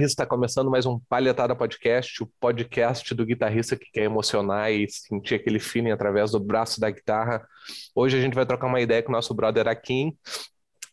[0.00, 5.34] guitarrista, começando mais um Palhetada Podcast, o podcast do guitarrista que quer emocionar e sentir
[5.34, 7.46] aquele feeling através do braço da guitarra.
[7.94, 10.16] Hoje a gente vai trocar uma ideia com o nosso brother Akin,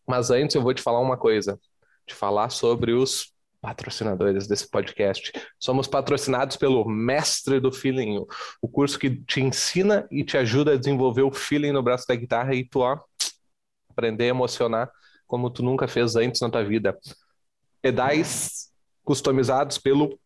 [0.05, 1.57] mas antes eu vou te falar uma coisa,
[2.05, 3.31] te falar sobre os
[3.61, 5.31] patrocinadores desse podcast.
[5.57, 8.25] Somos patrocinados pelo Mestre do Feeling,
[8.61, 12.15] o curso que te ensina e te ajuda a desenvolver o feeling no braço da
[12.15, 12.99] guitarra e tu, ó,
[13.89, 14.91] aprender a emocionar
[15.25, 16.97] como tu nunca fez antes na tua vida
[17.81, 18.67] pedais
[19.07, 20.19] customizados pelo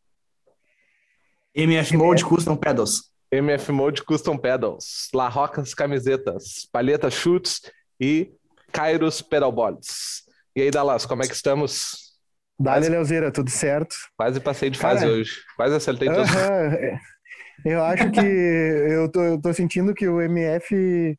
[1.54, 3.12] MF Mode Custom Pedals.
[3.32, 7.62] MF Mode Custom Pedals, La Rocas Camisetas, Palheta Chutes
[8.00, 8.34] e
[8.72, 10.24] Kairos Pedalboards.
[10.56, 12.18] E aí, Dallas, como é que estamos?
[12.60, 13.96] Dale, Leozeira, tudo certo?
[14.18, 15.32] Quase passei de fase Cara, hoje.
[15.56, 16.26] Quase acertei uh -huh.
[16.26, 17.00] tudo.
[17.64, 18.20] Eu acho que
[18.92, 21.18] eu tô, eu tô sentindo que o MF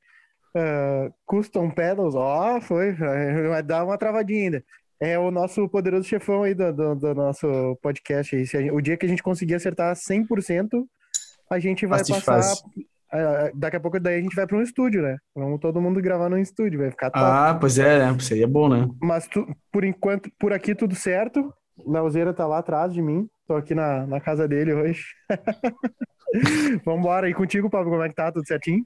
[0.56, 4.64] uh, Custom Pedals, ó, foi, vai dar uma travadinha ainda
[5.02, 8.36] é o nosso poderoso chefão aí do, do, do nosso podcast.
[8.36, 8.44] Aí.
[8.44, 10.84] Gente, o dia que a gente conseguir acertar 100%,
[11.50, 12.54] a gente vai passar.
[13.52, 15.18] Daqui a pouco daí a gente vai para um estúdio, né?
[15.34, 17.24] Vamos todo mundo gravar num estúdio, vai ficar top.
[17.26, 18.16] Ah, pois é, né?
[18.20, 18.88] Seria bom, né?
[19.02, 21.52] Mas tu, por enquanto, por aqui tudo certo.
[21.84, 23.28] Leozeira tá lá atrás de mim.
[23.44, 25.02] Tô aqui na, na casa dele hoje.
[26.86, 27.28] Vambora.
[27.28, 28.30] E contigo, Pablo, como é que tá?
[28.30, 28.84] Tudo certinho?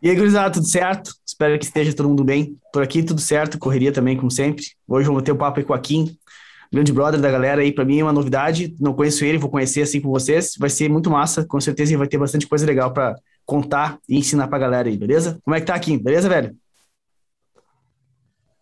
[0.00, 1.12] E aí, gurizada, tudo certo?
[1.26, 2.56] Espero que esteja todo mundo bem.
[2.72, 4.64] Por aqui, tudo certo, correria também, como sempre.
[4.86, 6.16] Hoje vamos ter um papo aí com o Akin,
[6.72, 7.72] grande brother da galera aí.
[7.72, 10.54] Para mim é uma novidade, não conheço ele, vou conhecer assim com vocês.
[10.56, 14.46] Vai ser muito massa, com certeza vai ter bastante coisa legal para contar e ensinar
[14.46, 15.40] pra galera aí, beleza?
[15.44, 15.98] Como é que tá, Akin?
[15.98, 16.56] Beleza, velho?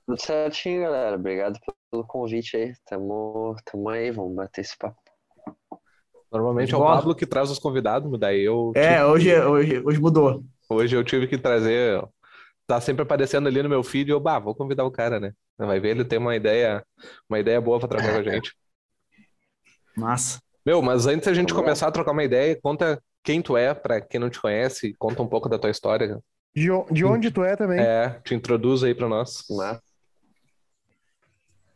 [0.06, 1.16] Tudo certinho, galera.
[1.16, 1.58] Obrigado
[1.90, 2.72] pelo convite aí.
[2.88, 4.96] Tamo, tamo aí, vamos bater esse papo.
[6.32, 8.72] Normalmente é o Pablo que traz os convidados, daí eu.
[8.74, 10.42] É, hoje, hoje, hoje mudou.
[10.68, 12.02] Hoje eu tive que trazer.
[12.66, 15.32] Tá sempre aparecendo ali no meu feed e eu, bah, vou convidar o cara, né?
[15.56, 16.84] Vai ver, ele tem uma ideia,
[17.28, 18.54] uma ideia boa para trazer com a gente.
[19.96, 20.40] Massa.
[20.64, 24.00] Meu, mas antes a gente começar a trocar uma ideia, conta quem tu é, para
[24.00, 26.20] quem não te conhece, conta um pouco da tua história.
[26.54, 27.78] De, de onde tu é também.
[27.78, 29.44] É, te introduz aí para nós.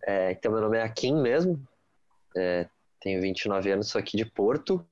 [0.05, 1.63] É, então, meu nome é Akin mesmo.
[2.37, 2.67] É,
[3.01, 4.85] tenho 29 anos, sou aqui de Porto.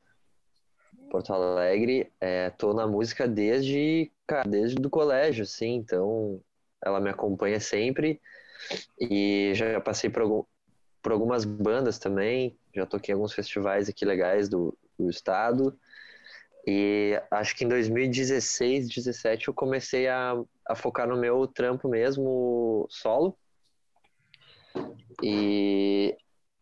[1.09, 6.41] Porto Alegre, é, tô na música desde, cara, desde do colégio, assim, então
[6.85, 8.21] ela me acompanha sempre.
[9.01, 10.47] E já passei por,
[11.03, 15.79] por algumas bandas também, já toquei em alguns festivais aqui legais do, do estado.
[16.67, 20.35] E acho que em 2016, 17 eu comecei a,
[20.67, 23.37] a focar no meu trampo mesmo solo.
[25.23, 26.17] E,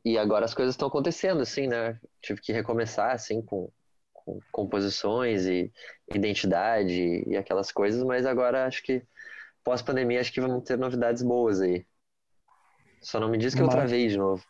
[0.04, 1.98] e agora as coisas estão acontecendo, assim, né?
[2.22, 3.70] Tive que recomeçar, assim, com
[4.50, 5.70] composições e
[6.12, 9.02] identidade e aquelas coisas, mas agora acho que
[9.64, 11.86] pós-pandemia acho que vamos ter novidades boas aí.
[13.00, 14.42] Só não me diz que eu travei de novo.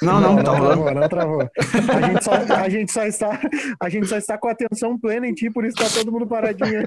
[0.00, 1.40] Não, não, não, tá não travou, não travou.
[1.42, 3.40] A gente, só, a, gente só está,
[3.80, 6.26] a gente só está com a atenção plena em ti, por isso tá todo mundo
[6.26, 6.86] paradinho.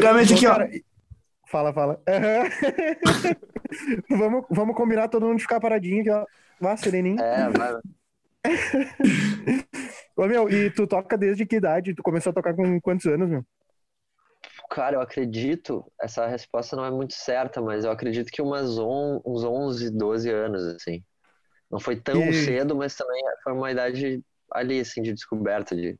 [0.00, 0.58] Realmente aqui, ó.
[1.48, 2.00] Fala, fala.
[2.08, 2.48] Uhum.
[4.16, 6.24] vamos, vamos combinar todo mundo ficar paradinho aqui, ó.
[6.60, 7.20] Vá, sereninho.
[7.20, 7.80] É, vai.
[10.16, 11.94] Ô, meu, e tu toca desde que idade?
[11.94, 13.44] Tu começou a tocar com quantos anos, meu?
[14.70, 19.20] Cara, eu acredito, essa resposta não é muito certa, mas eu acredito que umas on,
[19.24, 21.02] uns 11, 12 anos, assim.
[21.70, 22.32] Não foi tão e...
[22.32, 25.98] cedo, mas também foi uma idade ali, assim, de descoberta de...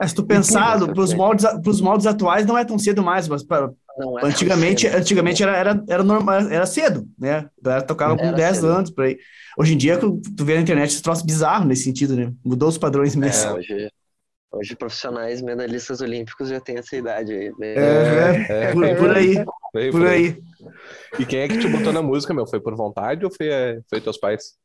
[0.00, 3.28] É, se tu pensar, para os moldes, pros moldes atuais não é tão cedo mais,
[3.28, 7.48] mas pra, é antigamente, antigamente era, era, era, normal, era cedo, né?
[7.64, 8.66] Era tocava com 10 cedo.
[8.66, 9.18] anos por aí.
[9.56, 12.32] Hoje em dia, tu vê na internet esse troço bizarro nesse sentido, né?
[12.44, 13.50] Mudou os padrões mesmo.
[13.50, 13.90] É, hoje,
[14.50, 17.52] hoje profissionais medalhistas olímpicos já têm essa idade aí.
[17.56, 17.74] Né?
[17.74, 19.34] É, é, por, por, aí.
[19.70, 20.24] Foi, por aí.
[20.24, 20.42] aí.
[21.20, 22.46] E quem é que te botou na música, meu?
[22.46, 24.56] Foi por vontade ou foi, é, foi teus pais?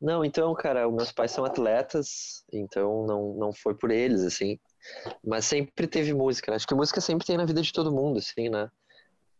[0.00, 4.58] Não, então, cara, meus pais são atletas, então não, não foi por eles, assim.
[5.24, 6.56] Mas sempre teve música, né?
[6.56, 8.70] Acho que música sempre tem na vida de todo mundo, assim, né?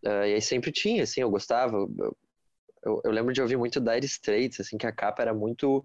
[0.04, 1.76] Uh, e aí sempre tinha, assim, eu gostava.
[1.76, 2.16] Eu,
[2.84, 5.84] eu, eu, lembro de ouvir muito Dire Straits, assim, que a capa era muito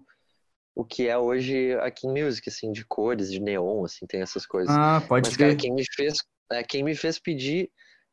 [0.74, 4.46] o que é hoje aqui em music, assim, de cores, de neon, assim, tem essas
[4.46, 4.74] coisas.
[4.74, 6.18] Ah, pode Mas, cara, quem me fez,
[6.52, 7.70] é, quem me fez pedir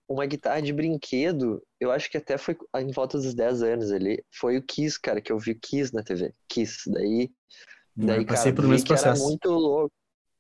[0.07, 4.23] uma guitarra de brinquedo, eu acho que até foi em volta dos 10 anos ali,
[4.31, 6.33] foi o Kiss, cara, que eu vi Kiss na TV.
[6.50, 7.29] Kiss, daí...
[7.95, 9.91] Daí, eu passei cara, por vi que era muito louco.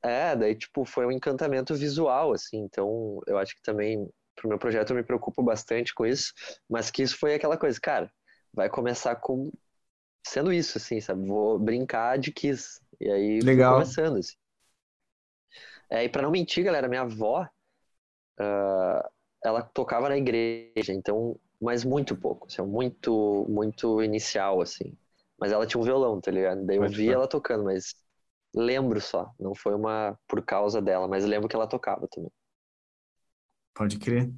[0.03, 4.57] É, daí, tipo, foi um encantamento visual, assim, então eu acho que também, pro meu
[4.59, 6.33] projeto, eu me preocupo bastante com isso,
[6.69, 8.11] mas que isso foi aquela coisa, cara,
[8.53, 9.51] vai começar com
[10.25, 11.27] sendo isso, assim, sabe?
[11.27, 12.81] Vou brincar de Kiss.
[12.99, 13.65] E aí Legal.
[13.65, 14.35] começando, assim.
[15.89, 17.47] É, e pra não mentir, galera, minha avó,
[18.39, 19.09] uh,
[19.43, 24.95] ela tocava na igreja, então mas muito pouco, assim, muito, muito inicial, assim.
[25.39, 26.65] Mas ela tinha um violão, tá ligado?
[26.65, 27.95] Daí eu Pode vi ela tocando, mas
[28.55, 29.31] lembro só.
[29.39, 32.31] Não foi uma por causa dela, mas lembro que ela tocava também.
[33.73, 34.31] Pode crer.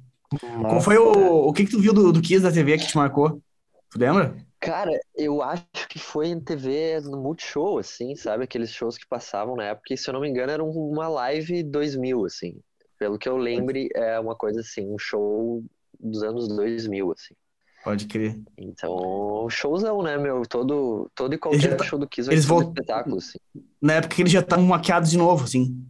[0.66, 0.82] Qual Massa.
[0.82, 3.42] foi o, o que que tu viu do, do Kiss da TV que te marcou?
[3.90, 4.36] Tu lembra?
[4.60, 8.44] Cara, eu acho que foi em TV no Multishow, assim, sabe?
[8.44, 11.08] Aqueles shows que passavam na época, e se eu não me engano, era um- uma
[11.08, 12.60] live 2000, assim.
[12.98, 15.64] Pelo que eu lembre, é uma coisa assim, um show
[15.98, 17.34] dos anos 2000, assim.
[17.82, 18.38] Pode crer.
[18.58, 20.42] Então, showzão, né, meu?
[20.46, 22.68] Todo, todo e Eles qualquer já tá- show do Kiss vai eles ser um vão-
[22.68, 23.38] espetáculo, assim.
[23.80, 25.82] Na época que eles já estavam maquiados de novo, assim.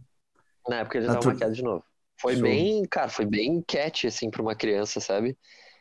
[0.69, 1.83] Na época ele Na tava tur- maquiado de novo.
[2.19, 2.43] Foi Show.
[2.43, 5.37] bem, cara, foi bem catchy, assim, pra uma criança, sabe?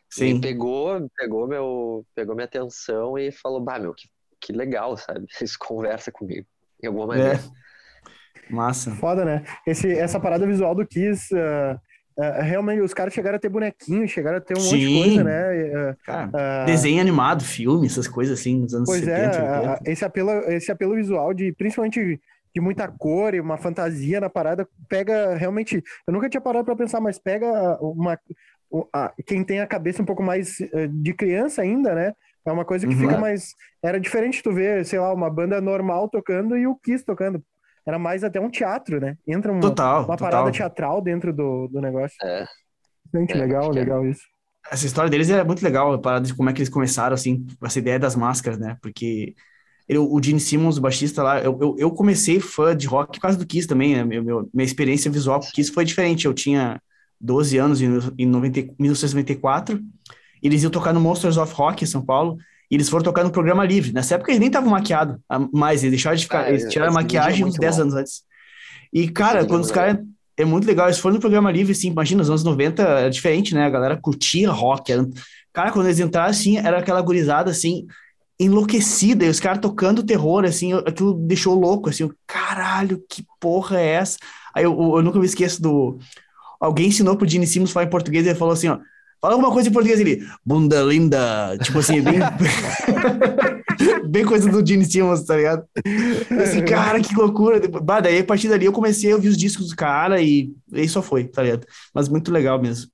[0.08, 0.36] Sim.
[0.36, 4.08] E pegou, pegou meu, pegou minha atenção e falou, bah, meu, que,
[4.40, 5.26] que legal, sabe?
[5.40, 6.46] Isso conversa comigo,
[6.80, 7.34] de alguma maneira.
[7.34, 8.52] É.
[8.52, 8.90] Massa.
[8.96, 9.44] Foda, né?
[9.64, 11.78] Esse, essa parada visual do Kiss, ah,
[12.18, 14.98] ah, realmente, os caras chegaram a ter bonequinho, chegaram a ter um monte de Sim.
[14.98, 15.40] coisa, né?
[15.74, 19.72] Ah, Cara, ah, desenho animado, filme, essas coisas assim, nos anos Pois 70, é, 80.
[19.72, 22.20] a- esse apelo, esse apelo visual de principalmente
[22.54, 25.82] de muita cor e uma fantasia na parada pega realmente.
[26.06, 27.46] Eu nunca tinha parado para pensar, mas pega
[27.80, 28.18] uma
[28.92, 32.12] a- quem tem a cabeça um pouco mais eh, de criança ainda, né?
[32.44, 33.00] É uma coisa que Uhum.
[33.00, 33.54] fica mais.
[33.82, 37.42] Era diferente tu ver, sei lá, uma banda normal tocando e o Kiss tocando.
[37.86, 39.16] Era mais até um teatro, né?
[39.26, 40.30] Entra uma, Total, uma total.
[40.30, 42.16] parada teatral dentro do, do negócio.
[42.22, 42.46] É.
[43.14, 43.74] Gente, É, legal, é.
[43.74, 44.22] legal isso.
[44.70, 47.46] Essa história deles é muito legal, a parada de como é que eles começaram, assim,
[47.64, 48.76] essa ideia das máscaras, né?
[48.82, 49.34] Porque
[49.88, 53.22] ele- o Gene Simmons, o baixista lá, eu, eu, eu comecei fã de rock por
[53.22, 54.04] causa do Kiss também, né?
[54.04, 56.26] Meu, meu- minha experiência visual com o Kiss foi diferente.
[56.26, 56.80] Eu tinha
[57.20, 57.88] 12 anos em,
[58.18, 59.80] em 90, 1994,
[60.42, 62.38] e eles iam tocar no Monsters of Rock em São Paulo,
[62.70, 63.92] e eles foram tocar no programa livre.
[63.92, 66.70] Nessa época eles nem estavam maquiados, ah, mais, eles deixaram de ficar, Ah, eles esse
[66.70, 67.82] tiraram a é maquiagem uns 10 bom.
[67.82, 68.22] anos antes.
[68.92, 69.98] E, cara, é quando os caras.
[70.36, 73.54] É muito legal, eles foram no programa livre, assim, imagina, nos anos 90 era diferente,
[73.54, 73.66] né?
[73.66, 74.90] A galera curtia rock.
[74.90, 75.06] Era...
[75.52, 77.86] Cara, quando eles entraram, assim, era aquela gurizada, assim,
[78.38, 83.86] enlouquecida, e os caras tocando terror, assim, aquilo deixou louco, assim, caralho, que porra é
[83.86, 84.16] essa?
[84.54, 85.98] Aí eu, eu nunca me esqueço do.
[86.58, 88.78] Alguém ensinou pro Gene Simmons falar em português e ele falou assim, ó.
[89.20, 92.18] Fala alguma coisa em português ele, bunda linda, tipo assim, bem,
[94.08, 95.66] bem coisa do Gene Simmons, tá ligado?
[96.30, 97.60] Eu Assim, cara, que loucura.
[97.82, 100.88] Bah, daí a partir dali eu comecei a ouvir os discos do cara e aí
[100.88, 101.66] só foi, tá ligado?
[101.94, 102.90] Mas muito legal mesmo.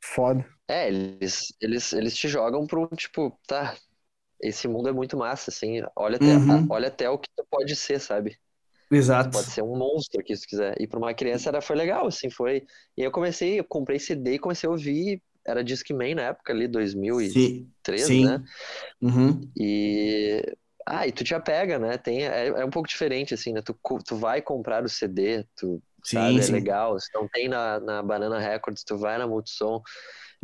[0.00, 0.44] Foda.
[0.68, 3.76] É, eles, eles, eles te jogam pro, tipo, tá,
[4.40, 6.66] esse mundo é muito massa, assim, olha até, Uhum.
[6.70, 8.38] olha até o que tu pode ser, sabe?
[8.92, 9.30] Exato.
[9.30, 10.74] Pode ser um monstro aqui, se quiser.
[10.80, 12.66] E pra uma criança era, foi legal, assim, foi...
[12.96, 16.68] E eu comecei, eu comprei CD e comecei a ouvir, era Discman na época ali,
[16.68, 18.42] 2003, Sim, né?
[19.00, 19.40] Uhum.
[19.56, 20.42] E...
[20.86, 21.96] Ah, e tu te apega, né?
[21.96, 23.62] Tem, é, é um pouco diferente, assim, né?
[23.62, 23.74] Tu,
[24.04, 26.40] tu vai comprar o CD, tu, sabe?
[26.40, 26.52] Sim, É sim.
[26.52, 26.98] legal.
[26.98, 29.80] Se não tem na, na Banana Records, tu vai na Multissom.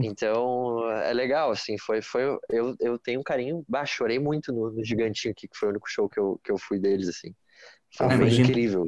[0.00, 4.70] Então, é legal, assim, foi, foi, eu, eu tenho um carinho, bah, chorei muito no,
[4.70, 7.34] no Gigantinho aqui, que foi o único show que eu, que eu fui deles, assim.
[7.96, 8.86] Foi Ah, foi incrível.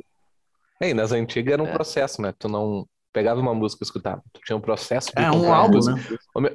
[0.81, 1.73] É, e nas antigas era um É.
[1.73, 2.33] processo, né?
[2.39, 4.23] Tu não pegava uma música e escutava.
[4.33, 5.95] Tu tinha um processo de É um álbum, né?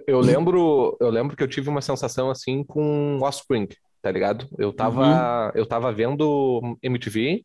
[0.07, 3.67] Eu lembro, eu lembro que eu tive uma sensação assim com Offspring,
[4.01, 4.47] tá ligado?
[4.57, 7.43] Eu tava, eu tava vendo MTV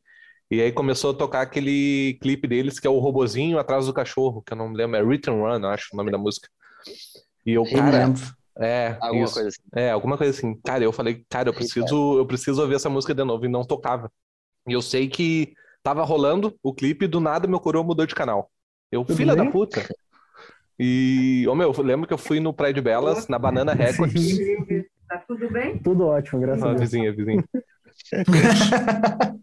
[0.50, 4.42] e aí começou a tocar aquele clipe deles que é o robozinho atrás do cachorro,
[4.42, 6.48] que eu não me lembro, é Return Run, eu acho o nome da música.
[7.44, 8.22] E eu, cara, lembro.
[8.58, 9.34] é, Alguma isso.
[9.34, 9.60] coisa assim.
[9.74, 10.54] É, alguma coisa assim.
[10.62, 13.64] Cara, eu falei, cara, eu preciso, eu preciso ouvir essa música de novo e não
[13.64, 14.10] tocava.
[14.70, 18.48] E eu sei que tava rolando o clipe, do nada meu coroa mudou de canal.
[18.90, 19.50] Eu, Tudo filha da bem?
[19.52, 19.82] puta.
[20.78, 24.22] E, ô meu, eu lembro que eu fui no Praia de Belas, na Banana Records.
[24.36, 25.76] Sim, Tá tudo bem?
[25.78, 26.82] tudo ótimo, graças a Ah, Deus.
[26.82, 27.44] vizinha, vizinha.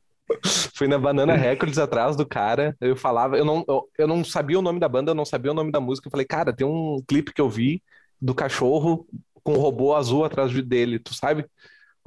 [0.74, 2.76] Fui na Banana Records atrás do cara.
[2.80, 5.52] Eu falava, eu não, eu, eu não sabia o nome da banda, eu não sabia
[5.52, 6.08] o nome da música.
[6.08, 7.84] Eu falei, cara, tem um clipe que eu vi
[8.22, 9.06] do cachorro
[9.44, 11.46] com um robô azul atrás de- dele, tu sabe?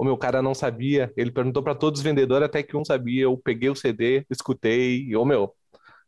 [0.01, 1.13] O meu cara não sabia.
[1.15, 3.21] Ele perguntou pra todos os vendedores, até que um sabia.
[3.21, 5.03] Eu peguei o CD, escutei.
[5.03, 5.53] E, ô meu,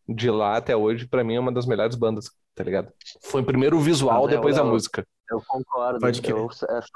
[0.09, 2.91] de lá até hoje, pra mim é uma das melhores bandas, tá ligado?
[3.21, 5.05] Foi primeiro o visual, Ah, depois a música.
[5.29, 5.99] Eu concordo.
[5.99, 6.33] Pode crer.
[6.35, 6.49] Eu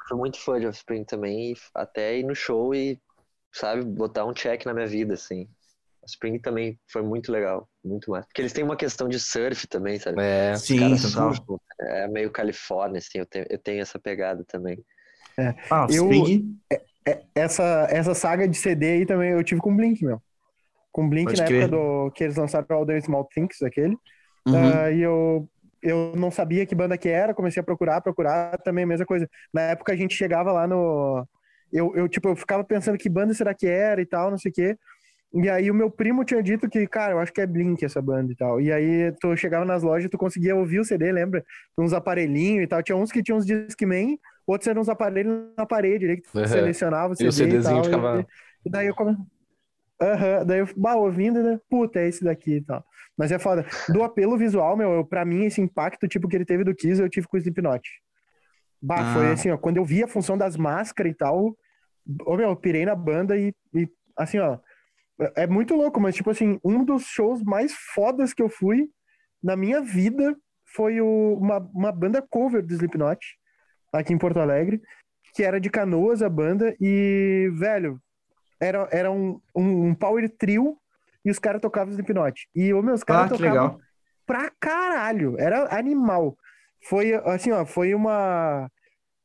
[0.07, 2.99] fui muito fã de Offspring também, e até ir no show e,
[3.53, 5.47] sabe, botar um check na minha vida, assim.
[6.01, 8.25] Offspring também foi muito legal, muito mais.
[8.25, 10.19] Porque eles têm uma questão de surf também, sabe?
[10.19, 14.83] É, Os Sim, surfam, é meio Califórnia, assim, eu tenho, eu tenho essa pegada também.
[15.69, 16.59] Ah, o Eu- Spring,
[17.35, 20.21] Essa, essa saga de CD aí também eu tive com o Blink, meu.
[20.91, 21.63] Com o Blink Pode na crer.
[21.63, 23.97] época do que eles lançaram All the Small Things, aquele.
[24.45, 24.53] uhum.
[24.53, 25.49] Ah, e eu,
[25.83, 29.29] eu não sabia que banda que era, comecei a procurar, procurar, também a mesma coisa.
[29.53, 31.25] Na época a gente chegava lá no.
[31.73, 34.51] Eu, eu, tipo, eu ficava pensando que banda será que era e tal, não sei
[34.51, 34.77] o quê.
[35.33, 38.01] E aí o meu primo tinha dito que, cara, eu acho que é Blink essa
[38.01, 38.61] banda e tal.
[38.61, 41.43] E aí tu chegava nas lojas, tu conseguia ouvir o CD, lembra?
[41.77, 42.81] Uns aparelhinhos e tal.
[42.81, 44.17] Tinha uns que tinham uns Discman,
[44.47, 46.47] outros eram uns aparelhos na parede, ali, que Uhum.
[46.47, 47.83] selecionava o E o CD e, CDzinho tal.
[47.83, 48.25] ficava-
[48.65, 49.15] E, daí eu come...
[50.01, 51.59] Aham, daí eu, bah, ouvindo, né?
[51.69, 52.85] Puta, é esse daqui e tal.
[53.17, 53.65] Mas é foda.
[53.89, 57.01] Do apelo visual, meu, eu, pra mim, esse impacto, tipo, que ele teve do Kiss,
[57.01, 57.81] eu tive com o Slipknot.
[58.81, 59.13] Bah, Ah.
[59.13, 61.57] foi assim, ó, quando eu vi a função das máscaras e tal,
[62.25, 64.59] ô, meu, eu pirei na banda e, e, assim, ó,
[65.19, 68.87] é é muito louco, mas, tipo assim, um dos shows mais fodas que eu fui
[69.43, 70.35] na minha vida
[70.75, 73.19] foi o- uma, uma banda cover do Slipknot,
[73.91, 74.81] aqui em Porto Alegre,
[75.33, 77.99] que era de Canoas a banda, e, velho,
[78.59, 80.77] era, era um, um, um power trio
[81.23, 82.47] e os caras tocavam Slipknot.
[82.55, 83.79] E os meus Ah, caras que tocavam legal.
[84.25, 85.35] pra caralho.
[85.39, 86.35] Era animal.
[86.89, 88.69] Foi assim, ó, foi uma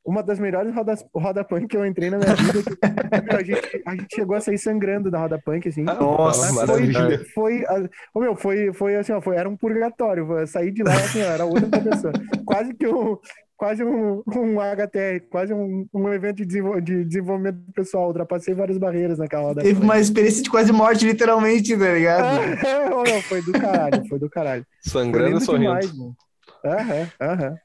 [0.04, 2.58] uma das melhores rodas, roda punk que eu entrei na minha vida.
[2.64, 5.84] que- a, gente, a gente chegou a sair sangrando da roda punk, assim.
[5.84, 7.18] Nossa, Mas maravilha.
[7.32, 7.88] foi, foi, a-
[8.20, 10.28] meu, foi, foi assim, ó, foi, era um purgatório.
[10.40, 12.12] Eu saí de lá, assim, ó, era outra pessoa.
[12.44, 13.16] Quase que um,
[13.62, 18.08] quase um, um HTR, quase um, um evento de, desenvol- de desenvolvimento pessoal.
[18.08, 22.40] Ultrapassei várias barreiras naquela roda Teve uma experiência de quase morte, literalmente, tá ligado?
[22.92, 24.66] Ô, meu, foi do caralho, foi do caralho.
[24.80, 25.66] Sangrando e sorrindo.
[25.66, 26.16] demais, mano.
[26.64, 27.56] Aham, aham.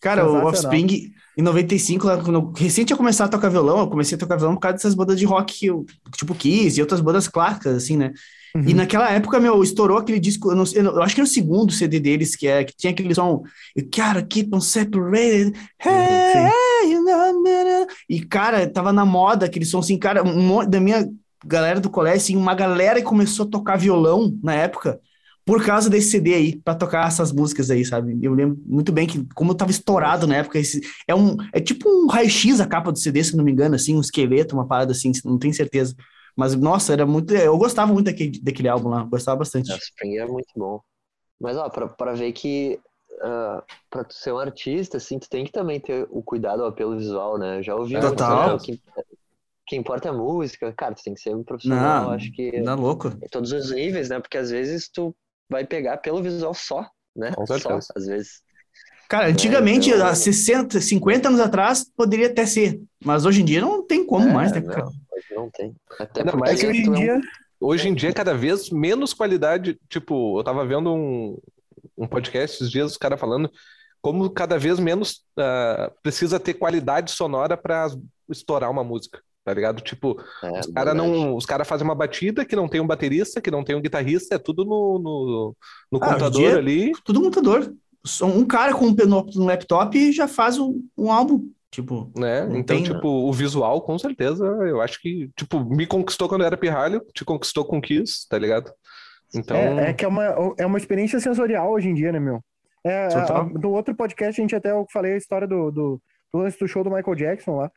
[0.00, 0.46] Cara, o.
[0.46, 4.18] Offspring, em 95, lá, quando eu recente a começar a tocar violão, eu comecei a
[4.18, 5.84] tocar violão por causa dessas bandas de rock, eu-
[6.16, 8.10] tipo Kiss e outras bandas clássicas, assim, né?
[8.64, 8.76] E Uhum.
[8.76, 12.00] naquela época, meu, estourou aquele disco, eu, não eu acho que era o segundo CD
[12.00, 13.42] deles, que, é, que tinha aquele som,
[13.76, 19.64] You gotta keep on separated, hey, hey, you know, e cara, tava na moda aquele
[19.64, 21.08] som, assim, cara, um monte da minha
[21.44, 24.98] galera do colégio, assim, uma galera que começou a tocar violão na época,
[25.44, 28.18] por causa desse CD aí, pra tocar essas músicas aí, sabe?
[28.20, 31.60] Eu lembro muito bem que, como eu tava estourado na época, esse, é um, é
[31.60, 34.66] tipo um raio-x a capa do CD, se não me engano, assim, um esqueleto, uma
[34.66, 35.94] parada assim, não tenho certeza.
[36.36, 37.34] Mas, nossa, era muito.
[37.34, 39.70] Eu gostava muito daquele, daquele álbum lá, gostava bastante.
[39.70, 40.80] O Spring é muito bom.
[41.40, 42.80] Mas, ó, pra, pra ver que
[43.22, 46.68] ah, pra tu ser um artista, assim, tu tem que também ter o cuidado ao
[46.70, 47.58] apelo visual, né?
[47.58, 48.32] Eu já ouvi muito, Total.
[48.34, 48.52] né?
[48.54, 48.78] O que, o
[49.66, 50.72] que importa é a música.
[50.74, 53.08] Cara, tu tem que ser um profissional, Não, acho que Não é louco?
[53.22, 54.20] em todos os níveis, né?
[54.20, 55.16] Porque às vezes tu
[55.50, 57.32] vai pegar pelo visual só, né?
[57.34, 57.92] Com Só, certeza.
[57.96, 58.42] às vezes.
[59.08, 62.80] Cara, É, antigamente, então- há 60, 50 anos atrás, poderia até ser.
[63.04, 64.86] Mas hoje em dia não tem como É, mais, né, não, cara?
[64.86, 65.74] hoje não tem.
[65.98, 67.20] Até Ainda porque mais que hoje em é dia.
[67.60, 69.78] Hoje em dia, cada vez menos qualidade.
[69.88, 71.38] Tipo, eu tava vendo um,
[71.96, 73.50] um podcast esses dias, os caras falando
[74.02, 77.88] como cada vez menos ah, precisa ter qualidade sonora pra
[78.30, 79.80] estourar uma música, tá ligado?
[79.80, 83.40] Tipo, é, os caras não, os cara fazem uma batida que não tem um baterista,
[83.40, 85.56] que não tem um guitarrista, é tudo no, no,
[85.90, 86.92] no Ah, computador dia- ali.
[87.04, 87.74] Tudo computador.
[88.06, 91.50] Só Um cara com um laptop já faz um, um álbum.
[91.70, 92.46] Tipo, Né?
[92.50, 96.46] Então, tem, tipo, o visual, com certeza, eu acho que, tipo, me conquistou quando eu
[96.46, 98.72] era pirralho, te conquistou com Kiss, tá ligado?
[99.34, 100.24] Então, É, é que é uma,
[100.56, 102.40] é uma experiência sensorial hoje em dia, né, meu?
[102.84, 103.42] É, Total.
[103.42, 106.58] a- no outro podcast, a gente até eu falei a história do, do, do lance
[106.58, 107.70] do show do Michael Jackson lá.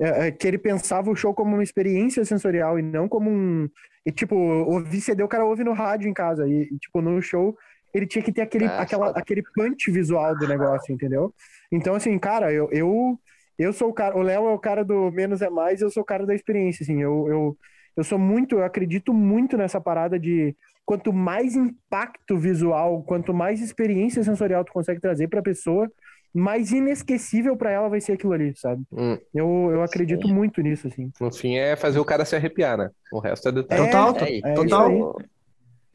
[0.00, 3.68] É, é, que ele pensava o show como uma experiência sensorial e não como um.
[4.04, 6.46] E, tipo, ouvir CD, o cara ouve no rádio em casa.
[6.48, 7.56] E, e, tipo, no show,
[7.98, 11.34] ele tinha que ter aquele, É, aquela, aquele punch visual do negócio, entendeu?
[11.72, 13.18] Então, assim, cara, eu, eu,
[13.58, 14.16] eu sou o cara.
[14.16, 16.82] O Léo é o cara do menos é mais, eu sou o cara da experiência,
[16.84, 17.02] assim.
[17.02, 17.58] Eu, eu,
[17.96, 23.60] eu sou muito, eu acredito muito nessa parada de quanto mais impacto visual, quanto mais
[23.60, 25.90] experiência sensorial tu consegue trazer pra pessoa,
[26.34, 28.82] mais inesquecível pra ela vai ser aquilo ali, sabe?
[28.90, 31.12] hum, Eu, eu acredito muito nisso, assim.
[31.20, 32.90] no fim é fazer o cara se arrepiar, né?
[33.10, 33.82] O resto é detalhe.
[33.82, 35.22] Total, É, e- é total.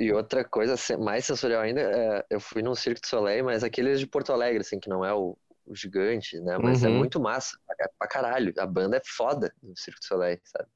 [0.04, 3.64] E outra coisa se- mais sensorial ainda, é, eu fui num Cirque du Soleil, mas
[3.64, 6.58] aqueles de Porto Alegre, assim, que não é o, o gigante, né?
[6.58, 6.92] Mas é Uhum.
[6.92, 8.54] muito massa, pra, pra caralho.
[8.58, 10.70] A banda é foda no Cirque du Soleil, sabe?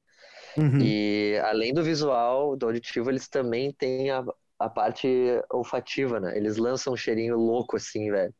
[0.56, 0.94] Uhum.
[0.94, 4.24] E além do visual, do auditivo, eles também têm a,
[4.58, 5.06] a parte
[5.52, 6.36] olfativa, né?
[6.36, 8.34] Eles lançam um cheirinho louco, assim, velho.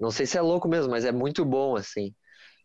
[0.00, 2.14] Não sei se é louco mesmo, mas é muito bom, assim.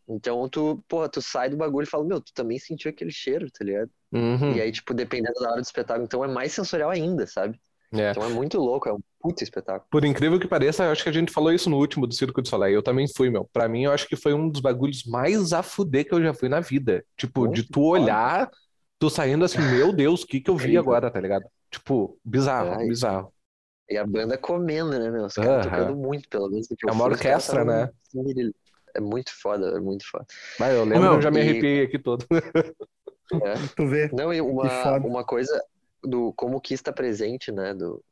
[0.07, 3.49] Então tu, porra, tu sai do bagulho e fala, meu, tu também sentiu aquele cheiro,
[3.51, 3.91] tá ligado?
[4.11, 7.59] Uhum, E aí, tipo, dependendo da hora do espetáculo, então é mais sensorial ainda, sabe?
[7.93, 8.11] É.
[8.11, 9.87] Então é muito louco, é um puta espetáculo.
[9.89, 12.41] Por incrível que pareça, eu acho que a gente falou isso no último do Circo
[12.41, 12.75] de Soleil.
[12.75, 13.49] Eu também fui, meu.
[13.51, 16.33] Pra mim, eu acho que foi um dos bagulhos mais a fuder que eu já
[16.33, 17.03] fui na vida.
[17.17, 18.49] Tipo, Pô, de tu olhar,
[18.97, 20.81] tu saindo assim, meu Deus, o que que eu vi Incrível.
[20.81, 21.45] agora, tá ligado?
[21.71, 22.87] Tipo, bizarro, Ai.
[22.87, 23.33] bizarro.
[23.89, 25.25] E a banda comendo, né, meu?
[25.25, 25.69] Os caras Aham.
[25.85, 26.67] tocando muito, pelo menos.
[26.69, 27.89] eu É uma orquestra, né?
[28.13, 28.55] esmirilhando.
[28.95, 30.25] É muito foda, é muito foda.
[30.57, 32.25] Vai, eu lembro, meu, eu já me e- arrepiei aqui todo.
[33.31, 33.53] É.
[33.75, 34.09] Tu vê.
[34.11, 35.63] Não, e uma, uma coisa
[36.03, 38.03] do como o Kiss tá presente, né, do,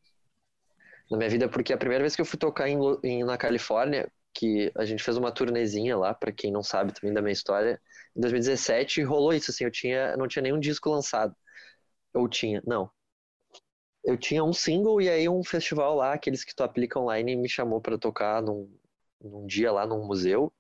[1.10, 4.12] na minha vida, porque a primeira vez que eu fui tocar em, em- na Califórnia,
[4.34, 7.82] que a gente fez uma turnezinha lá, pra quem não sabe também da minha história,
[8.15, 11.36] em 2017 rolou isso, assim, eu tinha, não tinha nenhum disco lançado.
[12.15, 12.91] Ou tinha, não.
[14.03, 17.50] eu tinha um single e aí um festival lá, aqueles que tu aplica online, me
[17.50, 18.70] chamou para tocar num,
[19.22, 20.51] num dia lá num museu.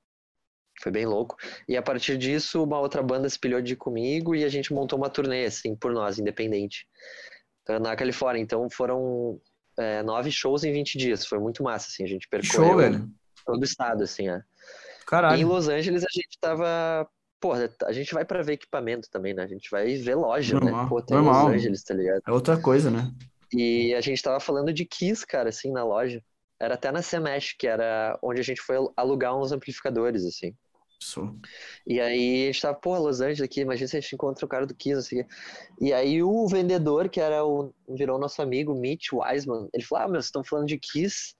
[0.81, 1.35] Foi bem louco.
[1.67, 4.97] E a partir disso, uma outra banda se pilhou de comigo e a gente montou
[4.97, 6.87] uma turnê, assim, por nós, independente,
[7.67, 8.41] eh, na Califórnia.
[8.41, 9.39] Então foram
[9.77, 11.25] é, nove shows em 20 dias.
[11.25, 12.03] Foi muito massa, assim.
[12.03, 13.09] A gente percorreu Show, velho.
[13.45, 14.37] todo o estado, assim, é.
[14.37, 15.47] Em Caralho.
[15.47, 17.07] Los Angeles a gente tava.
[17.39, 19.43] Porra, a gente vai pra ver equipamento também, né?
[19.43, 20.89] A gente vai ver loja, Normal, né?
[20.89, 21.45] Pô, tem normal.
[21.45, 22.21] Los Angeles, tá ligado?
[22.27, 23.11] É outra coisa, né?
[23.53, 26.21] E a gente tava falando de Kiss, cara, assim, na loja.
[26.59, 30.55] Era até na Semesh, que era onde a gente foi alugar uns amplificadores, assim.
[30.99, 31.35] Sou.
[31.85, 34.49] E aí a gente tava, pô, Los Angeles aqui, imagina se a gente encontra o
[34.49, 35.25] cara do Kiss, quê.
[35.79, 40.07] E aí o vendedor, que era o, virou nosso amigo, Mitch Wiseman, ele falou, ah,
[40.07, 41.35] meu, vocês estão falando de Kiss,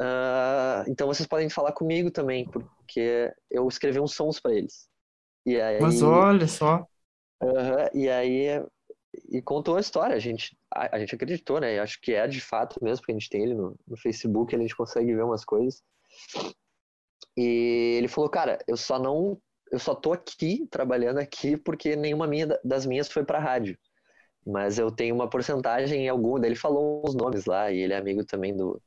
[0.00, 4.88] ah, então vocês podem falar comigo também, porque eu escrevi uns sons pra eles.
[5.44, 6.86] E aí, Mas olha só.
[7.42, 8.62] Aham, e aí
[9.28, 11.78] e contou a história, a gente, a, a gente acreditou, né?
[11.78, 14.54] Eu acho que é de fato mesmo, porque a gente tem ele no, no Facebook,
[14.54, 15.82] a gente consegue ver umas coisas.
[17.36, 22.26] E ele falou, cara, eu só não, eu só tô aqui, trabalhando aqui, porque nenhuma
[22.26, 23.78] minha, da- das minhas foi pra rádio.
[24.46, 27.92] Mas eu tenho uma porcentagem em alguma, daí ele falou uns nomes lá, e ele
[27.92, 28.80] é amigo também do,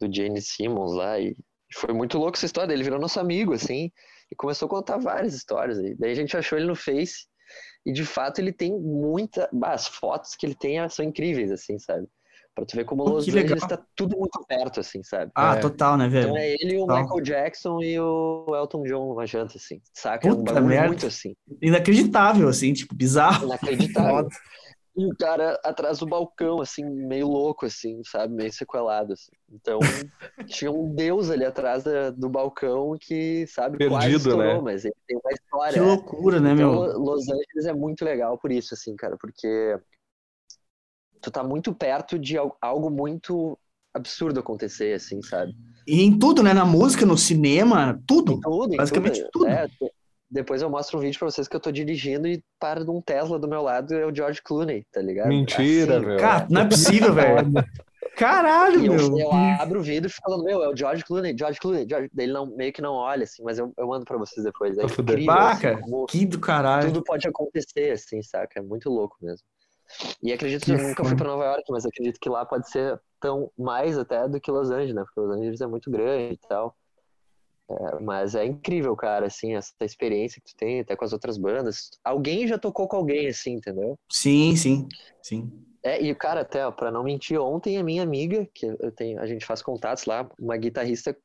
[0.00, 1.36] do Gene Simmons lá, e
[1.74, 3.92] foi muito louco essa história, ele virou nosso amigo, assim,
[4.30, 5.78] e começou a contar várias histórias.
[5.78, 5.94] aí.
[5.96, 7.26] Daí a gente achou ele no Face,
[7.86, 9.48] e de fato ele tem muita.
[9.52, 12.08] bah, as fotos que ele tem são incríveis, assim, sabe?
[12.56, 13.68] Pra tu ver como Los Angeles legal.
[13.68, 15.30] tá tudo muito perto, assim, sabe?
[15.34, 15.60] Ah, É.
[15.60, 16.24] total, né, velho?
[16.28, 17.02] Então é ele, o Total.
[17.02, 20.26] Michael Jackson e o Elton John numa janta, assim, saca?
[20.26, 20.88] É um Puta bagulho merda.
[20.88, 23.44] muito assim, Inacreditável, assim, tipo, bizarro.
[23.44, 24.26] inacreditável.
[24.96, 28.32] E o cara atrás do balcão, assim, meio louco, assim, sabe?
[28.34, 29.32] Meio sequelado, assim.
[29.52, 29.78] Então,
[30.48, 34.60] tinha um deus ali atrás da- do balcão que, sabe, quase Perdido, estourou, né?
[34.62, 35.72] mas ele tem uma história.
[35.74, 35.82] Que é.
[35.82, 36.98] loucura, né, Então, meu?
[36.98, 39.78] Los Angeles é muito legal por isso, assim, cara, porque
[41.26, 43.58] tu tá muito perto de al- algo muito
[43.92, 45.52] absurdo acontecer, assim, sabe?
[45.88, 46.54] E em tudo, né?
[46.54, 48.34] Na música, no cinema, tudo.
[48.34, 49.48] Em tudo, em Basicamente tudo.
[49.48, 49.90] É, te-
[50.30, 53.00] depois eu mostro um vídeo pra vocês que eu tô dirigindo e para de um
[53.00, 55.26] Tesla do meu lado é o George Clooney, tá ligado?
[55.28, 56.16] Mentira, Assim, meu.
[56.18, 57.36] Cara, não é possível, velho.
[58.16, 59.18] Caralho, E eu, meu.
[59.18, 62.08] eu abro o vídeo e falando, meu, é o George Clooney, George Clooney, George...
[62.16, 64.78] Ele não, meio que não olha, assim, mas eu, eu mando pra vocês depois.
[64.78, 66.86] É incrível, assim, que do caralho.
[66.88, 68.58] tudo pode acontecer, assim, saca?
[68.60, 69.44] É muito louco mesmo.
[70.22, 73.00] E acredito que eu nunca fui pra Nova York, mas acredito que lá pode ser
[73.20, 75.02] tão mais até do que Los Angeles, né?
[75.04, 76.76] Porque Los Angeles é muito grande e tal.
[77.68, 81.36] É, mas é incrível, cara, assim, essa experiência que tu tem, até com as outras
[81.36, 81.90] bandas.
[82.04, 83.98] Alguém já tocou com alguém, assim, entendeu?
[84.10, 84.88] Sim, sim,
[85.20, 85.50] sim.
[85.82, 89.20] É, e cara, até, ó, pra não mentir, ontem a minha amiga, que eu tenho,
[89.20, 91.16] a gente faz contatos lá, uma guitarrista,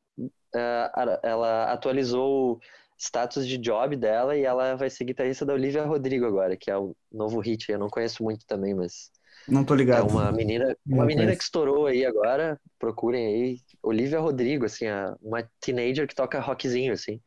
[0.55, 2.59] eh, a- ela atualizou
[3.01, 6.77] status de job dela e ela vai ser guitarrista da Olivia Rodrigo agora, que é
[6.77, 7.71] o novo hit.
[7.71, 9.11] Eu não conheço muito também, mas
[9.47, 10.07] Não tô é ligado.
[10.07, 11.37] uma menina, uma menina conheço.
[11.37, 14.85] que estourou aí agora, procurem aí, Olivia Rodrigo, assim,
[15.21, 17.19] uma teenager que toca rockzinho, assim.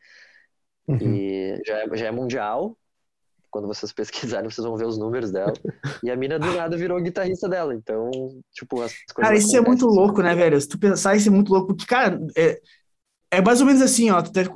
[0.86, 0.98] Uhum.
[1.00, 2.76] E já é, já é mundial.
[3.50, 5.52] Quando vocês pesquisarem, vocês vão ver os números dela.
[6.02, 7.74] E a mina do nada virou guitarrista dela.
[7.74, 8.10] Então,
[8.52, 10.60] tipo, as coisas Cara, isso é muito louco, né, velho?
[10.60, 11.68] Se tu pensar, isso é muito louco.
[11.68, 12.60] Porque, cara, é,
[13.36, 14.20] é mais ou menos assim, ó.
[14.20, 14.50] deve-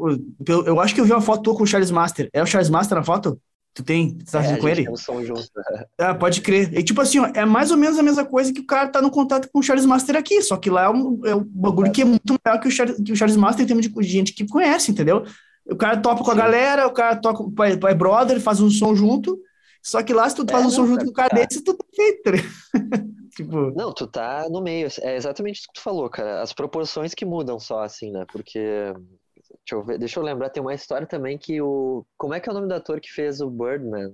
[0.47, 2.29] eu, eu acho que eu vi uma foto tua com o Charles Master.
[2.33, 3.41] É o Charles Master na foto?
[3.75, 4.17] Tu tem?
[4.19, 4.85] Tu tá É, com ele?
[4.85, 5.43] tem um som junto.
[6.01, 6.73] Ah, pode crer.
[6.77, 9.03] E tipo assim, ó, é mais ou menos a mesma coisa que o cara tá
[9.03, 11.93] no contato com o Charles Master aqui, só que lá é um, é um bagulho
[11.93, 14.33] que é muito maior que o, Charles, que o Charles Master em termos de, gente
[14.33, 15.25] que conhece, entendeu?
[15.67, 16.39] O cara topa com a Sim.
[16.39, 19.39] galera, o cara toca com o pai, pai brother, faz um som junto,
[19.83, 21.47] só que lá se tu É, faz um som não, junto com o cara cara.
[21.47, 22.33] desse, tu tá feito, tá?
[23.39, 24.89] Tipo, Não, tu tá no meio.
[25.01, 26.43] É exatamente isso que tu falou, cara.
[26.43, 28.25] As proporções que mudam só, assim, né?
[28.33, 28.59] Porque.
[28.61, 32.05] Deixa eu ver, deixa eu lembrar, tem uma história também que o.
[32.17, 34.13] Como é que é o nome do ator que fez o Birdman?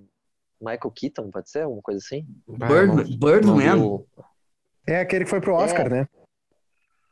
[0.61, 1.67] Michael Keaton, pode ser?
[1.67, 2.27] Uma coisa assim?
[2.61, 4.05] Ah, Bird, não- Birdman?
[4.87, 6.07] É aquele que foi pro Oscar, né?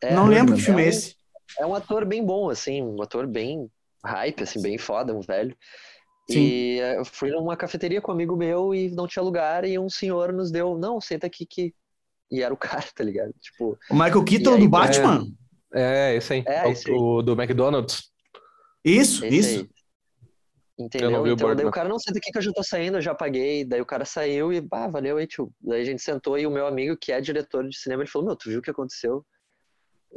[0.03, 1.17] É, não lembro que é filme é um- esse.
[1.61, 3.71] É um ator bem bom, assim, um ator bem
[4.05, 5.57] hype, assim, bem foda, um velho.
[6.31, 6.39] Sim.
[6.39, 9.89] E eu fui numa cafeteria com um amigo meu e não tinha lugar, e um
[9.89, 11.75] senhor nos deu, não, senta aqui que.
[12.33, 13.33] E era o cara, tá ligado?
[13.39, 15.27] Tipo, O Michael Keaton aí, do Batman?
[15.75, 16.45] É, esse aí.
[16.47, 16.97] É, o, esse aí.
[16.97, 18.11] o do McDonald's.
[18.83, 19.61] Isso, esse isso.
[19.61, 19.71] aí.
[20.79, 21.11] Entendeu?
[21.11, 22.63] Eu não vi o então, daí o cara, não senta aqui que eu já tô
[22.63, 23.65] saindo, eu já paguei.
[23.65, 25.53] Daí o cara saiu e, bah, valeu aí, tio.
[25.61, 28.29] Daí a gente sentou e o meu amigo, que é diretor de cinema, ele falou,
[28.29, 29.25] meu, tu viu o que aconteceu?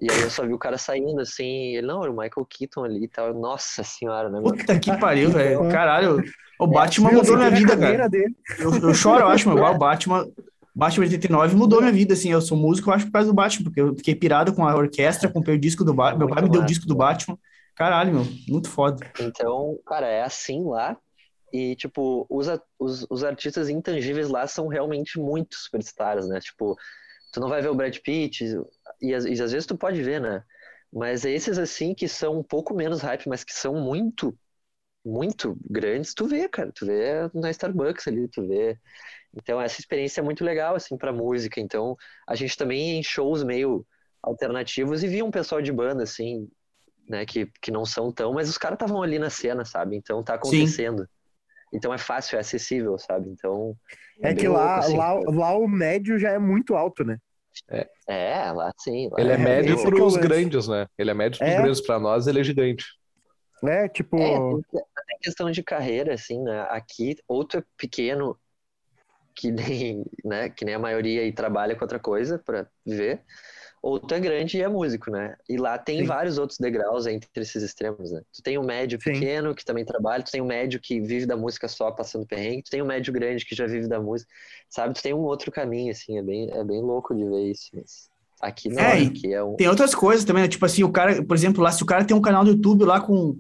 [0.01, 2.47] E aí eu só vi o cara saindo, assim, e ele, não, era o Michael
[2.49, 3.33] Keaton ali e tal.
[3.33, 4.57] Nossa senhora, né, mano?
[4.57, 5.69] Puta que pariu, velho.
[5.69, 6.23] Caralho.
[6.59, 7.19] O Batman Viu?
[7.19, 8.09] mudou minha na vida, cara.
[8.09, 8.33] dele.
[8.59, 9.57] Eu, eu choro, eu acho, meu.
[9.57, 10.25] igual O Batman,
[10.75, 12.31] Batman 89 mudou minha vida, assim.
[12.31, 14.75] Eu sou músico, eu acho, por causa do Batman, porque eu fiquei pirado com a
[14.75, 16.19] orquestra, comprei o disco do Batman.
[16.19, 16.95] Meu pai me deu o disco do.
[16.95, 17.37] Batman.
[17.75, 18.25] Caralho, meu.
[18.47, 19.05] Muito foda.
[19.19, 20.97] Então, cara, é assim lá.
[21.53, 22.47] E, tipo, os,
[22.79, 26.39] os, os artistas intangíveis lá são realmente muito superstars, né?
[26.41, 26.75] Tipo,
[27.33, 28.45] tu não vai ver o Brad Pitt,
[29.01, 30.43] e, às- e às vezes tu pode ver, né?
[30.93, 34.37] Mas esses assim que são um pouco menos hype, mas que são muito,
[35.05, 36.71] muito grandes, tu vê, cara.
[36.73, 38.79] Tu vê na Starbucks ali, tu vê.
[39.35, 41.59] Então essa experiência é muito legal, assim, pra música.
[41.59, 41.95] Então
[42.27, 43.85] a gente também em shows meio
[44.21, 46.49] alternativos e via um pessoal de banda, assim,
[47.07, 49.95] né, que, que não são tão, mas os caras estavam ali na cena, sabe?
[49.95, 51.07] Então tá acontecendo.
[51.73, 53.29] Então é fácil, é acessível, sabe?
[53.29, 53.75] Então.
[54.21, 54.97] É bem que louco, lá, assim.
[54.97, 57.17] lá, lá o médio já é muito alto, né?
[58.07, 59.09] É, lá sim.
[59.11, 60.87] lá Ele é É, médio é para os grandes, né?
[60.97, 61.57] Ele é médio para os É.
[61.57, 61.81] grandes.
[61.81, 62.85] Para nós, ele é gigante.
[63.63, 64.17] É, tipo.
[64.17, 64.37] É,
[64.71, 66.61] tem tem questão de carreira, assim, né?
[66.69, 68.37] Aqui, ou tu é pequeno,
[69.35, 73.23] que nem, né, que nem a maioria e trabalha com outra coisa pra viver,
[73.81, 75.37] ou tu é grande e é músico, né?
[75.47, 76.07] E lá tem Sim.
[76.07, 78.21] vários outros degraus entre esses extremos, né?
[78.33, 79.13] Tu tem o médio Sim.
[79.13, 82.63] pequeno, que também trabalha, tu tem o médio que vive da música só passando perrengue,
[82.63, 84.31] tu tem o médio grande que já vive da música,
[84.69, 84.93] sabe?
[84.95, 88.09] Tu tem um outro caminho, assim, é bem, é bem louco de ver isso, mas
[88.41, 89.57] aqui não, É, aqui é um...
[89.57, 90.49] Tem outras coisas também, né?
[90.49, 92.83] Tipo assim, o cara, por exemplo, lá, se o cara tem um canal do YouTube
[92.85, 93.37] lá com,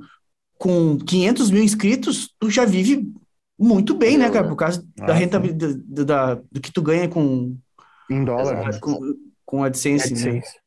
[0.57, 3.11] com 500 mil inscritos, tu já vive
[3.57, 4.43] muito bem, né, cara?
[4.43, 4.49] né?
[4.49, 7.57] Por causa Ah, da rentabilidade, do, da, do que tu ganha com,
[8.09, 8.79] Em dólar.
[8.79, 8.99] Com,
[9.45, 10.19] com AdSense, né?
[10.19, 10.59] AdSense.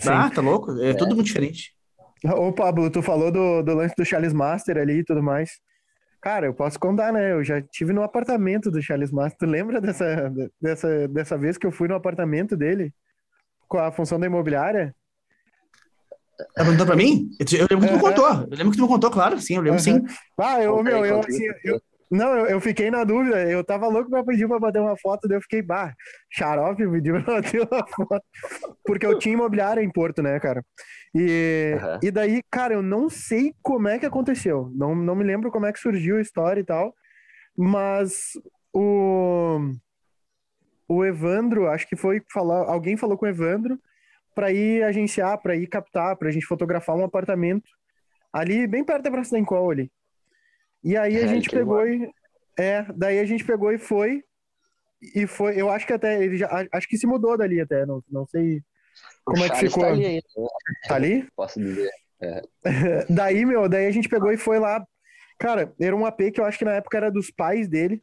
[0.00, 0.08] Sim.
[0.08, 0.72] Ah, tá louco?
[0.80, 1.72] É, tudo muito diferente.
[2.24, 5.50] Ô, Pablo, tu falou do, do lance do Charles Master ali e tudo mais.
[6.20, 7.32] Cara, eu posso contar, né?
[7.32, 9.38] Eu já tive no apartamento do Charles Master.
[9.38, 12.94] Tu lembra dessa, dessa, dessa vez que eu fui no apartamento dele?
[13.68, 14.94] Com a função da imobiliária?
[16.36, 17.28] Tá perguntando pra mim?
[17.38, 18.28] Eu, lembro que tu me contou.
[18.28, 20.02] Eu lembro que tu me contou, claro, sim, eu lembro sim.
[20.38, 21.80] Ah, eu, meu, eu, assim, eu,
[22.14, 23.50] não, eu, eu fiquei na dúvida.
[23.50, 25.92] Eu tava louco pra pedir pra bater uma foto, daí eu fiquei, bah,
[26.30, 28.24] xarope pediu pra bater uma foto.
[28.84, 30.64] Porque eu tinha imobiliária em Porto, né, cara?
[31.14, 31.98] E, Aham.
[32.02, 34.70] e daí, cara, eu não sei como é que aconteceu.
[34.74, 36.94] Não, não me lembro como é que surgiu a história e tal.
[37.56, 38.32] Mas
[38.72, 39.58] o,
[40.88, 43.78] o Evandro, acho que foi falar, alguém falou com o Evandro
[44.34, 47.70] para ir agenciar, para ir captar, pra gente fotografar um apartamento
[48.32, 49.90] ali bem perto da Praça da Encol ali.
[50.84, 52.10] E aí a É, gente pegou e
[52.58, 54.24] é, daí a gente pegou e foi
[55.14, 58.02] e foi, eu acho que até ele já acho que se mudou dali até, não,
[58.10, 58.62] não sei
[59.24, 59.82] como o é que Charles ficou.
[59.82, 60.48] tá ali ainda, né?
[60.86, 61.28] Tá ali?
[61.36, 61.90] posso dizer.
[63.08, 64.84] Daí, meu, daí a gente pegou e foi lá.
[65.38, 68.02] Cara, era um AP que eu acho que na época era dos pais dele.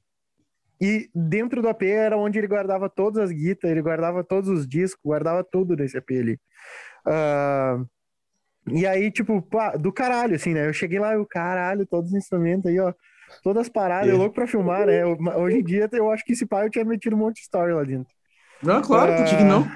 [0.81, 4.67] E dentro do AP era onde ele guardava todas as guitas, ele guardava todos os
[4.67, 6.39] discos, guardava tudo desse AP ali.
[7.07, 7.83] Ah,
[8.67, 10.67] e aí, tipo, pá, do caralho, assim, né?
[10.67, 12.93] Eu cheguei lá e o caralho, todos os instrumentos aí, ó.
[13.43, 15.01] Todas as paradas, eu louco pra filmar, né?
[15.03, 17.41] Eu- hoje em dia, eu acho que esse pai eu tinha metido um monte de
[17.43, 18.13] story lá dentro.
[18.61, 19.67] Não, claro, por que que não?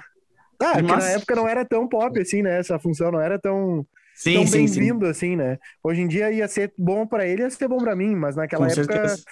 [0.62, 2.60] Ah, porque na época não era tão pop, assim, né?
[2.60, 5.58] Essa função não era tão Sim, tão bem-vindo, assim, né?
[5.84, 8.66] Hoje em dia ia ser bom pra ele, ia ser bom pra mim, mas naquela
[8.66, 9.24] Com época certeza.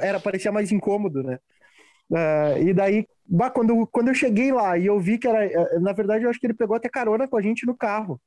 [0.00, 1.38] era parecia mais incômodo, né?
[2.14, 5.44] Ah, e daí, bah, quando, quando eu cheguei lá e eu vi que era.
[5.46, 8.20] eh, Na verdade, eu acho que ele pegou até carona com a gente no carro.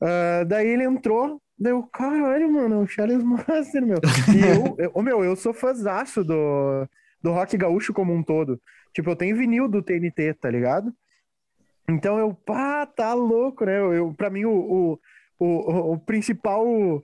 [0.00, 3.98] Ah, daí ele entrou, deu, caralho, mano, o Charles Master, meu.
[4.34, 6.86] E eu, eu, ô, meu, eu sou fãzaço do,
[7.22, 8.60] do rock gaúcho como um todo.
[8.94, 10.92] Tipo, eu tenho vinil do TNT, tá ligado?
[11.88, 13.78] Então eu, pá, tá louco, né?
[13.78, 14.98] Eu, eu, pra mim, o, o,
[15.38, 17.02] o, o principal uh,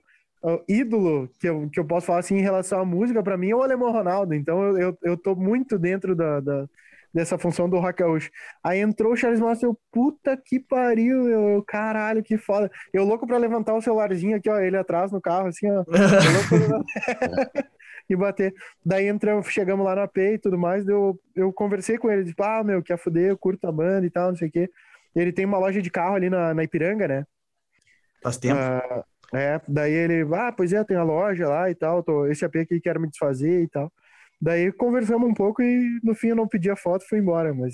[0.67, 3.55] ídolo que eu, que eu posso falar assim em relação à música, pra mim, é
[3.55, 4.33] o Alemão Ronaldo.
[4.33, 6.67] Então eu, eu, eu tô muito dentro da, da-
[7.15, 8.29] dessa função do rock gaúcho.
[8.61, 12.69] Aí entrou o Charles Master, eu, puta que pariu, eu, eu, caralho, que foda.
[12.93, 15.85] Eu louco pra levantar o celularzinho aqui, ó, ele atrás no carro, assim, ó.
[15.87, 17.63] Pra
[18.09, 18.53] e bater.
[18.85, 22.43] Daí entramos, chegamos lá na P e tudo mais, eu, eu conversei com ele, tipo,
[22.43, 24.69] ah, meu, quer fuder, eu curto a banda e tal, não sei o quê.
[25.15, 27.25] Ele tem uma loja de carro ali na, na Ipiranga, né?
[28.21, 28.59] Faz tempo.
[28.59, 32.43] Ah, é, daí ele, ah, pois é, tem a loja lá e tal, tô, esse
[32.43, 33.89] AP aqui quero me desfazer e tal.
[34.41, 37.73] Daí conversamos um pouco e no fim eu não pedi a foto, fui embora, mas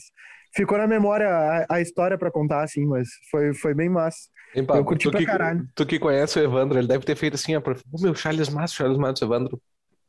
[0.55, 4.19] ficou na memória a, a história pra contar, assim, mas foi, foi bem massa.
[4.55, 5.65] Hein, Pablo, Eu curti tu pra que, caralho.
[5.73, 8.49] tu que conhece o Evandro, ele deve ter feito assim, ó, pra- o meu Charles
[8.49, 9.61] Master, Charles Master, Evandro.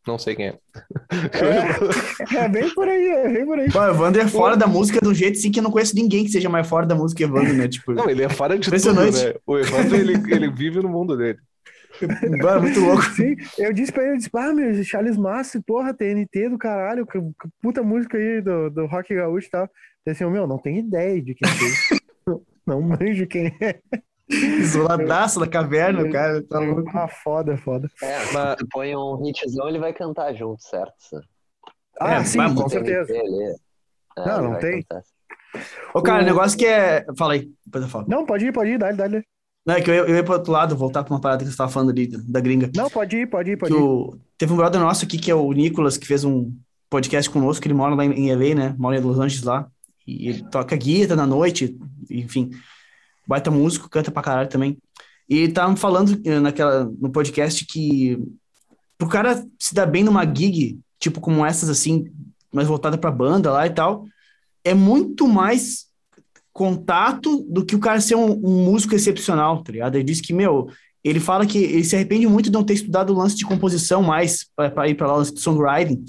[0.04, 0.58] Não sei quem é.
[2.32, 3.70] É, é bem por aí, é bem por aí.
[3.70, 6.24] Pô, o Evandro é fora da música um jeito assim que eu não conheço ninguém
[6.24, 7.68] que seja mais fora da música Evandro, né?
[7.68, 9.24] Tipo, Não, ele é fora de tudo, Impressionante.
[9.24, 9.34] né?
[9.46, 11.38] O Evandro, ele, ele vive no mundo dele.
[12.42, 13.02] Mano, muito louco.
[13.02, 16.58] Sim, eu disse pra ele, eu disse, ah, meu, esse Charles Master, porra, TNT do
[16.58, 19.68] caralho, que, que puta música aí do, do rock gaúcho e tal.
[20.04, 21.52] Eu assim, meu, não tenho ideia de quem é.
[22.66, 23.78] não manjo quem é.
[24.28, 26.42] Isoladaço da caverna, o cara.
[26.42, 26.90] Tá louco.
[26.94, 27.88] Ah, foda, foda.
[28.02, 30.94] É, Mas- põe um hitzão, ele vai cantar junto, certo?
[32.00, 33.12] Ah, É, sim, mas- com certeza.
[33.14, 33.22] É,
[34.16, 34.82] Não, ele não vai tem.
[34.82, 35.02] cantar.
[35.94, 37.04] Ô, cara, O- o negócio que é.
[37.16, 38.06] Fala aí, depois eu falo.
[38.08, 39.22] Não, pode ir, pode ir, dá-lhe, dá-lhe.
[39.64, 41.50] Não, é que eu, ia- eu ia pro outro lado, voltar pra uma parada que
[41.50, 42.70] você tava falando ali, da gringa.
[42.74, 43.82] Não, pode ir, pode ir, pode Que ir.
[43.82, 46.52] o, teve um brother nosso aqui, que é o Nicolas, que fez um
[46.90, 48.74] podcast conosco, que ele mora lá em, em LA, né?
[48.78, 49.68] Mora em Los Angeles lá.
[50.06, 51.78] E ele toca guitarra na noite,
[52.10, 52.50] enfim.
[53.26, 54.76] Baita músico, canta pra caralho também.
[55.28, 58.18] E ele tava falando eh, naquela, no podcast que
[58.98, 62.10] pro cara se dar bem numa gig, tipo como essas assim,
[62.52, 64.04] mais voltada pra banda lá e tal,
[64.64, 65.86] é muito mais
[66.52, 69.94] contato do que o cara ser um, um músico excepcional, tá ligado?
[69.96, 70.68] Ele disse que, meu,
[71.02, 74.02] ele fala que ele se arrepende muito de não ter estudado o lance de composição
[74.02, 76.04] mais para ir para lá, o lance de songwriting,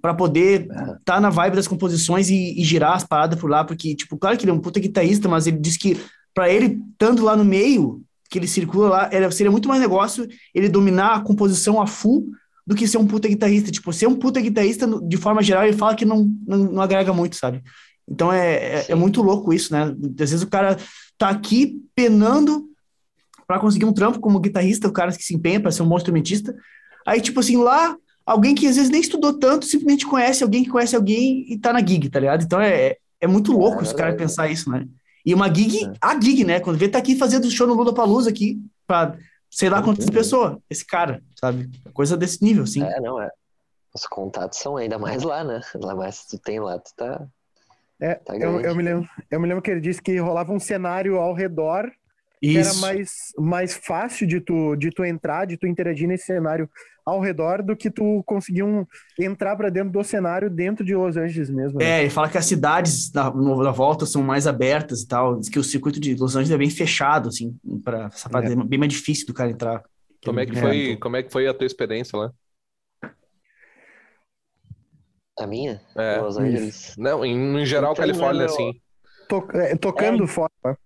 [0.00, 3.64] para poder estar tá na vibe das composições e, e, girar as paradas por lá,
[3.64, 5.98] porque, tipo, claro que ele é um puta guitarrista, mas ele diz que
[6.34, 10.28] para ele, estando lá no meio, que ele circula lá, era, seria muito mais negócio
[10.54, 12.28] ele dominar a composição a full
[12.66, 13.70] do que ser um puta guitarrista.
[13.70, 17.12] Tipo, ser um puta guitarrista, de forma geral, ele fala que não, não, não agrega
[17.12, 17.62] muito, sabe?
[18.08, 19.82] Então é, é, é, muito louco isso, né?
[19.82, 20.76] Às vezes o cara
[21.18, 22.68] tá aqui penando
[23.46, 25.96] para conseguir um trampo como guitarrista, o cara que se empenha para ser um bom
[25.96, 26.54] instrumentista.
[27.06, 30.70] Aí, tipo assim, lá, alguém que às vezes nem estudou tanto, simplesmente conhece alguém que
[30.70, 32.42] conhece alguém e tá na gig, tá ligado?
[32.42, 34.86] Então é, é muito louco é, os caras pensar isso, né?
[35.24, 35.92] E uma gig, é.
[36.00, 36.60] a gig, né?
[36.60, 39.16] Quando vê tá aqui fazendo show no Lula Palusa aqui, pra
[39.50, 41.70] sei lá quantas pessoas, esse cara, sabe?
[41.92, 42.82] Coisa desse nível, assim.
[42.82, 43.30] É, não, é.
[43.94, 45.60] Os contatos são ainda mais lá, né?
[45.76, 47.26] Lá mais tu tem lá, tu tá.
[48.00, 50.60] É, tá eu, eu, me lembro, eu me lembro que ele disse que rolava um
[50.60, 51.90] cenário ao redor
[52.40, 56.68] que era mais, mais fácil de tu, de tu entrar, de tu interagir nesse cenário
[57.04, 58.84] ao redor do que tu conseguir um,
[59.18, 61.78] entrar para dentro do cenário dentro de Los Angeles mesmo.
[61.78, 61.84] Né?
[61.84, 65.48] É, ele fala que as cidades da, da volta são mais abertas e tal, diz
[65.48, 68.52] que o circuito de Los Angeles é bem fechado, assim, para essa parte é.
[68.52, 69.82] é bem mais difícil do cara entrar.
[70.24, 72.32] Como é que foi, como é que foi a tua experiência lá?
[75.38, 75.80] A minha?
[75.94, 76.18] É.
[76.18, 76.94] Los Angeles.
[76.96, 78.46] Não, em, em geral, então, Califórnia, meu...
[78.46, 78.80] assim.
[79.28, 80.78] To, é, tocando é, fora.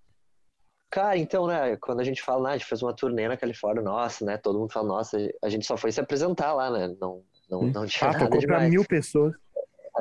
[0.90, 3.80] Cara, então, né, quando a gente fala, né, a gente fez uma turnê na Califórnia,
[3.80, 7.22] nossa, né, todo mundo fala, nossa, a gente só foi se apresentar lá, né, não,
[7.48, 8.62] não, não tinha ah, nada tocou demais.
[8.62, 9.32] pra mil pessoas.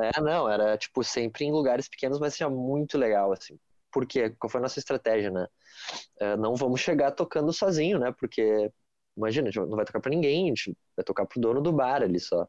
[0.00, 3.56] É, não, era, tipo, sempre em lugares pequenos, mas tinha muito legal, assim.
[3.92, 4.30] Por quê?
[4.38, 5.46] Qual foi a nossa estratégia, né?
[6.18, 8.72] É, não vamos chegar tocando sozinho, né, porque,
[9.16, 11.72] imagina, a gente não vai tocar pra ninguém, a gente vai tocar pro dono do
[11.72, 12.48] bar ali só.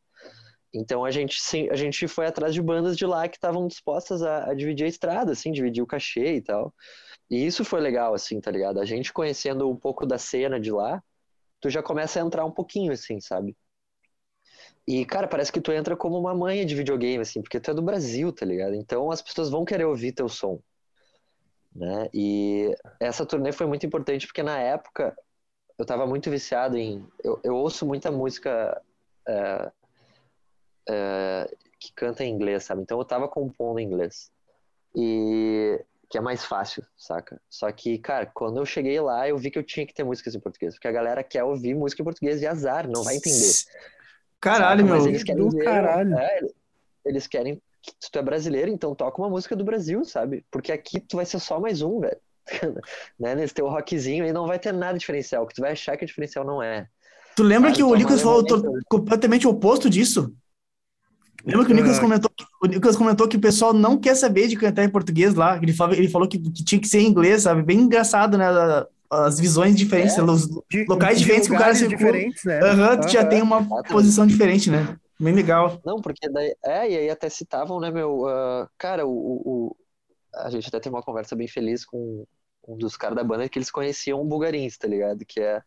[0.74, 4.22] Então a gente, sim, a gente foi atrás de bandas de lá que estavam dispostas
[4.24, 6.74] a, a dividir a estrada, assim, dividir o cachê e tal.
[7.30, 8.80] E isso foi legal, assim, tá ligado?
[8.80, 11.04] A gente conhecendo um pouco da cena de lá,
[11.60, 13.56] tu já começa a entrar um pouquinho, assim, sabe?
[14.88, 17.74] E, cara, parece que tu entra como uma manha de videogame, assim, porque tu é
[17.74, 18.74] do Brasil, tá ligado?
[18.76, 20.60] Então as pessoas vão querer ouvir teu som,
[21.76, 22.10] né?
[22.14, 25.16] E essa turnê foi muito importante porque na época
[25.78, 27.06] eu tava muito viciado em...
[27.24, 28.82] Eu, eu ouço muita música
[29.28, 29.72] é,
[30.92, 31.50] é,
[31.80, 32.82] que canta em inglês, sabe?
[32.82, 34.32] Então eu tava compondo em inglês.
[34.96, 37.42] E que é mais fácil, saca?
[37.50, 40.36] Só que, cara, quando eu cheguei lá, eu vi que eu tinha que ter músicas
[40.36, 43.54] em português, porque a galera quer ouvir música em português e azar, não vai entender.
[44.42, 44.96] Caralho, meu.
[44.96, 46.18] Mas eles querem do ver, caralho.
[46.18, 46.40] É,
[47.06, 50.46] eles querem que tu é brasileiro, então toca uma música do Brasil, sabe?
[50.52, 52.20] Porque aqui tu vai ser só mais um, velho.
[53.18, 53.36] né?
[53.36, 56.08] Nesse teu rockzinho aí não vai ter nada diferencial, que tu vai achar que o
[56.08, 56.88] diferencial não é.
[57.36, 58.44] Tu lembra que o Lucas falou
[58.90, 60.34] completamente oposto disso?
[61.46, 64.56] Lembra que o Nicolas, comentou, o Nicolas comentou que o pessoal não quer saber de
[64.56, 65.58] cantar em português lá.
[65.58, 67.64] Ele falou, ele falou que, que tinha que ser em inglês, sabe?
[67.64, 68.46] Bem engraçado, né?
[69.10, 71.98] As visões diferentes, é, os de, locais de diferentes que o cara circula.
[71.98, 72.60] diferentes, né?
[72.64, 74.98] Uhum, tu já tem uma posição diferente, né?
[75.20, 75.80] Bem legal.
[75.86, 76.56] Não, porque daí.
[76.64, 78.22] É, e aí até citavam, né, meu.
[78.22, 79.76] Uh, cara, o, o,
[80.34, 82.26] A gente até tem uma conversa bem feliz com
[82.68, 85.26] um dos caras da banda que eles conheciam o Bulgarins, tá ligado?
[85.26, 85.62] Que é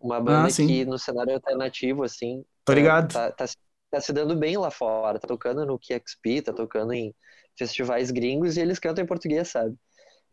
[0.00, 2.44] uma banda ah, que no cenário alternativo, assim.
[2.64, 3.12] Tô ligado.
[3.12, 3.44] Tá, tá,
[3.92, 7.14] tá se dando bem lá fora, tá tocando no KXP, tá tocando em
[7.56, 9.76] festivais gringos e eles cantam em português, sabe?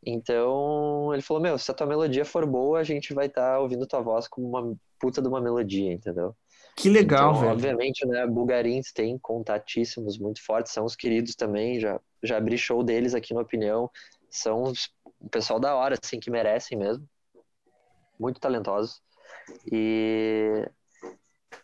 [0.04, 3.60] Então ele falou: Meu, se a tua melodia for boa, a gente vai estar tá
[3.60, 6.34] ouvindo tua voz como uma puta de uma melodia, entendeu?
[6.78, 7.52] Que legal, então, velho.
[7.52, 8.26] Obviamente, né?
[8.26, 11.82] Bulgarins tem contatíssimos muito fortes, são os queridos também.
[11.82, 13.92] Já, já abri show deles aqui no Opinião.
[14.30, 14.72] São
[15.20, 17.06] o pessoal da hora, assim, que merecem mesmo.
[18.18, 19.02] Muito talentosos.
[19.70, 20.66] E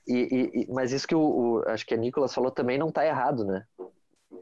[0.08, 3.06] e, e, mas isso que o, o, acho que a Nicolas falou também não tá
[3.06, 3.66] errado, né?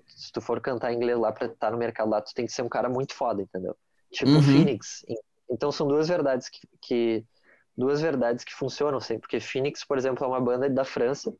[0.07, 2.61] Se tu for cantar inglês lá pra estar no mercado lá, tu tem que ser
[2.61, 3.75] um cara muito foda, entendeu?
[4.11, 4.41] Tipo uhum.
[4.41, 5.05] Phoenix.
[5.49, 7.25] Então são duas verdades que, que,
[7.77, 11.33] duas verdades que funcionam sempre, porque Phoenix, por exemplo, é uma banda da França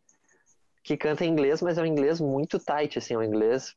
[0.83, 3.73] que canta em inglês, mas é um inglês muito tight, assim, é um inglês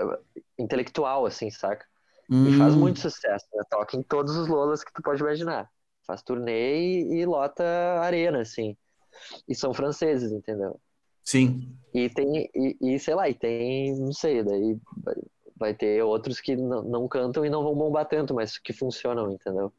[0.00, 0.16] uh,
[0.58, 1.84] intelectual, assim, saca?
[2.30, 2.48] Uhum.
[2.48, 3.62] E faz muito sucesso, né?
[3.68, 5.68] Toca em todos os lolas que tu pode imaginar.
[6.06, 7.64] Faz turnê e, e lota
[8.00, 8.76] arena, assim
[9.48, 10.80] e são franceses, entendeu?
[11.22, 11.76] Sim.
[11.92, 14.76] E tem, e, e sei lá, e tem, não sei, daí
[15.56, 19.30] vai, ter outros que não, não cantam e não vão bombar tanto, mas que funcionam,
[19.32, 19.72] entendeu?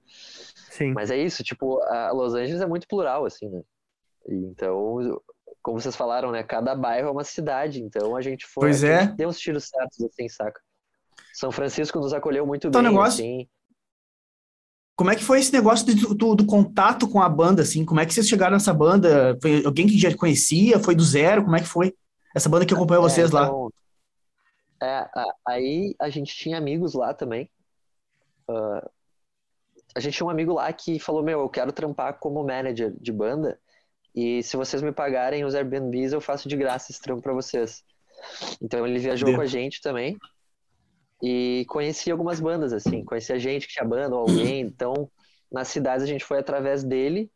[0.71, 0.93] Sim.
[0.93, 3.61] Mas é isso, tipo, a Los Angeles é muito plural, assim, né?
[4.27, 5.21] E então,
[5.61, 6.41] como vocês falaram, né?
[6.43, 8.69] Cada bairro é uma cidade, então a gente foi.
[8.69, 9.07] Pois é.
[9.07, 10.59] Deu uns tiros certos, assim, saca?
[11.33, 13.47] São Francisco nos acolheu muito Então, bem, negócio- assim.
[14.95, 17.83] Como é que foi esse negócio do, do, do contato com a banda, assim?
[17.83, 19.37] Como é que vocês chegaram nessa banda?
[19.41, 20.79] Foi alguém que já conhecia?
[20.79, 21.43] Foi do zero?
[21.43, 21.93] Como é que foi?
[22.33, 23.43] Essa banda que acompanhou vocês É, lá.
[23.45, 23.69] então,
[24.81, 27.49] É, a- aí a gente tinha amigos lá também.
[28.47, 28.89] Ah,
[29.95, 33.11] a gente tinha um amigo lá que falou, meu, eu quero trampar como manager de
[33.11, 33.59] banda
[34.13, 37.83] e se vocês me pagarem os Airbnbs, eu faço de graça esse trampo pra vocês.
[38.61, 40.17] Então ele viajou com a gente também
[41.21, 45.09] e conhecia algumas bandas, assim, conhecia gente que tinha banda ou alguém, então
[45.51, 47.31] nas cidades a gente foi através dele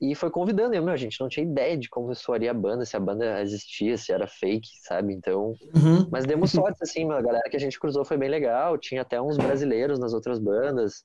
[0.00, 2.84] e foi convidando, e, meu, a gente não tinha ideia de como soaria a banda,
[2.84, 5.14] se a banda existia, se era fake, sabe?
[5.14, 6.08] Então, Uhum.
[6.10, 8.76] mas demos sorte, assim, a galera que a gente cruzou foi bem legal.
[8.76, 11.04] Tinha até uns brasileiros nas outras bandas.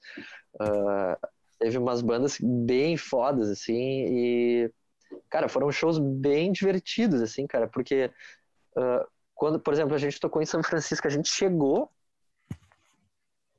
[0.59, 1.17] Ah,
[1.59, 4.71] teve umas bandas bem fodas, assim, e,
[5.29, 8.11] cara, foram shows bem divertidos, assim, cara, porque
[8.75, 9.05] ah,
[9.39, 11.89] quando, por exemplo, a gente tocou em São Francisco, a gente chegou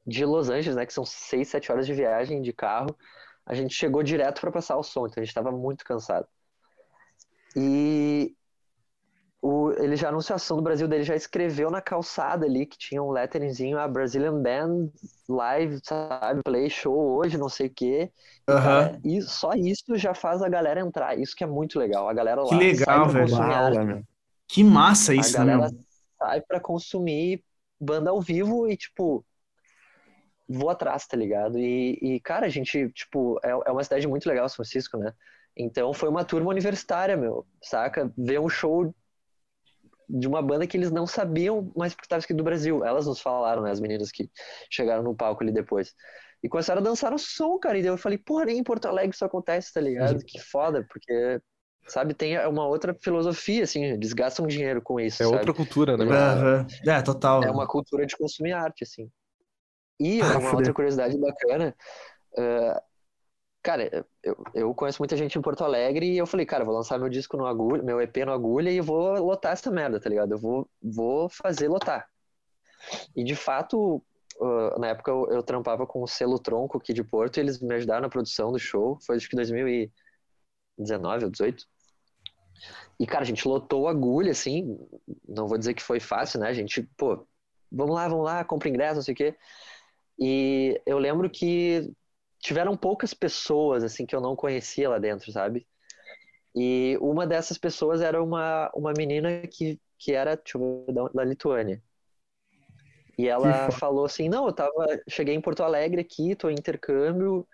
[0.06, 2.94] de Los Angeles, né, que são seis, sete horas de viagem de carro,
[3.46, 6.28] a gente chegou direto para passar o som, então a gente estava muito cansado.
[7.56, 8.36] E
[9.40, 12.76] o, ele já anunciou a ação do Brasil dele, já escreveu na calçada ali que
[12.76, 14.90] tinha um letteringzinho, a Brazilian Band
[15.30, 18.12] Live, sabe, play show hoje, não sei o quê.
[18.42, 22.06] E, cara, e só isso já faz a galera entrar, isso que é muito legal.
[22.06, 23.30] A galera lá Que legal, velho.
[23.30, 24.09] consumir.
[24.52, 25.52] Que massa isso, a né?
[25.52, 25.84] galera meu?
[26.18, 27.44] sai pra consumir
[27.80, 29.24] banda ao vivo e, tipo,
[30.48, 31.58] vou atrás, tá ligado?
[31.58, 35.14] E, e, cara, a gente, tipo, é, é uma cidade muito legal, São Francisco, né?
[35.56, 38.12] Então foi uma turma universitária, meu, saca?
[38.16, 38.94] Ver um show
[40.08, 42.84] de uma banda que eles não sabiam, mas porque estava escrito do Brasil.
[42.84, 43.70] Elas nos falaram, né?
[43.70, 44.28] As meninas que
[44.68, 45.94] chegaram no palco ali depois.
[46.42, 47.78] E começaram a dançar o som, cara.
[47.78, 50.24] E daí eu falei, porra, nem em Porto Alegre isso acontece, tá ligado?
[50.24, 51.40] Que foda, porque,
[51.90, 55.38] sabe, tem uma outra filosofia, assim, eles gastam dinheiro com isso, É sabe?
[55.38, 56.04] outra cultura, né?
[56.04, 56.66] Aham.
[56.86, 57.42] É, total.
[57.42, 59.10] É uma cultura de consumir arte, assim.
[59.98, 61.76] E Ah, uma outra curiosidade bacana,
[62.38, 62.82] ah,
[63.62, 66.98] cara, eu, eu conheço muita gente em Porto Alegre e eu falei, cara, vou lançar
[66.98, 70.32] meu disco no Agulha, meu EP no Agulha e vou lotar essa merda, tá ligado?
[70.32, 72.08] Eu vou, vou fazer lotar.
[73.14, 74.02] E de fato,
[74.40, 77.60] ah, na época eu, eu trampava com o selo Tronco aqui de Porto e eles
[77.60, 81.66] me ajudaram na produção do show, foi acho que 2019 ou 18.
[82.98, 84.78] E, cara, a gente lotou a agulha, assim,
[85.26, 86.48] não vou dizer que foi fácil, né?
[86.48, 87.26] A gente, pô,
[87.70, 89.36] vamos lá, vamos lá, compra ingresso, não sei o quê.
[90.18, 91.90] E eu lembro que
[92.38, 95.66] tiveram poucas pessoas, assim, que eu não conhecia lá dentro, sabe?
[96.54, 101.08] E uma dessas pessoas era uma, uma menina que, que era, deixa eu ver, da,
[101.08, 101.82] da Lituânia.
[103.18, 104.72] E ela falou assim, não, eu tava,
[105.08, 107.46] cheguei em Porto Alegre aqui, tô em intercâmbio,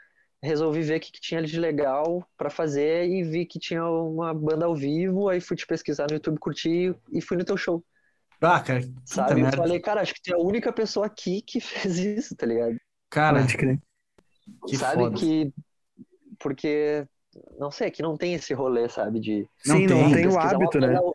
[0.46, 3.85] resolvi ver o que, que tinha ali de legal pra fazer e vi que tinha
[3.87, 7.56] uma banda ao vivo, aí fui te pesquisar no YouTube, curti e fui no teu
[7.56, 7.85] show,
[8.40, 9.32] Ah, cara, sabe?
[9.32, 9.56] Eu merda.
[9.56, 11.61] falei, cara, acho que tem a única pessoa aqui que
[11.94, 12.76] fez isso, tá ligado?
[13.11, 13.78] Cara, Pode crer.
[14.68, 15.16] que sabe foda.
[15.18, 15.52] que
[16.38, 17.06] porque
[17.59, 20.14] não sei, aqui não tem esse rolê, sabe, de Não Sim, não tem.
[20.14, 20.96] tem o hábito, né?
[20.96, 21.14] ao-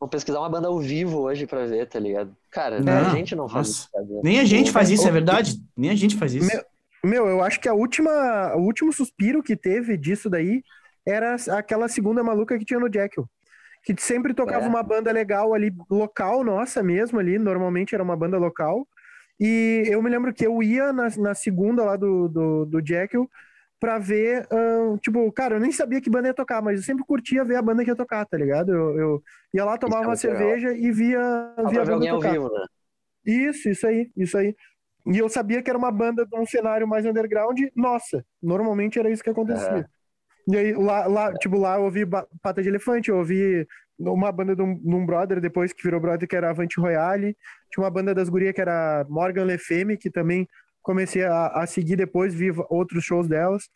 [0.00, 2.36] Vou pesquisar uma banda ao vivo hoje pra ver, tá ligado?
[2.50, 3.80] Cara, Não, a gente não faz nossa.
[3.80, 4.20] isso, sabe?
[4.22, 5.54] Nem a gente faz isso, é verdade?
[5.74, 6.46] Nem a gente faz isso.
[6.46, 6.64] Meu-
[7.04, 10.62] Meu, eu acho que a última, o último suspiro que teve disso daí
[11.06, 13.28] era aquela segunda maluca que tinha no Jekyll.
[13.84, 14.68] Que sempre tocava É.
[14.68, 18.88] uma banda legal ali, local nossa mesmo ali, normalmente era uma banda local.
[19.38, 23.28] E eu me lembro que eu ia na, na segunda lá do, do, do Jekyll
[23.78, 24.48] pra ver,
[25.02, 27.62] tipo, cara, eu nem sabia que banda ia tocar, mas eu sempre curtia ver a
[27.62, 28.72] banda que ia tocar, tá ligado?
[28.72, 30.38] Eu, eu ia lá, tomava é uma legal.
[30.38, 31.20] cerveja e via,
[31.68, 32.32] via a banda tocar.
[32.32, 32.64] vivo, né?
[33.26, 34.54] Isso, isso aí, isso aí.
[35.06, 39.10] E eu sabia que era uma banda de um cenário mais underground, nossa, normalmente era
[39.10, 39.68] isso que acontecia.
[39.68, 39.84] Aham.
[40.46, 42.04] E aí, lá, lá, tipo, lá eu ouvi
[42.42, 43.66] Pata de Elefante, eu ouvi
[43.98, 47.36] uma banda de um, de um brother depois que virou brother, que era Avante Royale.
[47.70, 50.46] Tinha uma banda das gurias que era Morgan Le Femme, que também
[50.82, 53.70] comecei a, a seguir depois, vi outros shows delas.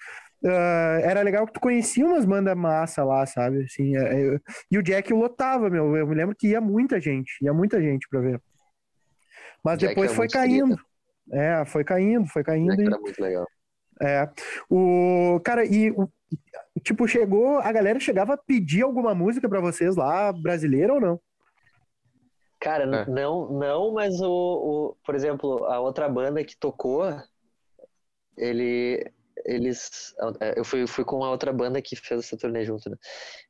[0.45, 3.65] Ah, era legal que tu conhecia umas bandas massa lá, sabe?
[3.65, 5.97] Assim, é, é, e o Jack lotava, meu.
[5.97, 8.41] Eu me lembro que ia muita gente, ia muita gente pra ver.
[9.65, 10.77] Mas Jack depois é foi caindo.
[11.33, 12.81] É, foi caindo, foi caindo.
[12.81, 13.47] E- era muito legal.
[14.03, 14.29] é.
[14.71, 16.09] O cara e o-
[16.83, 21.21] tipo chegou, a galera chegava a pedir alguma música pra vocês lá, brasileira ou não?
[22.61, 23.11] Cara, É.
[23.11, 27.05] não, não, mas o, o, por exemplo, a outra banda que tocou,
[28.37, 29.05] ele,
[29.45, 30.15] eles,
[30.57, 32.97] eu fui, fui com a outra banda que fez essa turnê junto, né?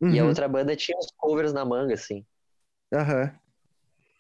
[0.03, 2.25] E a Uhum, outra banda tinha uns covers na manga, assim.
[2.93, 3.33] aham.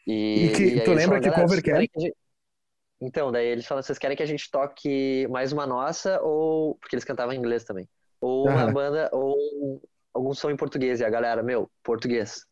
[0.06, 2.16] E, E que- aí tu lembra falaram, que "Galera, cover que querem a gente-"
[3.01, 6.96] Então, daí eles falaram, vocês querem que a gente toque mais uma nossa ou porque
[6.96, 7.88] eles cantavam em inglês também?
[8.20, 8.72] Ou uma Aham.
[8.72, 9.80] banda ou
[10.12, 12.44] algum som em português e a galera, meu, português.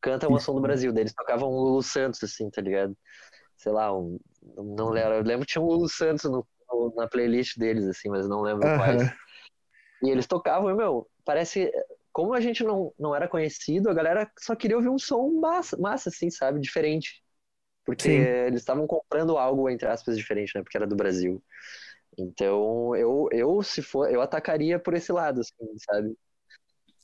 [0.00, 2.96] Canta uma som do Brasil, daí eles tocavam um Lulu Santos assim, tá ligado?
[3.56, 5.14] Sei lá, um Não lembro.
[5.14, 8.42] Eu lembro que tinha o Lulu Santos no, no, na playlist deles, assim, mas não
[8.42, 8.76] lembro Aham.
[8.76, 9.02] quais.
[10.02, 11.70] E eles tocavam, e, meu, parece.
[12.12, 15.78] Como a gente não, não era conhecido, a galera só queria ouvir um som massa,
[15.78, 16.60] massa assim, sabe?
[16.60, 17.21] Diferente.
[17.84, 18.16] Porque Sim.
[18.46, 20.62] eles estavam comprando algo, entre aspas, diferente, né?
[20.62, 21.42] Porque era do Brasil.
[22.18, 26.14] Então, eu, eu se for, eu atacaria por esse lado, assim, sabe?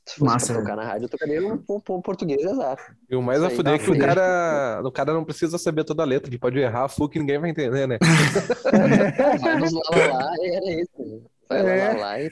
[0.06, 2.82] Se fosse Massa, pra tocar na rádio, eu tocaria um, um, um português exato.
[3.10, 6.02] E o mais a fuder é que o cara, o cara não precisa saber toda
[6.02, 7.98] a letra, ele pode errar full que ninguém vai entender, né?
[9.40, 10.90] Vai nos lá, lá, lá, e era isso.
[10.98, 11.20] né?
[11.48, 11.92] Vai lá, É.
[11.92, 12.30] lá, lá e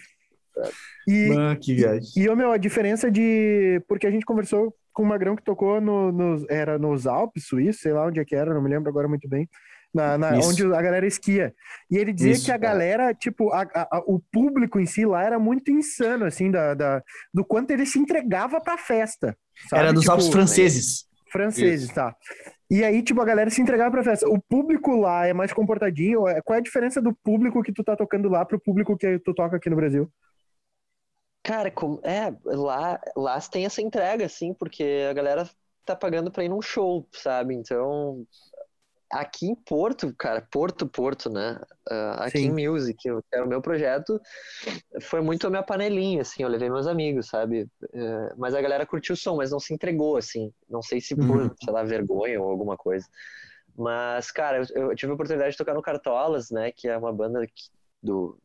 [1.07, 2.09] E, que viagem.
[2.17, 3.83] E, ô, meu, a diferença de.
[3.87, 7.81] Porque a gente conversou com o Magrão que tocou no, nos, era nos Alpes, Suíça,
[7.83, 9.47] sei lá onde é que era, não me lembro agora muito bem.
[9.95, 11.55] Na, na- onde a galera esquia.
[11.91, 12.59] E ele dizia Isso, que a é.
[12.59, 16.73] galera, tipo, a- a- a- o público em si lá era muito insano, assim, da,
[16.75, 19.37] da- do quanto ele se entregava pra festa.
[19.69, 19.83] sabe?
[19.83, 21.05] Era dos Tipo, Alpes franceses.
[21.31, 21.95] franceses, Isso.
[21.95, 22.15] tá.
[22.71, 24.27] E aí, tipo, a galera se entregava pra festa.
[24.29, 26.27] O público lá é mais comportadinho?
[26.27, 29.19] É- Qual é a diferença do público que tu tá tocando lá pro público que
[29.21, 30.11] tu toca aqui no Brasil?
[31.47, 35.49] Cara, como, é, lá, lá tem essa entrega, assim, porque a galera
[35.85, 37.55] tá pagando pra ir num show, sabe?
[37.55, 38.27] Então,
[39.13, 41.61] aqui em Porto, cara, Porto, Porto, né?
[41.89, 42.49] Ah, aqui Sim.
[42.49, 44.21] em Music, que era o meu projeto,
[45.03, 47.69] foi muito a minha panelinha, assim, eu levei meus amigos, sabe?
[47.95, 50.53] Eh, mas a galera curtiu o som, mas não se entregou, assim.
[50.69, 51.55] Não sei se por, Uhum.
[51.63, 53.07] sei lá, vergonha ou alguma coisa.
[53.77, 56.73] Mas, cara, eu, eu tive a oportunidade de tocar no Cartolas, né?
[56.73, 57.47] Que é uma banda
[58.03, 58.37] do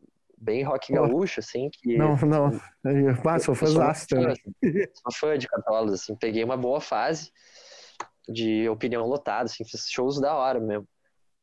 [0.41, 2.47] bem rock gaúcho, assim, que Não, não.
[2.83, 4.35] Ah, sou eu sou fãzaço também.
[4.93, 6.15] Sou fã de Cartolas, assim.
[6.15, 7.31] Peguei uma boa fase
[8.27, 9.63] de opinião lotada, assim.
[9.63, 10.87] Fiz shows da hora mesmo.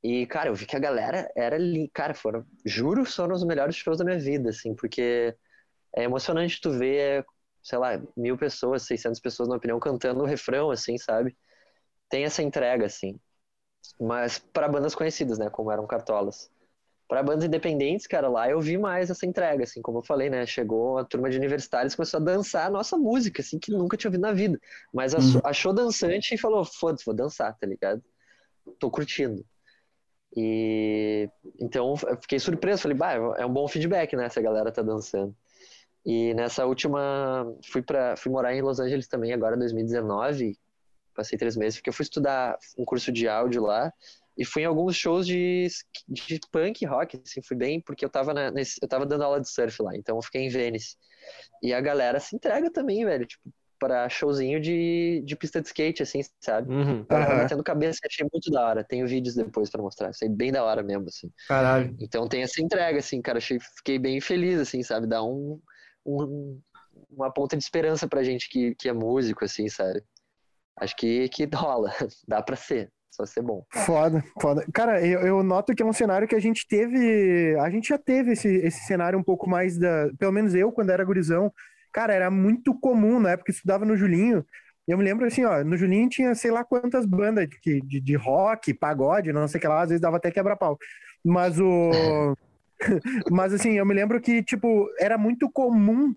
[0.02, 1.88] E, cara, eu vi que a galera era ali.
[1.94, 2.44] Cara, foram...
[2.64, 4.74] Juro, foram os melhores shows da minha vida, assim.
[4.74, 5.34] Porque
[5.94, 7.24] é emocionante tu ver,
[7.62, 11.36] sei lá, mil pessoas, 600 pessoas na opinião cantando o refrão, assim, sabe?
[12.08, 13.18] Tem essa entrega, assim.
[14.00, 15.48] Mas para bandas conhecidas, né?
[15.50, 16.50] Como eram Cartolas.
[17.08, 20.44] Para bandas independentes, cara, lá eu vi mais essa entrega, assim, como eu falei, né?
[20.44, 24.10] Chegou a turma de universitários começou a dançar a nossa música, assim, que nunca tinha
[24.10, 24.60] ouvido na vida.
[24.92, 28.02] Mas achou, achou dançante e falou, foda-se, vou dançar, tá ligado?
[28.78, 29.42] Tô curtindo.
[30.36, 34.28] E então eu fiquei surpreso, falei, bah, é um bom feedback, né?
[34.28, 35.34] Se a galera tá dançando.
[36.04, 40.58] E nessa última, fui para fui morar em Los Angeles também, agora em 2019,
[41.14, 43.92] passei três meses, porque eu fui estudar um curso de áudio lá
[44.38, 45.66] e fui em alguns shows de,
[46.08, 49.40] de punk rock, assim, fui bem, porque eu tava, na, nesse, eu tava dando aula
[49.40, 50.96] de surf lá, então eu fiquei em Venice.
[51.62, 53.42] E a galera se entrega também, velho, tipo,
[53.78, 56.72] para showzinho de, de pista de skate, assim, sabe?
[56.72, 57.06] Uhum.
[57.10, 57.42] Aham.
[57.42, 58.84] batendo cabeça, achei muito da hora.
[58.84, 61.30] Tenho vídeos depois pra mostrar, achei bem da hora mesmo, assim.
[61.46, 61.94] Caralho.
[62.00, 65.06] Então tem essa entrega, assim, cara, achei, fiquei bem feliz, assim, sabe?
[65.06, 65.60] Dá um,
[66.04, 66.60] um-
[67.10, 70.02] uma ponta de esperança pra gente que, que é músico, assim, sabe?
[70.76, 71.90] Acho que, que rola,
[72.26, 73.64] dá pra ser, só ser bom.
[73.72, 74.64] Foda, foda.
[74.72, 77.56] Cara, eu, eu noto que é um cenário que a gente teve.
[77.58, 80.10] A gente já teve esse, esse cenário um pouco mais da.
[80.18, 81.52] Pelo menos eu, quando era gurizão.
[81.92, 84.44] Cara, era muito comum na época estudava no Julinho.
[84.86, 88.14] Eu me lembro assim, ó, no Julinho tinha sei lá quantas bandas de, de, de
[88.14, 90.78] rock, pagode, não sei o que lá, às vezes dava até quebra-pau.
[91.24, 92.34] Mas o.
[93.30, 96.14] Mas assim, eu me lembro que, tipo, era muito comum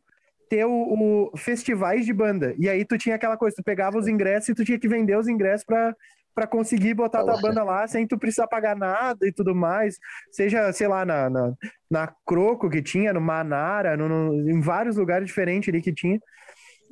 [0.49, 2.53] ter o, o festivais de banda.
[2.59, 5.17] E aí tu tinha aquela coisa, tu pegava os ingressos e tu tinha que vender
[5.17, 5.95] os ingressos pra,
[6.35, 7.41] pra conseguir botar tua Olá.
[7.41, 9.97] banda lá sem tu precisar pagar nada e tudo mais.
[10.31, 11.53] Seja, sei lá, na, na,
[11.89, 16.19] na Croco que tinha, no Manara, no, no- em vários lugares diferentes ali que tinha.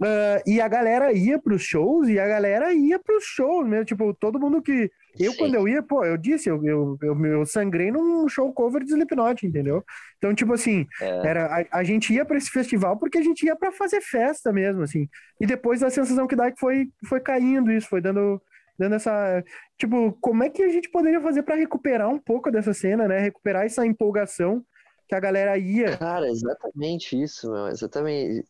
[0.01, 3.85] Ah, e a galera ia pros shows e a galera ia pros shows mesmo.
[3.85, 4.89] Tipo, todo mundo que.
[5.19, 5.37] Eu, Sim.
[5.37, 8.91] quando eu ia, pô, eu disse, eu, eu, eu, eu sangrei num show cover de
[8.91, 9.83] Slipknot, entendeu?
[10.17, 13.45] Então, tipo assim, É, era, a, a gente ia pra esse festival porque a gente
[13.45, 15.09] ia pra fazer festa mesmo, assim.
[15.41, 18.41] E depois a sensação que dá é que foi, foi caindo isso, foi dando,
[18.80, 19.43] dando essa.
[19.77, 23.19] Tipo, como é que a gente poderia fazer pra recuperar um pouco dessa cena, né?
[23.19, 24.65] Recuperar essa empolgação
[25.07, 25.99] que a galera ia.
[25.99, 28.47] Cara, exatamente isso, meu, exatamente.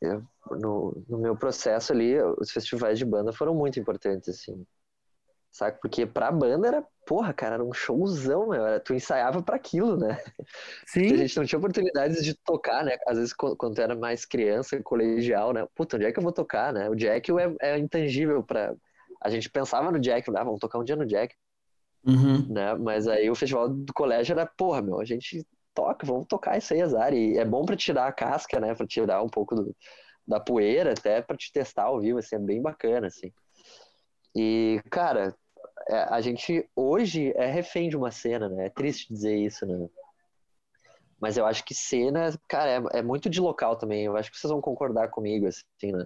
[0.52, 4.66] No, no meu processo ali, os festivais de banda foram muito importantes, assim.
[5.52, 5.80] Saca?
[5.82, 8.66] Porque pra banda era, porra, cara, era um showzão, meu.
[8.66, 10.22] Era, tu ensaiava pra aquilo, né?
[11.00, 12.98] Porque a Sim, gente não tinha oportunidades de tocar, né?
[13.08, 15.68] Às vezes, qu- quando tu era mais criança, colegial, né?
[15.76, 16.90] Puta, onde é que eu vou tocar, né?
[16.90, 18.76] O Jack é, é intangível pra.
[19.22, 21.36] A gente pensava no Jack, ah, vamos tocar um dia no Jack,
[22.06, 22.48] Uhum.
[22.50, 22.74] né?
[22.76, 26.74] Mas aí o festival do colégio era, porra, meu, a gente toca, vamos tocar isso
[26.74, 27.14] aí, azar.
[27.14, 28.74] E é bom pra tirar a casca, né?
[28.74, 29.76] Pra tirar um pouco do-
[30.28, 33.32] da poeira, até pra te testar ao vivo, assim, é bem bacana, assim.
[34.36, 35.36] E, cara,
[35.90, 38.68] é, a gente hoje é refém de uma cena, né?
[38.68, 39.88] É triste dizer isso, né?
[41.20, 44.06] Mas eu acho que cena, cara, é, é muito de local também.
[44.06, 46.06] Eu acho que vocês vão concordar comigo, assim, né?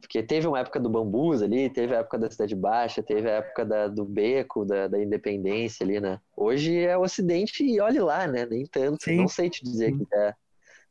[0.00, 3.34] Porque teve uma época do Bambus ali, teve a época da Cidade Baixa, teve a
[3.34, 6.20] época da- do Beco, da, da Independência ali, né?
[6.36, 8.46] Hoje é o Ocidente e olhe lá, né?
[8.46, 9.04] Nem tanto.
[9.04, 9.16] Sim.
[9.16, 10.34] Não sei te dizer que é.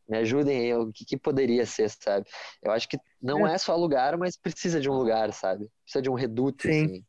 [0.10, 2.28] Me ajudem aí, o que, que poderia ser, sabe?
[2.62, 3.58] Eu acho que não é.
[3.58, 5.70] só lugar, mas precisa de um lugar, sabe?
[5.84, 6.86] Precisa de um reduto, Sim.
[6.86, 7.06] assim.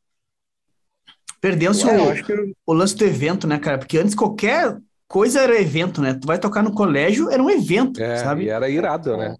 [1.40, 3.78] Perdeu-se É, o, eu o lance do evento, né, cara?
[3.78, 6.14] Porque antes qualquer coisa era evento, né?
[6.14, 8.44] Tu vai tocar no colégio, era um evento, É, sabe?
[8.44, 9.36] e era irado, né?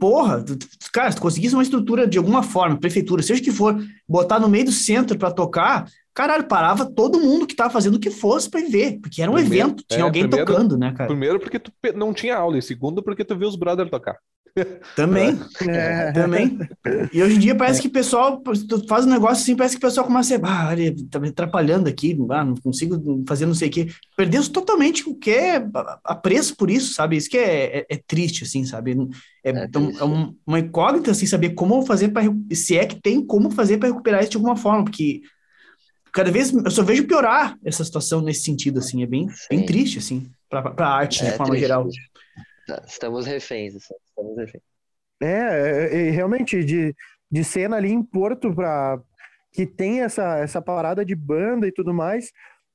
[0.00, 0.58] Porra, tu-
[0.92, 4.40] cara, se tu conseguisse uma estrutura de alguma forma, prefeitura, seja o que for, botar
[4.40, 8.10] no meio do centro pra tocar, caralho, parava todo mundo que tava fazendo o que
[8.10, 10.92] fosse pra ir ver, porque era um Primeiro- evento, tinha é, alguém primeiro- tocando, né,
[10.92, 11.06] cara?
[11.06, 14.16] Primeiro porque tu não tinha aula, e segundo porque tu viu os brothers tocar.
[14.96, 15.38] Também,
[15.68, 16.58] é, também.
[17.12, 18.42] E hoje em dia parece que o pessoal,
[18.88, 21.28] faz um negócio assim, parece que o pessoal começa a ser, ah, ele tá me
[21.28, 23.88] atrapalhando aqui, ah, não consigo fazer não sei o quê.
[24.16, 25.64] Perdeu-se totalmente o que é
[26.04, 27.16] apreço por isso, sabe?
[27.16, 28.96] Isso que é, é, é triste, assim, sabe?
[29.44, 30.02] É, É é triste.
[30.04, 33.88] um- uma incógnita, assim, saber como fazer para se é que tem como fazer para
[33.88, 35.20] recuperar isso de alguma forma, porque
[36.12, 39.98] cada vez eu só vejo piorar essa situação nesse sentido, assim, é bem, bem triste,
[39.98, 41.86] assim, para a arte, É de forma triste, geral.
[42.68, 44.62] Tá, Estamos reféns, assim, estamos reféns.
[45.22, 46.94] É, é, é, realmente, de,
[47.30, 49.00] de cena ali em Porto, pra,
[49.52, 52.30] que tem essa, essa parada de banda e tudo mais,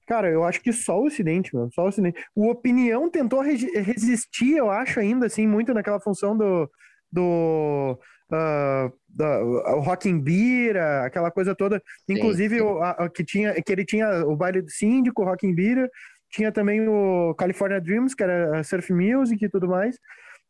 [0.07, 2.19] cara, eu acho que só o Ocidente, mano, só o Ocidente.
[2.35, 6.67] O Opinião tentou resistir, eu acho, ainda, assim, muito naquela função do,
[7.11, 7.99] do
[8.31, 9.43] ah, da-
[9.75, 11.79] o Rock Bira, aquela coisa toda.
[12.09, 12.61] Inclusive, sim.
[12.63, 15.87] o- a- que, tinha, que ele tinha o baile do síndico, o Rock Bira,
[16.33, 19.97] tinha também o California Dreams, que era surf music e tudo mais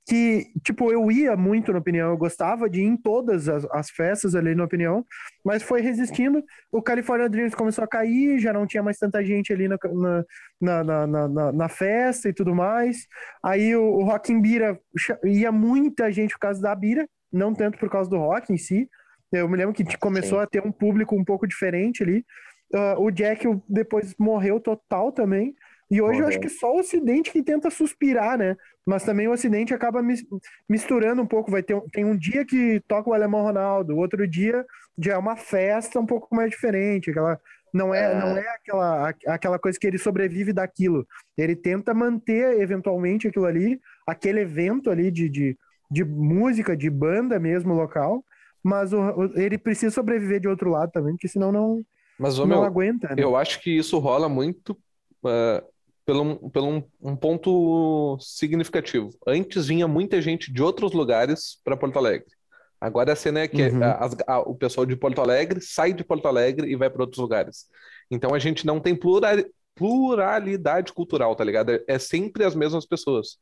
[0.06, 3.90] que, tipo, eu ia muito na opinião, eu gostava de ir em todas as, as
[3.90, 5.06] festas ali na opinião,
[5.46, 6.44] mas foi resistindo.
[6.72, 9.78] O California Dreams começou a cair, já não tinha mais tanta gente ali na,
[10.60, 13.08] na, na, na, na- na festa e tudo mais.
[13.42, 14.78] Aí o, o Rock in Bira
[15.24, 18.90] ia muita gente por causa da Bira, não tanto por causa do rock em si.
[19.32, 20.44] Eu me lembro que começou Sim.
[20.44, 22.26] a ter um público um pouco diferente ali.
[22.74, 25.56] Ah, o Jack depois morreu total também.
[25.92, 28.56] E hoje eu acho que só o Ocidente que tenta suspirar, né?
[28.86, 30.26] Mas também o Ocidente acaba mis-
[30.68, 31.52] misturando um pouco.
[31.52, 34.66] Vai ter tem um dia que toca o Alemão Ronaldo, outro dia
[34.98, 37.12] já é uma festa um pouco mais diferente.
[37.12, 37.40] Aquela,
[37.74, 38.20] não é, É.
[38.20, 41.08] não é aquela, a- aquela coisa que ele sobrevive daquilo.
[41.38, 45.58] Ele tenta manter eventualmente aquilo ali, aquele evento ali de, de,
[45.92, 48.24] de música, de banda mesmo local.
[48.64, 51.84] Mas o- o- ele precisa sobreviver de outro lado também, porque senão não,
[52.18, 53.10] Mas, ô, não meu, aguenta.
[53.10, 53.16] né?
[53.18, 54.78] eu acho que isso rola muito
[55.26, 55.64] ah,
[56.06, 59.10] pelo, um- pelo um, um ponto significativo.
[59.26, 62.28] Antes vinha muita gente de outros lugares para Porto Alegre.
[62.80, 63.84] Agora a cena é que Uhum.
[63.84, 67.04] a- as- a- o pessoal de Porto Alegre sai de Porto Alegre e vai para
[67.04, 67.66] outros lugares.
[68.12, 69.45] Então a gente não tem plurali-
[69.76, 71.72] pluralidade cultural, tá ligado?
[71.72, 73.38] É, é sempre as mesmas pessoas.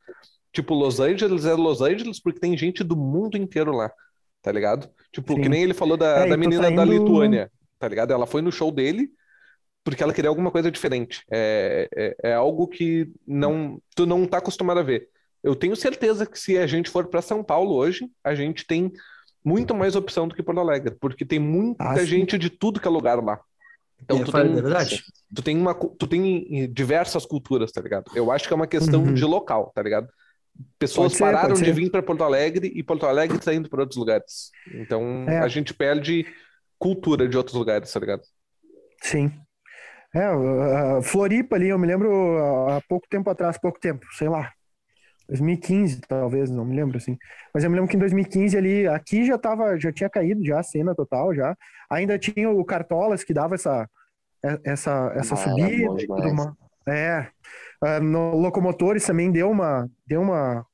[0.52, 3.90] Tipo, Los Angeles é Los Angeles porque tem gente do mundo inteiro lá,
[4.40, 4.88] tá ligado?
[5.12, 5.48] Tipo, que Sim.
[5.48, 8.12] nem ele falou da, É, da menina tá da Lituânia, tá ligado?
[8.12, 9.10] Ela foi no show dele
[9.84, 11.24] porque ela queria alguma coisa diferente.
[11.30, 15.08] É, é, é algo que não, tu não tá acostumado a ver.
[15.42, 18.92] Eu tenho certeza que se a gente for para São Paulo hoje, a gente tem
[19.44, 22.06] muito mais opção do que Porto Alegre, porque tem muita Ah, sim.
[22.06, 23.40] gente de tudo que é lugar lá.
[24.00, 25.02] Então É, tu tem, é verdade.
[25.34, 28.04] tu tem uma, tu tem diversas culturas, tá ligado?
[28.14, 29.14] Eu acho que é uma questão Uhum.
[29.14, 30.08] de local, tá ligado?
[30.78, 33.98] Pessoas ser, pararam de vir para Porto Alegre e Porto Alegre está indo para outros
[33.98, 34.50] lugares.
[34.72, 35.38] Então É.
[35.40, 36.24] a gente perde
[36.78, 38.22] cultura de outros lugares, tá ligado?
[39.02, 39.32] Sim.
[40.14, 40.24] É,
[40.98, 44.52] a Floripa ali, eu me lembro há pouco tempo atrás, pouco tempo, sei lá,
[45.28, 47.16] 2015 talvez, não me lembro assim.
[47.54, 50.60] Mas eu me lembro que em 2015 ali, aqui já tava, já tinha caído já
[50.60, 51.56] a cena total já.
[51.90, 53.88] Ainda tinha o Cartolas que dava essa
[54.64, 56.54] essa essa Ah, era subida.
[56.88, 57.28] É.
[57.82, 60.66] Ah, no Locomotores também deu uma deu uma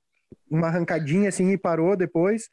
[0.50, 2.48] uma arrancadinha assim e parou depois.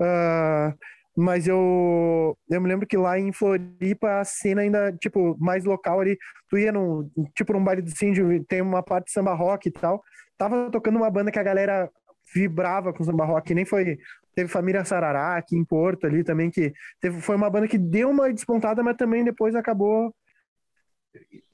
[0.00, 0.72] Ah,
[1.20, 6.00] mas eu, eu me lembro que lá em Floripa a cena ainda, tipo, mais local
[6.00, 6.16] ali,
[6.48, 9.72] tu ia num, tipo, num baile do Cindy, tem uma parte de samba rock e
[9.72, 10.02] tal,
[10.38, 11.90] tava tocando uma banda que a galera
[12.34, 13.98] vibrava com samba rock, nem foi,
[14.34, 18.10] teve Família Sarará aqui em Porto ali também, que teve, foi uma banda que deu
[18.10, 20.14] uma despontada, mas também depois acabou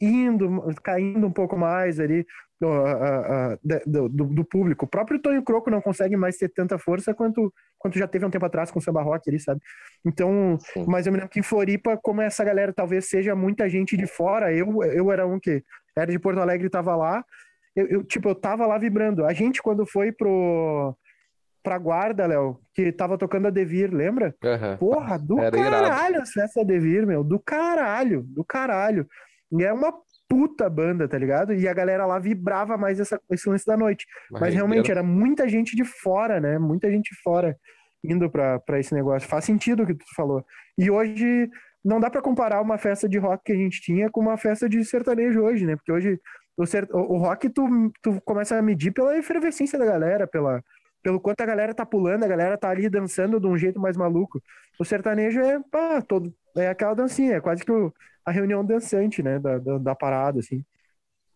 [0.01, 2.25] indo, caindo um pouco mais ali
[2.61, 2.69] do,
[3.87, 4.85] do, do- do público.
[4.87, 8.31] O próprio Tonho Croco não consegue mais ter tanta força quanto, quanto já teve um
[8.31, 9.61] tempo atrás com o samba rock ali, sabe?
[10.05, 10.85] Então, Sim.
[10.89, 14.07] mas eu me lembro que em Floripa, como essa galera talvez seja muita gente de
[14.07, 15.63] fora, eu, eu era um que
[15.97, 17.25] era de Porto Alegre e tava lá,
[17.75, 19.25] eu, eu, tipo, eu tava lá vibrando.
[19.27, 20.97] A gente, quando foi pro
[21.63, 24.33] pra guarda, Léo, que tava tocando a Devir, lembra?
[24.45, 24.77] Aham.
[24.77, 26.23] Porra, do Era caralho
[26.55, 27.25] da Devir, meu.
[27.25, 29.05] Do caralho, do caralho.
[29.51, 29.93] E é uma
[30.29, 31.55] puta banda, tá ligado?
[31.55, 34.07] E a galera lá vibrava mais essa, esse lance da noite.
[34.31, 35.01] Uma Mas realmente rendeira.
[35.01, 36.59] era muita gente de fora, né?
[36.59, 37.57] Muita gente de fora
[38.05, 39.29] indo pra, pra esse negócio.
[39.29, 40.45] Faz sentido o que tu falou.
[40.77, 41.49] E hoje
[41.85, 44.68] não dá pra comparar uma festa de rock que a gente tinha com uma festa
[44.68, 45.77] de sertanejo hoje, né?
[45.77, 46.20] Porque hoje
[46.57, 50.62] o, ser, o, o rock tu, tu começa a medir pela efervescência da galera, pela,
[51.03, 53.97] pelo quanto a galera tá pulando, a galera tá ali dançando de um jeito mais
[53.97, 54.41] maluco.
[54.79, 57.93] O sertanejo é, pá, todo, é aquela dancinha, é quase que o,
[58.27, 60.64] a reunião dançante, né, da, da, da parada, assim.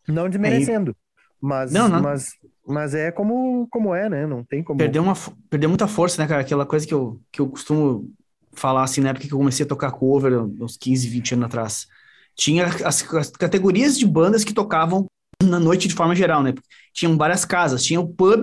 [0.08, 0.96] Não desmerecendo,
[1.40, 2.02] mas, Não, não.
[2.02, 2.32] mas,
[2.66, 4.78] mas é como, como é, né, não tem como...
[4.78, 5.14] Perdeu, uma,
[5.48, 6.40] perdeu muita força, né, cara?
[6.42, 8.12] Aquela coisa que eu, que eu costumo
[8.52, 11.86] falar, assim, na época que eu comecei a tocar cover, uns 15, 20 anos atrás.
[12.34, 15.06] Tinha as, as categorias de bandas que tocavam
[15.42, 16.54] na noite de forma geral, né?
[16.92, 17.82] Tinham várias casas.
[17.82, 18.42] Tinha o pub,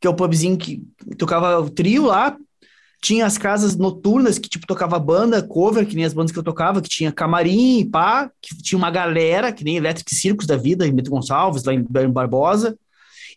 [0.00, 0.82] que é o pubzinho que
[1.18, 2.36] tocava o trio lá.
[3.06, 6.42] Tinha as casas noturnas, que, tipo, tocava banda, cover, que nem as bandas que eu
[6.42, 10.84] tocava, que tinha camarim, pá, que tinha uma galera, que nem Electric Circus da vida,
[10.84, 12.76] em Bento Gonçalves, lá em, Barbosa.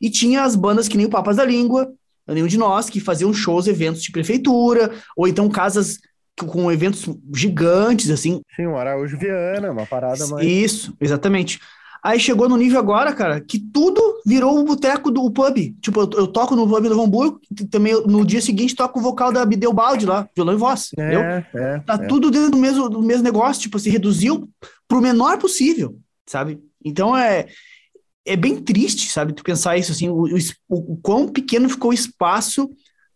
[0.01, 1.88] E tinha as bandas que nem o Papas da Língua,
[2.28, 5.99] nenhum de nós, que faziam shows, eventos de prefeitura, ou então casas
[6.36, 8.41] com eventos gigantes, assim.
[8.55, 10.47] Sim, o Araújo Viana, uma parada mais...
[10.47, 11.59] Isso, exatamente.
[12.03, 15.75] Aí chegou no nível agora, cara, que tudo virou o boteco do pub.
[15.81, 19.01] Tipo, eu, eu toco no pub do Hamburgo, e também no dia seguinte toco o
[19.01, 21.21] vocal da Bideu Balde lá, violão e voz, entendeu?
[21.21, 21.97] É, é, Tá é.
[22.07, 24.49] tudo dentro do mesmo, do mesmo negócio, tipo, se reduziu
[24.87, 26.59] pro menor possível, sabe?
[26.83, 27.47] Então é,
[28.25, 30.23] é bem triste, sabe, tu pensar isso, assim, o,
[30.69, 32.69] o- o quão pequeno ficou o espaço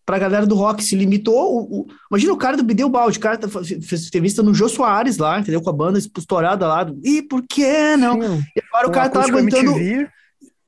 [0.06, 3.22] pra galera do rock, se limitou, o, o- imagina o cara do Bideu Balde, o
[3.22, 7.22] cara tá, fez entrevista no Jô Soares lá, entendeu, com a banda estourada lá, e
[7.22, 8.22] por que não?
[8.22, 10.10] Sim, E agora o cara tá aguentando, MTV,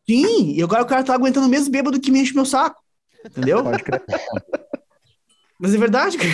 [0.10, 2.82] sim, e agora o cara tá aguentando o mesmo bêbado que me enche meu saco,
[3.26, 3.64] entendeu?
[3.64, 4.02] pode crer.
[5.60, 6.30] Mas é verdade, cara.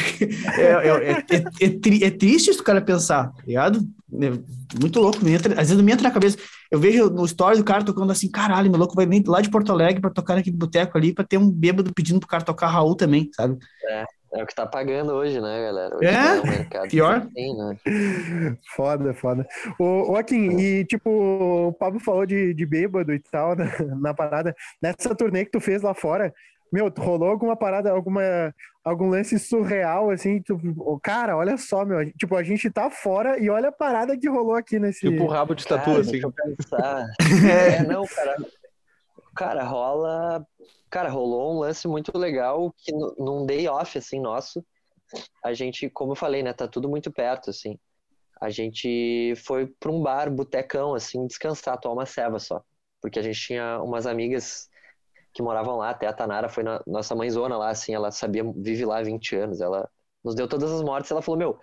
[0.57, 3.79] é, é, é, é, tri- é triste isso o cara pensar, tá ligado?
[4.13, 4.31] É
[4.79, 6.37] muito louco, me entra- às vezes me entra na cabeça.
[6.71, 9.49] Eu vejo no story do cara tocando assim, caralho, meu louco vai vir lá de
[9.49, 12.67] Porto Alegre pra tocar naquele boteco ali, pra ter um bêbado pedindo pro cara tocar
[12.67, 13.57] Raul também, sabe?
[14.33, 15.97] É o que tá pagando hoje, né, galera?
[15.97, 17.27] Hoje É, mercado pior.
[17.33, 17.77] Tem, né?
[18.75, 19.45] Foda, foda.
[19.77, 23.65] Ô, ô Akin, e tipo, o Pablo falou de, de bêbado e tal na,
[23.99, 24.55] na parada.
[24.81, 26.33] Nessa turnê que tu fez lá fora,
[26.71, 28.21] meu, rolou alguma parada, alguma,
[28.83, 30.41] algum lance surreal, assim?
[30.41, 32.11] Tu, ô, cara, olha só, meu.
[32.13, 35.09] Tipo, a gente tá fora e olha a parada que rolou aqui nesse.
[35.09, 36.11] Tipo o rabo de tatu, Cara, assim.
[36.11, 37.07] deixa eu pensar.
[37.79, 38.35] É, não, cara.
[39.35, 40.45] Cara, rola.
[40.89, 44.63] Cara, rolou um lance muito legal que num day off, assim, nosso,
[45.43, 47.79] a gente, como eu falei, né, tá tudo muito perto, assim.
[48.41, 52.61] A gente foi pra um bar, botecão, assim, descansar, tomar uma ceva só.
[53.01, 54.67] Porque a gente tinha umas amigas
[55.33, 58.85] que moravam lá, até a Tanara foi na nossa mãezona lá, assim, ela sabia, vive
[58.85, 59.89] lá há 20 anos, ela
[60.23, 61.59] nos deu todas as mortes, ela falou, meu,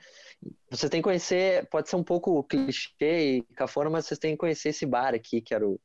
[0.70, 4.38] vocês têm que conhecer, pode ser um pouco clichê e cafona, mas vocês têm que
[4.38, 5.80] conhecer esse bar aqui, que era o.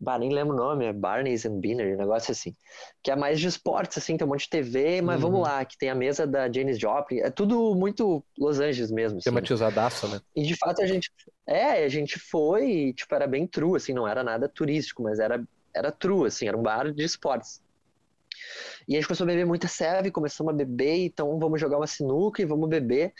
[0.00, 2.56] Bah, nem lembro o nome, é Barney's and Beaner, um negócio assim.
[3.00, 5.30] Que é mais de esportes, assim, tem um monte de TV, mas Uhum.
[5.30, 7.20] vamos lá, que tem a mesa da Janis Joplin.
[7.20, 9.18] É tudo muito Los Angeles mesmo.
[9.18, 9.30] Assim.
[9.30, 10.20] Tematizadaço, né?
[10.34, 11.08] E de fato a gente.
[11.46, 15.40] É, a gente foi tipo, era bem true, assim, não era nada turístico, mas era,
[15.74, 17.62] era true, assim, era um bar de esportes.
[18.86, 21.86] E a gente começou a beber muita serve, começamos a beber, então vamos jogar uma
[21.86, 23.12] sinuca e vamos beber.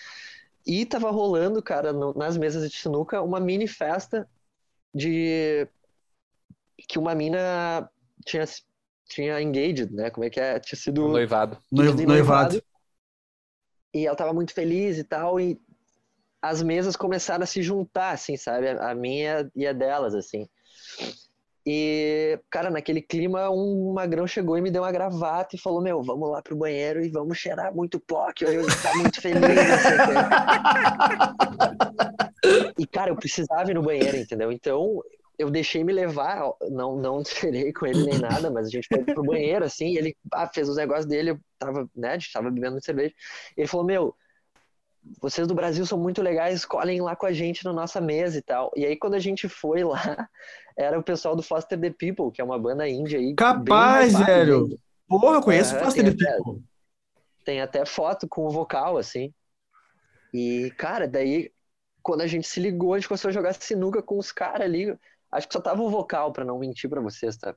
[0.66, 4.28] E tava rolando, cara, no- nas mesas de sinuca, uma mini festa
[4.94, 5.66] de
[6.88, 7.88] que uma mina
[8.24, 8.44] tinha,
[9.08, 10.10] tinha engaged, né?
[10.10, 10.58] Como é que é?
[10.60, 11.58] Tinha sido Noivado.
[11.70, 12.62] Noiv- pedido em noivado.
[13.94, 15.60] E ela tava muito feliz e tal, e
[16.40, 18.68] as mesas começaram a se juntar, assim, sabe?
[18.68, 20.48] A a minha e a delas, assim.
[21.64, 26.02] E, cara, naquele clima, um magrão chegou e me deu uma gravata e falou: Meu,
[26.02, 29.40] vamos lá pro banheiro e vamos cheirar muito pó, que eu ia ficar muito feliz.
[29.40, 30.14] não sei o quê."
[32.76, 34.50] E, cara, eu precisava ir no banheiro, entendeu?
[34.50, 35.00] Então,
[35.38, 39.04] eu deixei me levar, não, não cheirei com ele nem nada, mas a gente foi
[39.04, 42.32] pro banheiro, assim, e ele ah, fez os negócios dele, eu tava, né, a gente
[42.32, 43.14] tava bebendo cerveja.
[43.56, 44.14] Ele falou: Meu,
[45.20, 48.42] vocês do Brasil são muito legais, escolhem lá com a gente na nossa mesa e
[48.42, 48.70] tal.
[48.76, 49.96] E aí, quando a gente foi lá,
[50.76, 53.34] era o pessoal do Foster the People, que é uma banda índia aí.
[53.34, 54.78] Capaz, hypada, velho.
[55.08, 56.62] Porra, eu conheço Aham, Foster the até- People.
[57.44, 59.34] Tem até foto com o vocal, assim.
[60.32, 61.50] E, cara, daí,
[62.00, 64.96] quando a gente se ligou, a gente começou a jogar sinuca com os caras ali.
[65.30, 67.54] Acho que só tava o vocal, pra não mentir pra vocês, tá?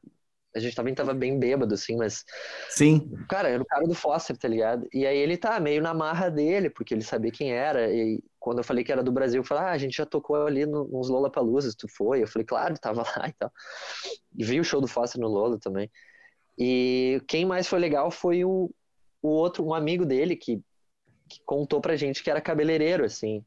[0.56, 2.24] A gente também tava bem bêbado, assim, mas
[2.70, 3.12] Sim.
[3.30, 4.88] Cara, era o cara do Foster, tá ligado?
[4.93, 7.91] E aí ele tá meio na marra dele, porque ele sabia quem era.
[7.93, 10.45] E quando eu falei que era do Brasil, eu falei, ah, a gente já tocou
[10.45, 12.24] ali no- nos Lollapaloozas, tu foi?
[12.24, 13.51] Eu falei, claro, tava lá e tal.
[14.38, 15.89] E vi o show do Foster no Lola também.
[16.58, 18.72] E quem mais foi legal foi o,
[19.22, 20.62] o outro, um amigo dele que,
[21.30, 23.43] que contou pra gente que era cabeleireiro, assim.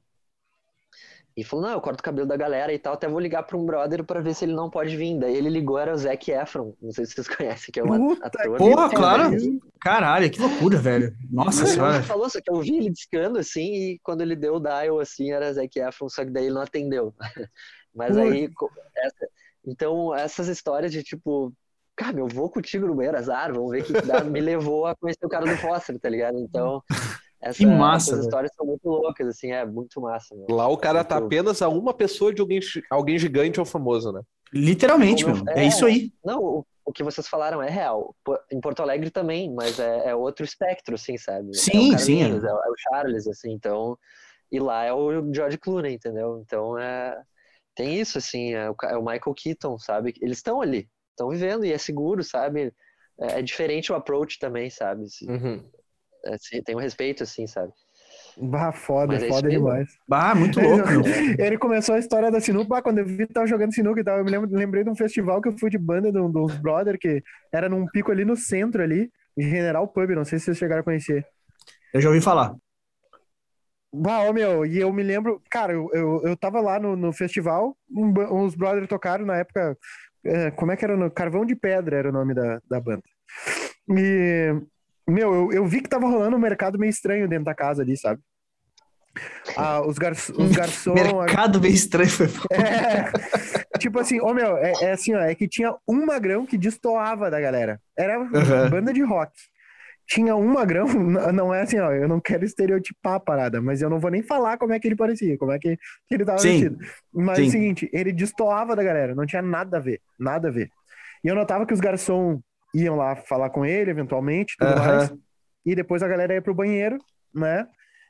[1.41, 3.57] E falou, não, eu corto o cabelo da galera e tal, até vou ligar pra
[3.57, 5.16] um brother pra ver se ele não pode vir.
[5.20, 8.09] Daí ele ligou, era o Zac Efron, não sei se vocês conhecem, que é um
[8.09, 8.59] Puta ator.
[8.59, 9.30] Porra, claro.
[9.80, 11.14] Caralho, que loucura, velho.
[11.30, 11.99] Nossa Ele senhora.
[11.99, 14.99] não falou, só que eu vi ele discando assim, e quando ele deu o dial
[14.99, 17.14] assim, era Zac Efron, só que daí ele não atendeu.
[17.95, 18.51] Mas aí,
[18.97, 19.28] essa-
[19.64, 21.53] Então, essas histórias de tipo,
[21.95, 24.86] cara, eu vou contigo no banheiro, azar, vamos ver o que que dá, me levou
[24.86, 26.36] a conhecer o cara do Foster, tá ligado?
[26.39, 26.82] Então,
[27.41, 30.47] essa, Que massa, essas histórias são muito loucas, assim, é muito massa, meu.
[30.51, 32.61] Lá o cara tá Muito- apenas a uma pessoa de alguém,
[32.91, 34.22] alguém gigante ou famoso, né?
[34.53, 35.36] Literalmente, meu.
[35.49, 35.66] É é.
[35.68, 36.12] isso aí.
[36.24, 38.14] Não, o, o que vocês falaram é real.
[38.51, 41.55] Em Porto Alegre também, mas é, é outro espectro, assim, sabe?
[41.57, 42.28] Sim, é o sim, é.
[42.34, 43.97] o- é o Charles, assim, então.
[44.51, 46.43] E lá é o George Clooney, entendeu?
[46.45, 47.20] Então é.
[47.76, 50.12] Tem isso, assim, é o, é o Michael Keaton, sabe?
[50.20, 52.72] Eles estão ali, estão vivendo e é seguro, sabe?
[53.20, 55.05] É, é diferente o approach também, sabe?
[55.28, 55.62] Uhum.
[56.39, 57.73] Se- tem um respeito, assim, sabe?
[58.41, 59.89] Bah, foda, é foda demais.
[60.11, 61.03] Ah, muito louco, meu.
[61.39, 64.19] Ele começou a história da sinuca, bah, quando eu vi, tava jogando sinuca e tal.
[64.19, 66.57] Eu me lembro, lembrei de um festival que eu fui de banda de um- dos
[66.59, 70.59] brother, que era num pico ali no centro ali, General Pub, não sei se vocês
[70.59, 71.27] chegaram a conhecer.
[71.93, 72.55] Eu já ouvi falar.
[73.93, 77.12] Bah, ô, meu, e eu me lembro, cara, eu, eu, eu tava lá no, no
[77.12, 78.12] festival, um
[78.45, 79.77] uns brothers tocaram na época,
[80.25, 80.97] é, como é que era?
[80.97, 83.03] No, Carvão de Pedra era o nome da, da banda.
[83.97, 84.55] E,
[85.11, 87.97] meu, eu, eu vi que tava rolando um mercado meio estranho dentro da casa ali,
[87.97, 88.21] sabe?
[89.57, 90.95] Ah, os, gar, os garçons.
[90.95, 92.09] Mercado bem estranho.
[92.11, 92.27] Foi...
[92.53, 96.57] É, tipo assim, ô meu, é, é assim, ó, é que tinha um magrão que
[96.57, 97.81] destoava da galera.
[97.97, 98.71] Era Uhum.
[98.71, 99.33] banda de rock.
[100.07, 100.87] Tinha um magrão,
[101.33, 104.23] não é assim, ó, eu não quero estereotipar a parada, mas eu não vou nem
[104.23, 106.51] falar como é que ele parecia, como é que, que ele tava Sim.
[106.51, 106.79] vestido.
[107.13, 107.49] Mas é Sim.
[107.49, 110.71] o seguinte, ele destoava da galera, não tinha nada a ver, nada a ver.
[111.25, 112.41] E eu notava que os garçons
[112.75, 115.12] iam lá falar com ele, eventualmente, tudo mais,
[115.64, 116.99] e depois a galera ia pro banheiro,
[117.35, 117.66] né?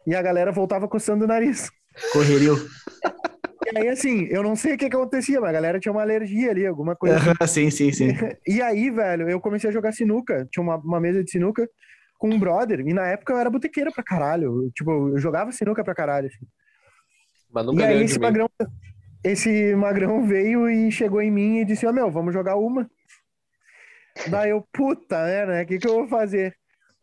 [0.06, 1.70] E a galera voltava coçando o nariz.
[2.12, 2.54] Correrio.
[3.74, 6.50] E aí, assim, eu não sei o que acontecia, mas a galera tinha uma alergia
[6.50, 7.70] ali, alguma coisa assim.
[7.70, 8.16] Sim, sim, sim.
[8.46, 10.48] E aí, velho, eu comecei a jogar sinuca.
[10.50, 11.68] Tinha uma, uma mesa de sinuca
[12.18, 12.80] com um brother.
[12.80, 14.64] E na época eu era botequeira pra caralho.
[14.64, 16.28] Eu, tipo, eu jogava sinuca pra caralho.
[16.28, 16.46] assim.
[17.52, 18.48] Mas E nunca aí ganhou esse magrão,
[19.24, 22.88] esse magrão veio e chegou em mim e disse, ó, meu, vamos jogar uma.
[24.26, 25.62] Daí eu, puta, né, né?
[25.62, 26.54] O que que eu vou fazer?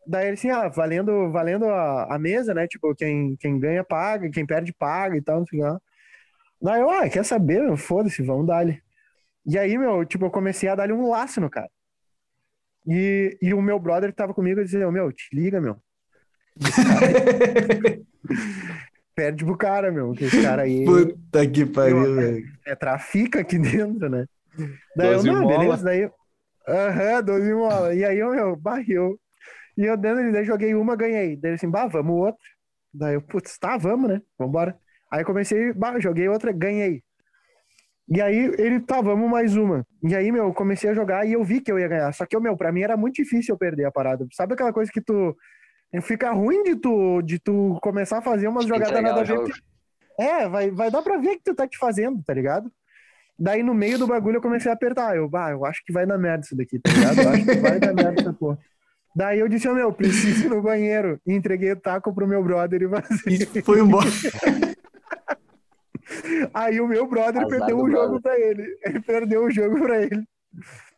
[0.06, 2.66] Daí ele assim, ah, valendo, valendo a, a mesa, né?
[2.68, 5.80] Tipo, quem, quem ganha paga, quem perde paga e tal, não sei lá.
[6.62, 7.62] Daí eu, ah, quer saber?
[7.62, 7.76] meu?
[7.76, 8.80] Foda-se, vamos dar-lhe.
[9.44, 11.70] E aí, meu, tipo, eu comecei a dar-lhe um laço no cara.
[12.86, 15.76] E, e o meu brother que tava comigo dizia, meu, te liga, meu.
[19.14, 22.46] Perde pro cara, meu, que esse cara aí Puta que pariu, Eu- velho.
[22.66, 24.26] é, trafica aqui dentro, né?
[24.94, 25.58] Daí eu, não, mola.
[25.58, 26.10] beleza, daí...
[26.68, 27.94] Aham, 12 mola.
[27.94, 29.18] E aí eu, meu, barreu.
[29.76, 31.36] E eu dentro, daí joguei uma, ganhei.
[31.36, 32.40] Daí ele assim, bah, vamos outra.
[32.92, 34.22] Daí eu, putz, tá, vamos, né?
[34.38, 34.76] Vambora.
[35.10, 37.02] Aí comecei, bah, joguei outra, ganhei.
[38.08, 39.86] E aí ele, tá, vamos mais uma.
[40.02, 42.12] E aí, meu, eu comecei a jogar e eu vi que eu ia ganhar.
[42.12, 44.26] Só que, meu, pra mim era muito difícil eu perder a parada.
[44.32, 45.36] Sabe aquela coisa que tu...
[46.02, 49.52] Fica ruim de tu, de tu começar a fazer umas jogadas nada a ver.
[50.18, 52.70] É, vai, vai dar pra ver que tu tá te fazendo, tá ligado?
[53.38, 55.16] Daí no meio do bagulho eu comecei a apertar.
[55.16, 57.20] Eu, bah, eu acho que vai dar merda isso daqui, tá ligado?
[57.20, 58.58] Eu acho que vai dar merda essa porra.
[59.14, 61.18] Daí eu disse, ô meu, preciso ir no banheiro.
[61.26, 63.38] E entreguei o taco pro meu brother e vazei.
[63.54, 64.08] E foi embora.
[66.54, 68.20] Aí o meu brother Azar perdeu o jogo brother.
[68.20, 68.78] pra ele.
[68.84, 70.24] Ele perdeu o jogo pra ele.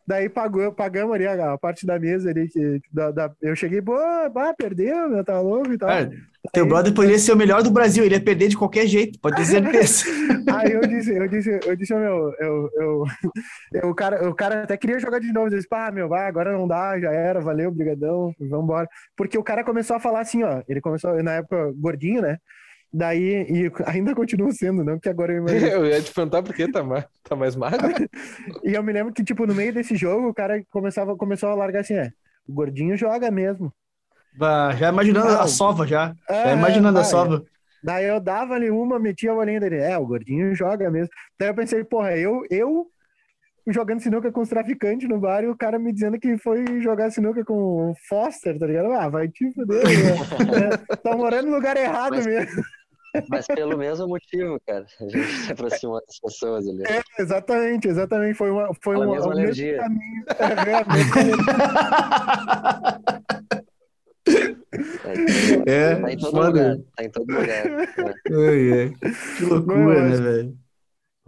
[0.09, 2.47] Daí pagou, pagamos ali a, a parte da mesa ali.
[2.49, 3.93] Que, da, da- eu cheguei, pô,
[4.33, 5.87] bah, perdeu, meu, tá louco e tal.
[5.87, 6.09] Cara,
[6.51, 9.35] teu brother poderia ser o melhor do Brasil, ele ia perder de qualquer jeito, pode
[9.35, 10.05] ter certeza.
[10.51, 13.05] Aí eu disse, eu disse, eu disse, meu, eu, eu,
[13.75, 15.45] eu- o, cara, o cara até queria jogar de novo.
[15.47, 18.87] Eu disse, pá, meu, vai, agora não dá, já era, valeu, brigadão, vambora.
[19.15, 22.37] Porque o cara começou a falar assim, ó, ele começou, na época, gordinho, né?
[22.91, 25.67] Daí, e ainda continua sendo, não, porque agora eu imagino.
[25.71, 27.87] Eu ia te perguntar por que tá mais, tá mais magro.
[28.63, 31.55] E eu me lembro que, tipo, no meio desse jogo, o cara começava, começou a
[31.55, 32.11] largar assim, é,
[32.47, 33.71] o gordinho joga mesmo.
[34.37, 35.41] Bah, já imaginando Não.
[35.41, 36.13] a sova, já.
[36.29, 37.43] Já Ah, imaginando a sova.
[37.83, 39.77] Daí eu dava ali uma, metia a bolinha dele.
[39.77, 41.09] É, o gordinho joga mesmo.
[41.39, 42.87] Daí eu pensei, porra, eu, eu
[43.67, 47.11] jogando sinuca com os traficantes no bar e o cara me dizendo que foi jogar
[47.11, 47.53] sinuca com
[47.91, 48.91] o Foster, tá ligado?
[48.93, 49.83] Ah, vai te fuder.
[49.83, 50.69] né?
[50.89, 52.63] É, tá morando no lugar errado Mas- mesmo.
[53.27, 54.85] Mas pelo mesmo motivo, cara.
[54.99, 56.83] A gente se aproximou das pessoas ali.
[56.83, 58.35] É, exatamente, exatamente.
[58.35, 58.69] Foi uma.
[58.83, 59.77] Foi uma, mesma alergia.
[59.77, 60.25] caminho.
[60.37, 61.35] É, mesma alergia.
[65.65, 66.47] É, Tá em todo foda.
[66.47, 66.77] lugar.
[66.95, 67.49] Tá em todo lugar.
[67.49, 67.85] É.
[68.85, 68.93] Ai.
[69.37, 70.57] Que loucura, né, velho?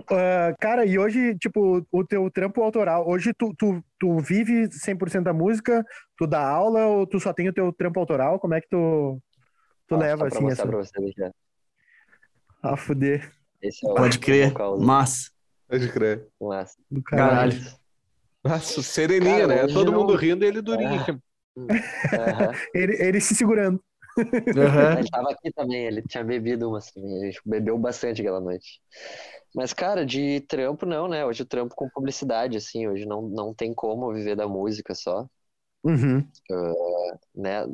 [0.10, 5.24] Ah, cara, e hoje, tipo, o teu trampo autoral, hoje tu, tu, tu vive 100%
[5.24, 5.86] da música,
[6.18, 8.40] tu dá aula ou tu só tem o teu trampo autoral?
[8.40, 9.22] Como é que tu,
[9.88, 10.98] tu Ó, leva, assim, mostrar essa...
[11.18, 11.32] pra ó.
[12.62, 13.32] A fuder
[13.62, 14.54] Esse é o Pode crer.
[14.80, 15.30] Massa.
[15.68, 16.28] Pode crer.
[16.40, 16.76] Massa.
[16.90, 17.58] do caralho.
[18.44, 19.74] Nossa, sereninha, Cara, né?
[19.74, 21.22] Todo não- mundo rindo e ele durinho.
[22.14, 22.52] Aham.
[22.74, 23.82] Ele, ele se segurando.
[24.18, 25.00] Aham.
[25.00, 28.82] Ele tava aqui também, ele tinha bebido umas também, a gente bebeu bastante aquela noite.
[29.54, 31.26] Mas, cara, de trampo não, né?
[31.26, 35.28] Hoje eu trampo com publicidade, assim, hoje não, não tem como viver da música só,
[35.84, 36.26] Uhum.
[37.36, 37.68] né?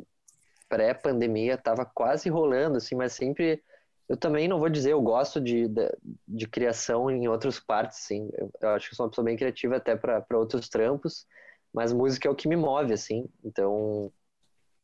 [0.68, 3.62] Pré-pandemia tava quase rolando, assim, mas sempre.
[4.08, 8.28] Eu também não vou dizer, eu gosto de, de, de criação em outras partes, assim.
[8.34, 11.26] Eu, eu acho que sou uma pessoa bem criativa até para outros trampos,
[11.72, 13.28] mas música é o que me move, assim.
[13.44, 14.12] Então,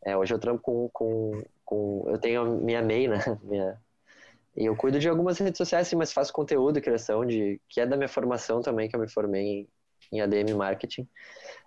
[0.05, 2.05] é, hoje eu trampo com, com, com.
[2.09, 3.19] Eu tenho a minha MEI, né?
[3.43, 3.81] Minha,
[4.57, 7.87] e eu cuido de algumas redes sociais, assim, mas faço conteúdo, criação, de, que é
[7.87, 9.69] da minha formação também, que eu me formei em,
[10.13, 11.09] em ADM Marketing.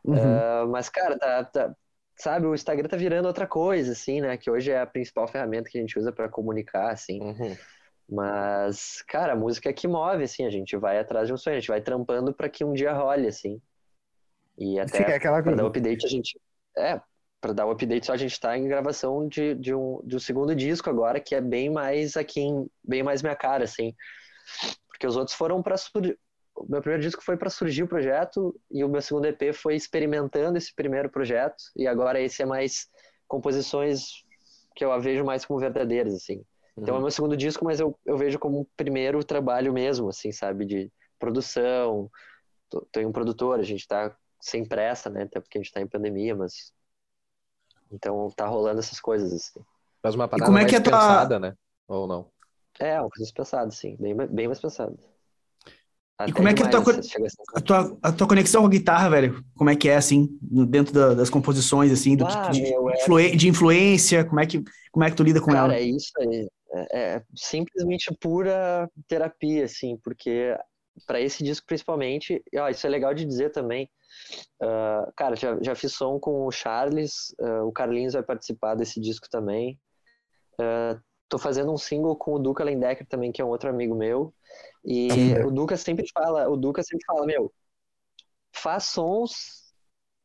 [0.06, 0.18] Uhum.
[0.18, 1.76] Ah, mas, cara, tá, tá-
[2.18, 4.38] sabe, o Instagram tá virando outra coisa, assim, né?
[4.38, 7.22] Que hoje é a principal ferramenta que a gente usa para comunicar, assim.
[7.22, 7.56] Uhum.
[8.10, 11.58] Mas, cara, a música é que move, assim, a gente vai atrás de um sonho,
[11.58, 13.62] a gente vai trampando para que um dia role, assim.
[14.58, 15.68] E até aquela para dar coisa.
[15.68, 16.40] update, a gente.
[16.76, 17.02] É,
[17.40, 20.20] para dar o update, só a gente tá em gravação de, de, um, de um
[20.20, 23.94] segundo disco agora, que é bem mais aqui, em- bem mais minha cara, assim.
[24.88, 25.76] Porque os outros foram para.
[26.58, 29.76] O meu primeiro disco foi para surgir o projeto, e o meu segundo EP foi
[29.76, 32.88] experimentando esse primeiro projeto, e agora esse é mais
[33.28, 34.24] composições
[34.76, 36.44] que eu a vejo mais como verdadeiras, assim.
[36.82, 40.10] Então é o meu segundo disco, mas eu, eu vejo como um primeiro trabalho mesmo,
[40.10, 40.66] assim, sabe?
[40.66, 42.10] De produção.
[42.70, 45.24] Tô- Tenho um produtor, a gente tá sem pressa, né?
[45.24, 46.74] Até porque a gente tá em pandemia, mas.
[47.92, 49.60] Então tá rolando essas coisas, assim.
[50.02, 51.54] Faz uma parada como é mais que é a tua- pensada, né?
[51.88, 52.32] Ou não?
[52.80, 53.96] É, uma coisa pensada, sim.
[53.98, 54.96] Bem, bem mais pensada.
[56.20, 56.82] Até como é que a tua
[57.56, 60.94] a tua, a tua conexão com a guitarra, velho, como é que é, assim, dentro
[60.94, 64.64] da- das composições, assim, do, Ah, de, meu, é- influen- de influência, como é que,
[64.92, 65.76] como é que tu lida com Cara, ela?
[65.76, 66.50] é isso aí.
[66.92, 70.56] É, é simplesmente pura terapia, assim, porque
[71.06, 73.90] para esse disco principalmente, e, ó, isso é legal de dizer também.
[74.62, 79.00] ah, cara, já, já fiz som com o Charles, ah, o Carlinhos vai participar desse
[79.00, 79.80] disco também.
[80.60, 81.00] Ah,
[81.30, 84.34] tô fazendo um single com o Duca Lendecker também, que é um outro amigo meu.
[84.84, 85.34] E Sim.
[85.44, 87.54] o Duca sempre fala, o Duca sempre fala, meu,
[88.52, 89.74] faz sons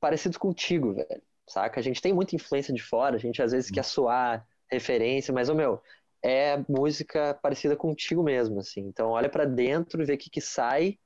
[0.00, 1.22] parecidos contigo, velho.
[1.48, 1.80] Saca?
[1.80, 5.48] A gente tem muita influência de fora, a gente às vezes quer soar referência, mas,
[5.48, 5.82] ô meu,
[6.22, 8.80] é música parecida contigo mesmo, assim.
[8.80, 10.98] Então olha pra dentro e vê o que que sai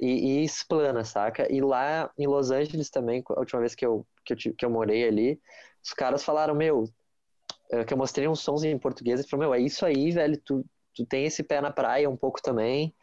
[0.00, 1.50] e, e explana, saca?
[1.52, 4.70] E lá em Los Angeles também, a última vez que eu, que eu, que eu
[4.70, 5.40] morei ali,
[5.84, 6.84] os caras falaram, meu,
[7.70, 10.40] é, que eu mostrei uns sons em português e falaram, meu, é isso aí, velho,
[10.44, 10.64] tu,
[10.94, 12.94] tu tem esse pé na praia um pouco também,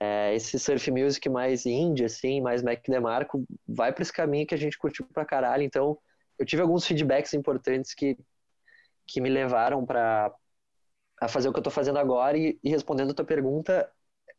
[0.00, 4.54] é, esse surf music mais indie, assim, mais Mac DeMarco, vai pra esse caminho que
[4.54, 5.98] a gente curtiu pra caralho, então
[6.38, 8.16] eu tive alguns feedbacks importantes que,
[9.06, 10.32] que me levaram pra
[11.20, 13.90] a fazer o que eu tô fazendo agora e, e respondendo a tua pergunta,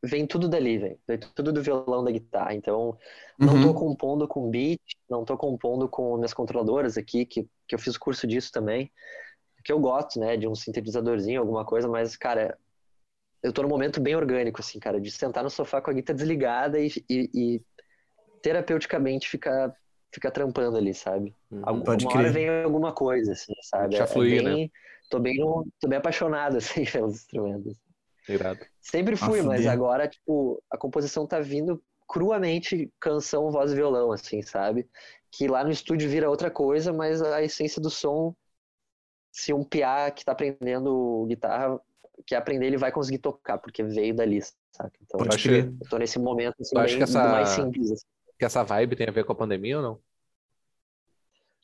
[0.03, 2.97] vem tudo dali, velho, vem tudo do violão da guitarra, então
[3.41, 3.73] não tô Uhum.
[3.73, 8.27] compondo com beat, não tô compondo com minhas controladoras aqui, que, que eu fiz curso
[8.27, 8.91] disso também,
[9.63, 12.57] que eu gosto, né, de um sintetizadorzinho, alguma coisa, mas, cara,
[13.43, 16.17] eu tô num momento bem orgânico, assim, cara, de sentar no sofá com a guitarra
[16.17, 17.65] desligada e, e, e
[18.41, 19.75] terapeuticamente ficar,
[20.13, 21.35] ficar trampando ali, sabe?
[21.51, 21.81] Uhum.
[21.81, 22.31] Alguma Pode hora crer.
[22.31, 23.95] vem alguma coisa, assim, sabe?
[23.95, 24.57] Deixa É- é fluir, né?
[24.57, 24.71] bem,
[25.09, 27.77] tô bem, no- tô bem apaixonado, assim, pelos instrumentos.
[28.27, 28.65] Irado.
[28.81, 34.11] Sempre Ah, fui, mas agora, tipo, a composição tá vindo cruamente canção, voz e violão,
[34.11, 34.89] assim, sabe?
[35.31, 38.33] Que lá no estúdio vira outra coisa, mas a essência do som,
[39.31, 41.79] se um piá que tá aprendendo guitarra
[42.27, 44.91] quer aprender, ele vai conseguir tocar, porque veio dali, saca?
[45.01, 48.05] Então, Pode acho eu tô nesse momento, assim, bem, que essa- mais simples, assim.
[48.39, 50.03] Que essa vibe tem a ver com a pandemia ou não?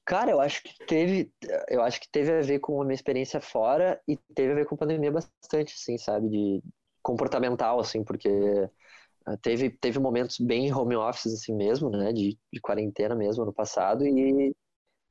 [0.06, 1.32] Cara, eu acho que teve,
[1.70, 4.66] eu acho que teve a ver com a minha experiência fora e teve a ver
[4.66, 6.62] com a pandemia bastante, assim, sabe, de
[7.02, 8.28] comportamental, assim, porque
[9.26, 13.54] ah, teve, teve momentos bem home office, assim mesmo, né, de, de quarentena mesmo ano
[13.54, 14.54] passado e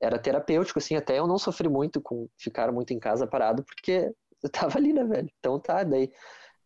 [0.00, 4.12] era terapêutico, assim, até eu não sofri muito com ficar muito em casa parado, porque
[4.43, 6.11] eu tava ali, né, velho, então tá, daí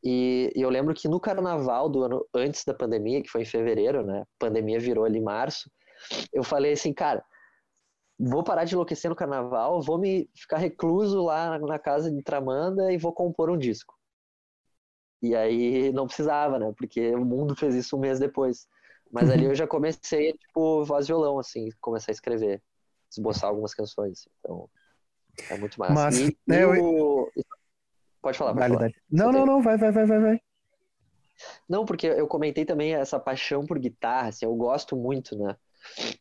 [0.05, 3.47] e, e eu lembro que no carnaval do ano antes da pandemia, que foi em
[3.47, 5.71] fevereiro, né, a pandemia virou ali em março,
[6.33, 7.25] eu falei assim, cara,
[8.19, 12.93] vou parar de enlouquecer no carnaval, vou me ficar recluso lá na casa de Tramanda
[12.93, 13.95] e vou compor um disco.
[15.23, 16.73] E aí não precisava, né?
[16.77, 18.67] Porque o mundo fez isso um mês depois.
[19.11, 22.63] Mas ali eu já comecei, tipo, voz violão, assim, começar a escrever,
[23.11, 24.19] esboçar algumas canções.
[24.21, 24.31] assim.
[24.41, 24.69] Então,
[25.49, 26.05] é muito massa.
[26.05, 27.31] Mas, e, né, e eu- o...
[28.27, 28.81] Pode falar, pode Dale, falar.
[28.81, 28.95] dale.
[29.11, 30.41] Não, não, não, vai, vai, vai, vai, vai.
[31.69, 35.57] Não, porque eu comentei também essa paixão por guitarra, assim, eu gosto muito, né?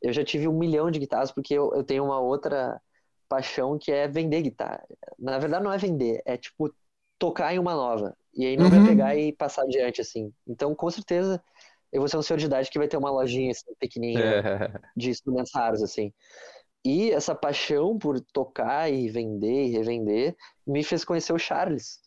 [0.02, 2.82] Eu já tive um milhão de guitarras porque eu, eu tenho uma outra
[3.28, 4.84] paixão que é vender guitarra.
[5.18, 6.74] Na verdade, não é vender, é tipo
[7.18, 8.16] tocar em uma nova.
[8.36, 8.86] E aí não vai Uhum.
[8.86, 10.32] pegar e passar adiante, assim.
[10.48, 11.44] Então, com certeza,
[11.92, 14.96] eu vou ser um senhor de idade que vai ter uma lojinha assim, pequenininha É.
[14.96, 16.14] de instrumentos raros, assim.
[16.86, 22.00] E essa paixão por tocar e vender e revender me fez conhecer o Charles.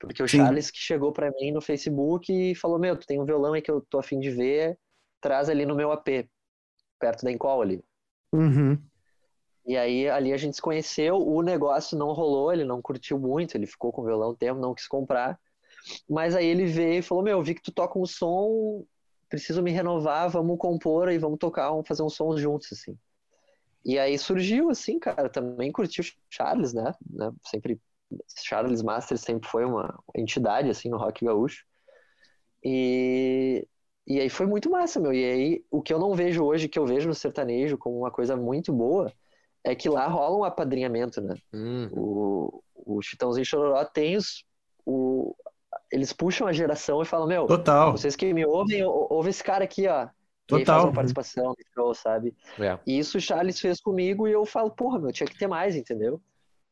[0.00, 0.38] Porque o Sim.
[0.38, 3.62] Charles que chegou pra mim no Facebook e falou: Meu, tu tem um violão aí
[3.62, 4.76] que eu tô afim de ver,
[5.20, 6.28] traz ali no meu AP,
[6.98, 7.84] perto da Encol ali.
[8.32, 8.76] Uhum.
[9.64, 13.56] E aí ali a gente se conheceu, o negócio não rolou, ele não curtiu muito,
[13.56, 15.38] ele ficou com o violão um tempo, não quis comprar.
[16.08, 18.84] Mas aí ele veio e falou: Meu, vi que tu toca um som,
[19.28, 22.98] preciso me renovar, vamos compor e vamos tocar, vamos fazer um som juntos, assim.
[23.84, 26.92] E aí surgiu, assim, cara, também curti o Charles, né?
[27.10, 27.32] né?
[27.46, 27.80] Sempre,
[28.44, 31.64] Charles Master sempre foi uma entidade, assim, no rock gaúcho.
[32.64, 33.66] E,
[34.06, 35.12] e aí foi muito massa, meu.
[35.12, 38.10] E aí, o que eu não vejo hoje, que eu vejo no sertanejo como uma
[38.10, 39.12] coisa muito boa,
[39.64, 41.36] é que lá rola um apadrinhamento, né?
[41.52, 44.44] Hum, O, o Chitãozinho Chororó tem os...
[44.86, 45.34] O,
[45.92, 47.92] eles puxam a geração e falam, meu, Total.
[47.92, 50.08] vocês que me ouvem, ou- ouve esse cara aqui, ó.
[50.58, 50.84] E faz Total.
[50.84, 52.34] uma participação no show, sabe?
[52.58, 52.78] é.
[52.86, 55.76] E isso o Charles fez comigo e eu falo, porra, meu, tinha que ter mais,
[55.76, 56.20] entendeu?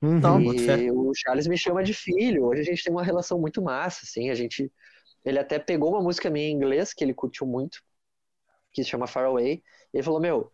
[0.00, 0.52] Uhum.
[0.52, 2.46] E o Charles me chama de filho.
[2.46, 4.30] Hoje a gente tem uma relação muito massa, assim.
[4.30, 4.70] A gente.
[5.24, 7.82] Ele até pegou uma música minha em inglês, que ele curtiu muito,
[8.72, 9.54] que se chama Far Away.
[9.54, 10.52] E ele falou: Meu,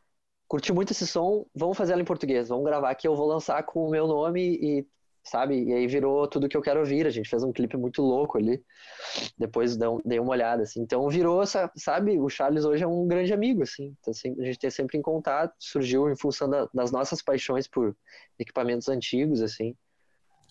[0.48, 3.62] curti muito esse som, vamos fazer ela em português, vamos gravar aqui, eu vou lançar
[3.64, 4.86] com o meu nome e,
[5.24, 5.64] sabe?
[5.64, 7.06] E aí virou tudo que eu quero ouvir.
[7.06, 8.62] A gente fez um clipe muito louco ali.
[9.38, 10.80] Depois dei um- uma olhada, assim.
[10.80, 12.18] Então virou sabe?
[12.18, 13.96] O Charles hoje é um grande amigo, assim.
[14.00, 15.54] Então, a gente tem sempre em contato.
[15.58, 17.96] Surgiu em função da- das nossas paixões por
[18.38, 19.74] equipamentos antigos, assim.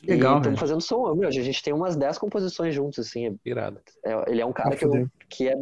[0.06, 0.60] Legal, estamos velho.
[0.60, 1.16] fazendo som.
[1.16, 3.40] Meu, a gente tem umas 10 composições juntos, assim.
[3.46, 3.80] Irado.
[4.04, 5.56] É- ele é um cara Ah, que, eu- que é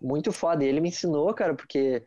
[0.00, 0.64] muito foda.
[0.64, 2.02] E ele me ensinou, cara, porque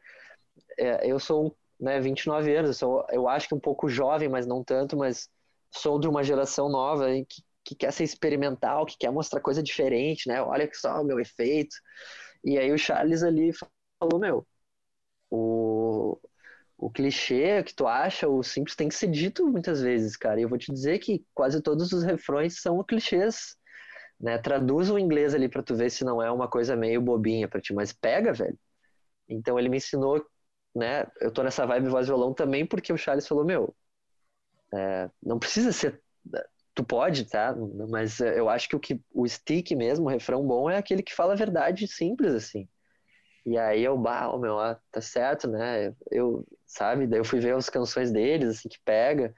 [0.77, 2.69] é, eu sou, né, 29 anos.
[2.69, 4.97] Eu, sou, eu acho que um pouco jovem, mas não tanto.
[4.97, 5.29] Mas
[5.75, 9.63] sou de uma geração nova aí que, que quer ser experimental, que quer mostrar coisa
[9.63, 10.41] diferente, né?
[10.41, 11.75] Olha só o meu efeito.
[12.43, 13.51] E aí o Charles ali
[13.99, 14.47] falou, meu,
[15.29, 16.19] o,
[16.77, 20.39] o clichê que tu acha, o simples tem que ser dito muitas vezes, cara.
[20.39, 23.55] E eu vou te dizer que quase todos os refrões são clichês,
[24.19, 24.37] né?
[24.39, 27.61] Traduz o inglês ali pra tu ver se não é uma coisa meio bobinha pra
[27.61, 28.57] ti, mas pega, velho.
[29.27, 30.25] Então ele me ensinou,
[30.75, 31.05] né?
[31.21, 33.75] Eu tô nessa vibe voz violão também porque o Charles falou, meu,
[34.73, 36.01] é, não precisa ser
[36.75, 37.55] tu pode, tá?
[37.89, 41.03] Mas é, eu acho que o que o stick mesmo, o refrão bom é aquele
[41.03, 42.67] que fala a verdade simples assim.
[43.45, 45.93] E aí eu, bah, meu, ó, tá certo, né?
[46.11, 47.07] Eu, sabe?
[47.07, 49.33] Daí eu fui ver as canções deles, assim, que pega.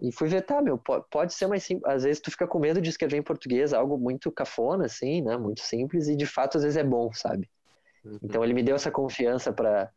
[0.00, 1.92] E fui ver, tá, meu, po- pode ser mais simples.
[1.92, 5.36] Às vezes tu fica com medo de escrever em português algo muito cafona, assim, né?
[5.36, 7.50] Muito simples, e de fato às vezes é bom, sabe?
[8.04, 8.18] Uhum.
[8.22, 9.90] Então ele me deu essa confiança pra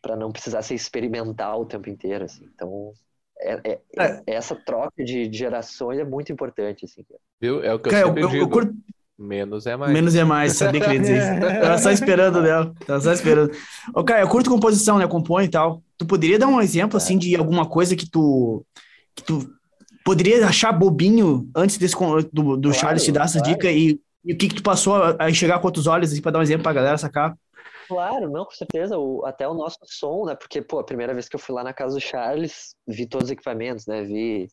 [0.00, 2.44] para não precisar ser experimental o tempo inteiro, assim.
[2.54, 2.92] Então,
[3.40, 4.22] é, é- É.
[4.26, 7.04] essa troca de gerações é muito importante, assim.
[7.40, 7.62] Viu?
[7.62, 8.74] É o que eu Cara, eu, eu- curto
[9.20, 9.92] Menos é mais.
[9.92, 11.60] menos é mais, sabia que ele ia dizer isso.
[11.60, 12.72] Tava só esperando dela.
[12.86, 13.50] Tava só esperando.
[13.92, 15.08] Ô, cara, eu curto composição, né?
[15.08, 15.82] Compõe e tal.
[15.96, 18.64] Tu poderia dar um exemplo, assim, de alguma coisa que tu,
[19.16, 19.50] que tu
[20.04, 21.96] poderia achar bobinho antes desse,
[22.32, 23.54] do, do Claro, Charles te dar essa claro.
[23.54, 26.22] dica e, e o que que tu passou a, a enxergar com outros olhos, assim,
[26.22, 27.36] pra dar um exemplo pra galera sacar?
[27.88, 28.98] Claro, não, com certeza.
[28.98, 30.34] O- até o nosso som, né?
[30.36, 33.26] Porque, pô, a primeira vez que eu fui lá na casa do Charles, vi todos
[33.26, 34.02] os equipamentos, né?
[34.02, 34.48] Vi,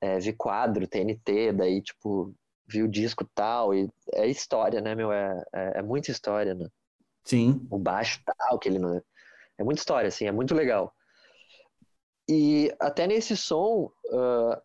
[0.00, 2.34] é, vi quadro, TNT, daí, tipo,
[2.66, 3.74] vi o disco tal.
[3.74, 5.12] E é história, né, meu?
[5.12, 6.66] É, é, é muita história, né?
[7.24, 7.66] Sim.
[7.70, 9.00] o baixo tal, que ele não.
[9.58, 10.94] É muita história, assim, é muito legal.
[12.28, 14.62] E até nesse som, ah,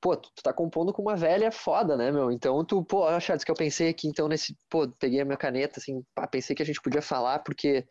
[0.00, 2.30] pô, tu, tá compondo com uma velha foda, né, meu?
[2.30, 5.80] Então tu, pô, achados que eu pensei aqui, então nesse, pô, peguei a minha caneta,
[5.80, 7.86] assim, pá, pensei que a gente podia falar porque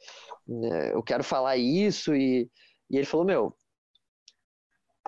[0.48, 2.50] né, eu quero falar isso e,
[2.90, 3.58] e ele falou, meu,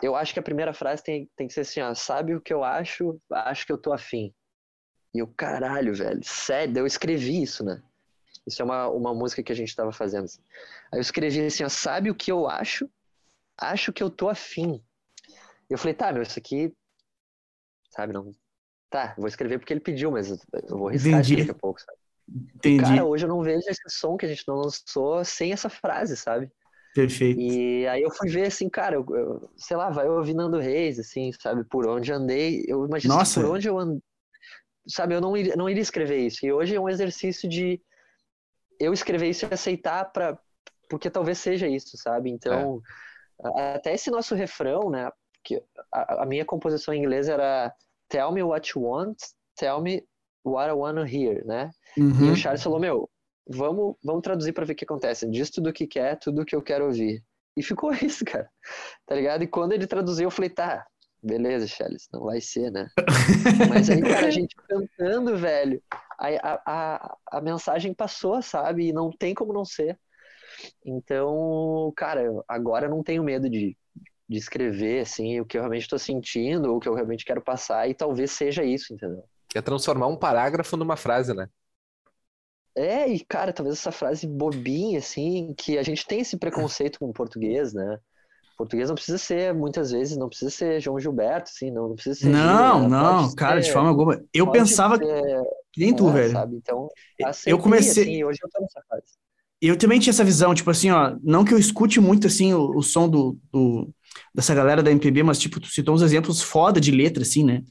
[0.01, 2.53] eu acho que a primeira frase tem, tem que ser assim, ó, sabe o que
[2.53, 3.19] eu acho?
[3.31, 4.33] Acho que eu tô afim.
[5.13, 7.81] E eu, caralho, velho, sério, eu escrevi isso, né?
[8.45, 10.25] Isso é uma, uma música que a gente tava fazendo.
[10.25, 10.41] assim.
[10.91, 12.89] Aí eu escrevi assim, ó, sabe o que eu acho?
[13.57, 14.81] Acho que eu tô afim.
[15.69, 16.73] Eu falei, tá, meu, isso aqui,
[17.97, 18.31] sabe, não...
[18.89, 21.35] Tá, vou escrever porque ele pediu, mas eu vou Entendi.
[21.37, 21.97] daqui a pouco, sabe?
[22.55, 22.83] Entendi.
[22.83, 26.15] Cara, hoje eu não vejo esse som que a gente não lançou sem essa frase,
[26.15, 26.49] sabe?
[26.95, 27.39] Perfeito.
[27.39, 30.99] E aí eu fui ver assim, cara, eu, eu- sei lá, vai ouvir Nando Reis,
[30.99, 33.41] assim, sabe, por onde andei, eu imagino Nossa.
[33.41, 34.01] por onde eu andei,
[34.87, 36.45] sabe, eu não iria, não iria escrever isso.
[36.45, 37.81] E hoje é um exercício de
[38.79, 40.37] eu escrever isso e aceitar para
[40.89, 42.29] porque talvez seja isso, sabe?
[42.29, 42.81] Então,
[43.43, 45.11] a- até esse nosso refrão, né,
[45.43, 47.73] que a, a minha composição em inglês era
[48.09, 49.17] Tell me what you want,
[49.55, 50.01] tell me
[50.43, 51.69] what I wanna hear, né?
[51.97, 52.31] E Uhum.
[52.31, 53.09] o Charles falou, meu,
[53.49, 55.29] vamos, vamos traduzir pra ver o que acontece.
[55.29, 57.23] Diz tudo o que quer, tudo o que eu quero ouvir.
[57.55, 58.49] E ficou isso, cara.
[59.05, 59.43] Tá ligado?
[59.43, 60.85] E quando ele traduziu, eu falei, tá,
[61.21, 62.87] beleza, Charles, não vai ser, né?
[63.69, 65.81] Mas aí, cara, a gente cantando, velho,
[66.19, 68.87] a, a, a, a mensagem passou, sabe?
[68.87, 69.99] E não tem como não ser.
[70.85, 73.77] Então, cara, agora eu não tenho medo de,
[74.27, 77.41] de escrever, assim, o que eu realmente estou sentindo, ou o que eu realmente quero
[77.41, 79.23] passar, e talvez seja isso, entendeu?
[79.55, 81.49] É transformar um parágrafo numa frase, né?
[82.75, 87.07] É, e cara, talvez essa frase bobinha, assim, que a gente tem esse preconceito com
[87.09, 87.97] o português, né?
[88.57, 92.15] Português não precisa ser, muitas vezes, não precisa ser João Gilberto, assim, não, não precisa
[92.15, 92.29] ser.
[92.29, 92.89] Não, Gil, né?
[92.89, 94.23] não, cara, ser- de forma alguma.
[94.33, 96.33] Eu pensava ser, que nem tu, é, velho.
[96.33, 96.55] Sabe?
[96.57, 96.89] Então,
[97.45, 99.03] Eu comecei- assim, hoje eu tô nessa fase.
[99.59, 102.77] Eu também tinha essa visão, tipo assim, ó, não que eu escute muito, assim, o,
[102.77, 103.89] o som do, do-
[104.33, 107.63] dessa galera da MPB, mas, tipo, tu citou uns exemplos foda de letra, assim, né?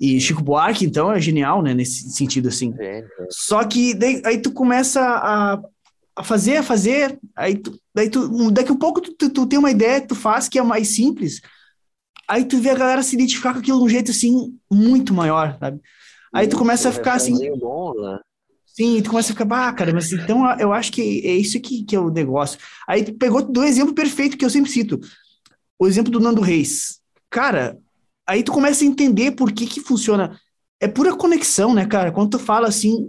[0.00, 2.74] E Chico Buarque, então, é genial, né, nesse sentido, assim.
[2.76, 5.60] Gente, Só que daí, aí tu começa a,
[6.16, 9.58] a fazer, a fazer, aí tu, daí tu, daqui a pouco tu, tu, tu tem
[9.58, 11.40] uma ideia que tu faz que é mais simples,
[12.28, 15.56] aí tu vê a galera se identificar com aquilo de um jeito, assim, muito maior,
[15.60, 15.80] sabe?
[16.34, 18.18] Aí tu começa a ficar assim, bom, né?
[18.66, 21.84] Sim, tu começa a ficar, bah, cara, mas então eu acho que é isso que,
[21.84, 22.58] que é o negócio.
[22.88, 24.98] Aí tu pegou do exemplo perfeito que eu sempre cito,
[25.78, 27.00] o exemplo do Nando Reis.
[27.30, 27.78] Cara,
[28.26, 30.38] aí tu começa a entender por que que funciona.
[30.80, 32.12] É pura conexão, né, cara?
[32.12, 33.08] Quando tu fala assim,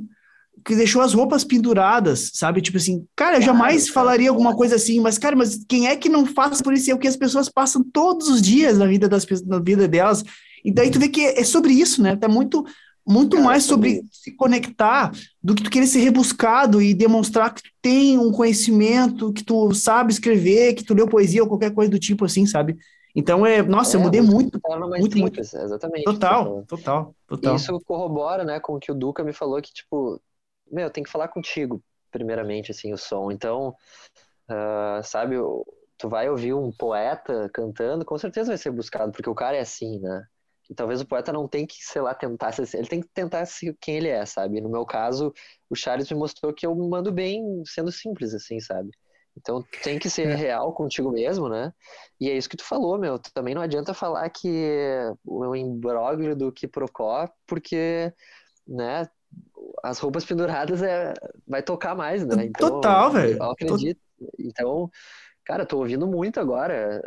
[0.66, 2.62] que deixou as roupas penduradas, sabe?
[2.62, 3.94] Tipo assim, cara, eu Claro, jamais cara.
[3.94, 6.90] falaria alguma coisa assim, mas, cara, mas quem é que não faz por isso?
[6.90, 9.88] É o que as pessoas passam todos os dias na vida, das, pessoas- na vida
[9.88, 10.24] delas.
[10.64, 12.16] E daí tu vê que é, é sobre isso, né?
[12.16, 12.66] Tá muito,
[13.08, 15.12] muito mais sobre se conectar
[15.44, 19.74] do que tu querer ser rebuscado e demonstrar que tu tem um conhecimento, que tu
[19.74, 22.78] sabe escrever, que tu leu poesia ou qualquer coisa do tipo assim, sabe?
[23.16, 24.60] Então é, nossa, eu É, mudei música muito,
[24.96, 25.40] muito, muito.
[25.40, 26.16] simples, exatamente.
[26.16, 26.68] o que você total, falou.
[26.68, 27.56] total, E total.
[27.56, 30.22] isso corrobora, né, com o que o Duca me falou que, tipo,
[30.72, 33.32] meu, tem que falar contigo, primeiramente, assim, o som.
[33.32, 33.76] Então,
[34.50, 35.36] ah, sabe,
[35.98, 39.62] tu vai ouvir um poeta cantando, com certeza vai ser buscado, porque o cara é
[39.62, 40.28] assim, né?
[40.70, 43.46] E talvez o poeta não tem que, sei lá, tentar ser ele tem que tentar
[43.46, 44.60] ser quem ele é, sabe?
[44.62, 45.32] No meu caso,
[45.70, 48.90] o Charles me mostrou que eu mando bem sendo simples, assim, sabe?
[49.38, 50.36] Então tem que ser É.
[50.36, 51.72] real contigo mesmo, né?
[52.20, 53.20] E é isso que tu falou, meu.
[53.20, 54.50] Também não adianta falar que
[55.26, 58.14] o imbróglio do que procó, porque,
[58.66, 59.08] né,
[59.84, 61.14] as roupas penduradas é,
[61.46, 62.46] vai tocar mais, né?
[62.46, 63.38] Então, Total, velho.
[63.38, 64.00] Eu acredito.
[64.40, 64.90] Então,
[65.44, 67.02] cara, tô ouvindo muito agora.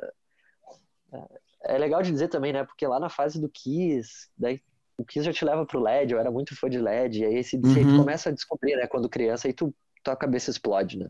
[1.64, 2.64] É legal de dizer também, né?
[2.64, 4.62] Porque lá na fase do Kiss, daí
[4.96, 7.34] o Kiss já te leva pro LED, eu era muito fã de LED, e aí
[7.36, 7.94] esse tu Uhum.
[7.94, 8.86] começa a descobrir, né?
[8.86, 11.08] Quando criança, aí tu, tua cabeça explode, né?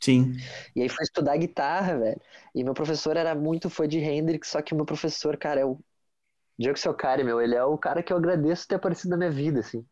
[0.00, 0.34] Sim.
[0.74, 2.20] E aí fui estudar guitarra, velho.
[2.54, 5.64] E meu professor era muito fã de Hendrix, só que o meu professor, cara, é
[5.64, 5.78] o
[6.58, 9.60] Diego Socari, meu, ele é o cara que eu agradeço ter aparecido na minha vida,
[9.60, 9.86] assim.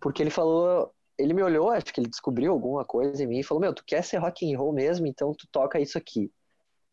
[0.00, 3.44] Porque ele falou, ele me olhou, acho que ele descobriu alguma coisa em mim e
[3.44, 6.32] falou: "Meu, tu quer ser rock and roll mesmo, então tu toca isso aqui".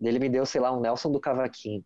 [0.02, 1.86] Ele me deu, sei lá, um Nelson do cavaquinho.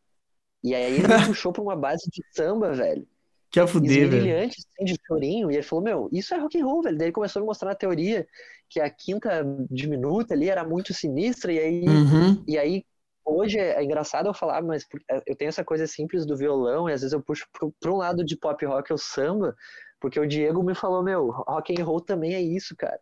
[0.65, 3.07] E aí ele me puxou pra uma base de samba, velho
[3.49, 4.35] Que a fuder, velho.
[4.45, 6.97] assim, de chorinho, e ele falou, meu, isso é rock and roll, velho.
[6.97, 8.27] Daí ele começou a me mostrar na teoria
[8.69, 12.43] que a quinta diminuta ali era muito sinistra, e aí, Uhum.
[12.47, 12.85] e aí
[13.23, 16.93] hoje é engraçado eu falar, mas por- eu tenho essa coisa simples do violão, e
[16.93, 17.45] às vezes eu puxo
[17.79, 19.55] pro um lado de pop rock, eu samba,
[19.99, 22.99] porque o Diego me falou, meu, rock and roll também é isso, cara.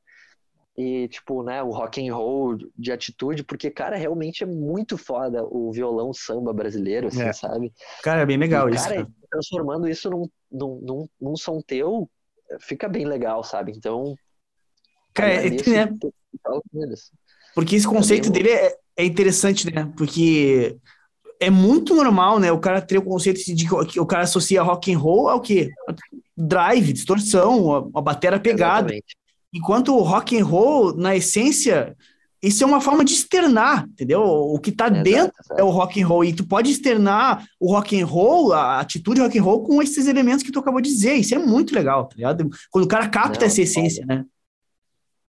[0.75, 5.43] E, tipo, né, o rock and roll de atitude, porque, cara, realmente é muito foda
[5.45, 7.31] o violão samba brasileiro, assim, É.
[7.33, 7.71] sabe?
[8.01, 9.07] Cara, é bem legal E, isso, cara, cara.
[9.29, 12.09] transformando isso num, num, num, num som teu,
[12.59, 13.71] fica bem legal, sabe?
[13.71, 14.15] Então,
[15.13, 15.93] Cara, é- né?
[16.41, 17.11] falado com eles.
[17.53, 19.93] Porque esse conceito bem dele é, é interessante, né?
[19.95, 20.75] Porque
[21.39, 22.51] é muito normal, né?
[22.51, 25.39] O cara ter o conceito de que que o cara associa rock and roll ao
[25.39, 25.69] quê?
[26.35, 28.87] Drive, distorção, a, a bateria pegada.
[28.91, 29.15] Exatamente.
[29.53, 31.95] Enquanto o rock and roll, na essência,
[32.41, 34.21] isso é uma forma de externar, entendeu?
[34.21, 35.61] O que tá Exato, dentro exato.
[35.61, 36.25] é o rock and roll.
[36.25, 40.07] E tu pode externar o rock and roll, a atitude rock and roll, com esses
[40.07, 41.13] elementos que tu acabou de dizer.
[41.13, 42.49] Isso é muito legal, tá ligado?
[42.69, 44.25] Quando o cara capta Não, essa essência, né?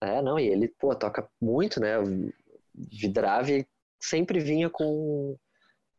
[0.03, 1.99] É, não, e ele, pô, toca muito, né?
[1.99, 2.31] O
[2.75, 3.67] Vidrave
[3.99, 5.37] sempre vinha com.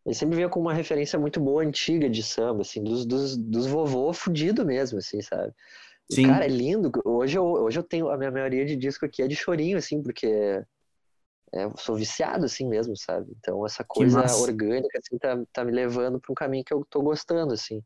[0.05, 3.67] Ele sempre vinha com uma referência muito boa, antiga de samba, assim, dos, dos, dos
[3.67, 5.53] vovô fudido mesmo, assim, sabe?
[6.11, 6.19] E, Sim.
[6.19, 6.91] cara, é lindo.
[7.05, 8.09] Hoje eu, hoje eu tenho.
[8.09, 10.27] A minha maioria de disco aqui é de chorinho, assim, porque
[11.53, 13.31] é, eu sou viciado, assim mesmo, sabe?
[13.39, 17.01] Então essa coisa orgânica, assim, tá, tá me levando para um caminho que eu tô
[17.01, 17.83] gostando, assim.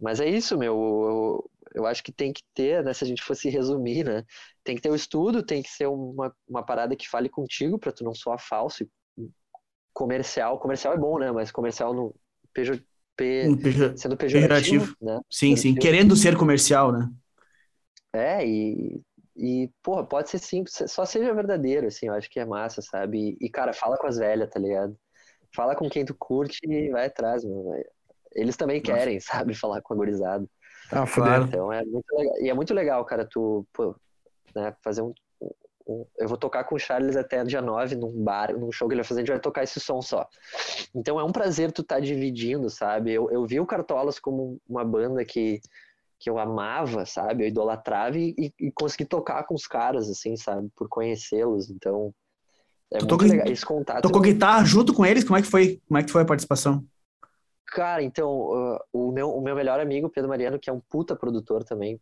[0.00, 0.74] Mas é isso, meu.
[0.74, 1.50] Eu,
[1.82, 2.94] eu acho que tem que ter, né?
[2.94, 4.24] Se a gente fosse resumir, né?
[4.64, 7.92] Tem que ter o estudo, tem que ser uma, uma parada que fale contigo para
[7.92, 8.84] tu não soar falso.
[8.84, 8.90] e
[9.92, 11.32] Comercial, comercial é bom, né?
[11.32, 12.14] Mas comercial no
[12.52, 12.80] pejo,
[13.16, 14.96] pe- Um pejo- sendo pejorativo, Pejorativo.
[15.00, 15.20] né?
[15.30, 15.76] Sim, sim.
[15.76, 15.78] Pejorativo.
[15.78, 17.10] Querendo ser comercial, né?
[18.12, 19.00] É, e,
[19.36, 23.36] e, porra, pode ser simples, só seja verdadeiro, assim, eu acho que é massa, sabe?
[23.40, 24.96] E, cara, fala com as velhas, tá ligado?
[25.54, 27.84] Fala com quem tu curte e vai atrás, velho.
[28.34, 29.54] Eles também querem, sabe?
[29.54, 30.46] Falar com a gurizada.
[30.90, 31.04] Ah.
[31.06, 31.44] Claro.
[31.44, 32.34] Então é muito legal.
[32.40, 33.94] E é muito legal, cara, tu, pô,
[34.54, 35.12] né, fazer um,
[35.86, 38.94] um- eu vou tocar com o Charles até dia 9 num bar, num show que
[38.94, 40.26] ele vai fazer, a gente vai tocar esse som só.
[40.94, 43.12] Então é um prazer tu estar dividindo, sabe?
[43.12, 45.60] Eu, eu vi o Cartolas como uma banda que,
[46.18, 47.44] que eu amava, sabe?
[47.44, 50.68] Eu idolatrava e, e, e consegui tocar com os caras, assim, sabe?
[50.76, 51.70] Por conhecê-los.
[51.70, 52.14] Então,
[52.92, 53.46] é muito legal.
[53.48, 54.02] Esse contato.
[54.02, 55.24] Tocou guitarra junto com eles?
[55.24, 55.80] Como é que foi?
[55.88, 56.84] Como é que foi a participação?
[57.66, 58.30] Cara, então,
[58.74, 62.00] uh, o, meu, o meu melhor amigo, Pedro Mariano, que é um puta produtor também,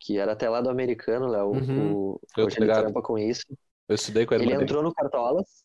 [0.00, 1.92] que era até lá do americano, Léo, Uhum.
[2.14, 3.44] o- hoje ele trampa com isso.
[3.88, 4.44] Eu estudei com ele.
[4.44, 5.64] Ele entrou no Cartolas.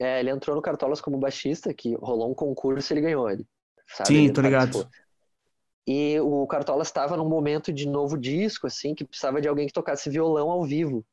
[0.00, 3.46] É, ele entrou no Cartolas como baixista, que rolou um concurso e ele ganhou ele.
[3.88, 4.18] sabe?
[4.18, 4.88] Sim, Ele tô ligado.
[5.86, 9.72] E o Cartolas estava num momento de novo disco, assim, que precisava de alguém que
[9.72, 11.06] tocasse violão ao vivo.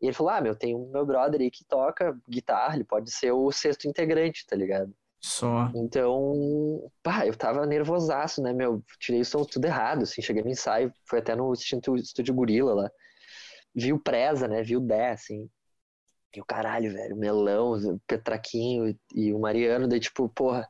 [0.00, 3.10] E ele falou: Ah, meu, tem um meu brother aí que toca guitarra, ele pode
[3.10, 4.92] ser o sexto integrante, tá ligado?
[5.20, 5.70] Só.
[5.74, 8.82] Então, pá, eu tava nervosaço, né, meu?
[8.98, 12.74] Tirei o som tudo errado, assim, cheguei no ensaio, foi até no Instituto Estúdio Gorila
[12.74, 12.90] lá.
[13.74, 14.62] Vi o Preza, né?
[14.62, 15.48] Vi o Dé, assim.
[16.34, 20.68] E o caralho, velho, o Melão, o Petraquinho e o Mariano, daí tipo, porra,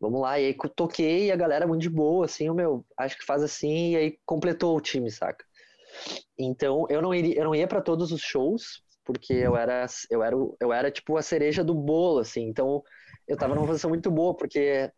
[0.00, 0.40] vamos lá.
[0.40, 3.42] E aí toquei e a galera muito de boa, assim, o meu, acho que faz
[3.42, 5.44] assim, e aí completou o time, saca?
[6.38, 10.22] Então, eu não iria, eu não ia para todos os shows, porque eu era, eu
[10.22, 12.42] era, eu era tipo a cereja do bolo, assim.
[12.42, 12.82] Então,
[13.28, 14.90] eu tava numa posição muito boa, porque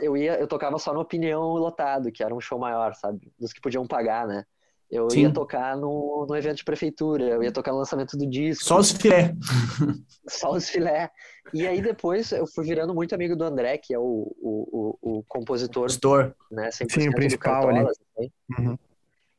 [0.00, 3.32] eu ia, eu tocava só no Opinião Lotado, que era um show maior, sabe?
[3.38, 4.44] Dos que podiam pagar, né?
[4.90, 5.22] Eu Sim.
[5.22, 8.78] ia tocar no, no evento de prefeitura, eu ia tocar no lançamento do disco, Só
[8.78, 9.34] os filé.
[10.28, 11.10] só os filé.
[11.52, 15.18] E aí depois eu fui virando muito amigo do André, que é o, o, o,
[15.18, 16.32] o compositor, Store.
[16.50, 16.68] né?
[16.68, 17.78] 100% Sim, o principal ali.
[17.78, 18.32] Cartolas, assim.
[18.58, 18.78] Uhum.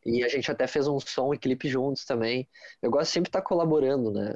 [0.06, 2.48] E a gente até fez um som e clipe juntos também.
[2.82, 4.36] Eu gosto sempre de estar colaborando, né?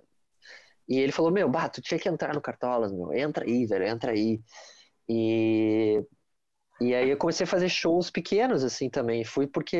[0.87, 3.13] E ele falou, meu, bah, tu tinha que entrar no Cartolas, meu.
[3.13, 4.41] Entra aí, velho, entra aí.
[5.07, 6.03] E,
[6.81, 9.23] e aí eu comecei a fazer shows pequenos, assim, também.
[9.23, 9.77] Fui porque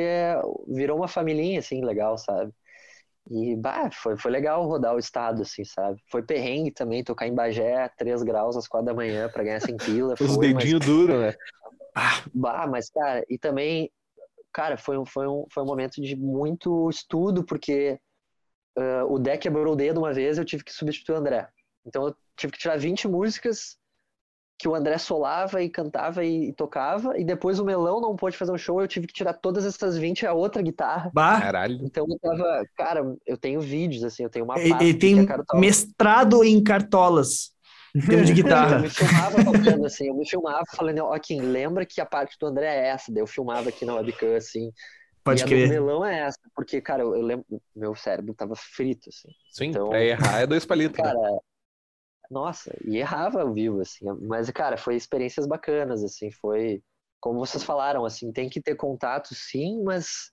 [0.68, 2.52] virou uma familhinha, assim, legal, sabe?
[3.30, 6.02] E, bah, foi, foi legal rodar o estado, assim, sabe?
[6.10, 9.78] Foi perrengue também, tocar em Bagé, 3 graus às 4 da manhã pra ganhar 100
[9.78, 10.14] pila.
[10.20, 11.34] Os Foi, mas dedinhos duros, né?
[12.34, 13.92] Bah, mas, cara, e também,
[14.54, 18.00] cara, foi um, foi um, foi um momento de muito estudo, porque
[18.78, 21.48] ah, o deck quebrou o dedo uma vez eu tive que substituir o André.
[21.86, 23.78] Então eu tive que tirar 20 músicas
[24.62, 28.38] que o André solava e cantava e, e tocava, e depois o Melão não pôde
[28.38, 31.10] fazer um show, eu tive que tirar todas essas 20 a outra guitarra.
[31.14, 31.80] Bah, Caralho.
[31.84, 35.20] Então eu tava, cara, eu tenho vídeos, assim, eu tenho uma ele, pasta ele tem
[35.20, 37.52] é mestrado em cartolas.
[37.96, 38.78] em termos de Eu guitarra.
[38.80, 42.46] me filmava tocando assim, eu me filmava falando, ó, Kim, lembra que a parte do
[42.46, 43.12] André é essa?
[43.12, 44.72] Daí eu filmava aqui na webcam, assim.
[45.24, 45.68] Pode e a crer.
[45.68, 49.30] do melão é essa, porque, cara, eu, eu lembro, meu cérebro tava frito, assim.
[49.52, 51.14] Sim, Então- pra errar é dois palitos, né?
[52.32, 54.06] Nossa, e errava ao vivo, assim.
[54.22, 56.84] Mas, cara, foi experiências bacanas, assim, foi,
[57.20, 60.32] como vocês falaram, assim, tem que ter contato, sim, mas,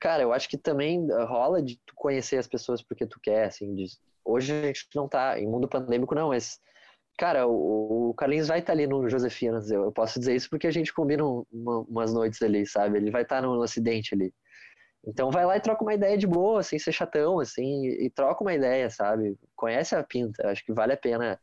[0.00, 3.74] cara, eu acho que também rola de tu conhecer as pessoas porque tu quer, assim,
[3.74, 3.86] de-
[4.24, 6.58] hoje a gente não tá, em mundo pandêmico não, mas,
[7.18, 10.66] cara, o, o Carlinhos vai estar ali no Josefinas, eu, eu posso dizer isso porque
[10.68, 12.98] a gente combina um- uma- umas noites ali, sabe?
[12.98, 14.34] Ele vai estar no, no acidente ali.
[15.04, 18.42] Então vai lá e troca uma ideia de boa, sem ser chatão, assim, e, troca
[18.44, 19.38] uma ideia, sabe?
[19.56, 21.40] Conhece a pinta, acho que vale a pena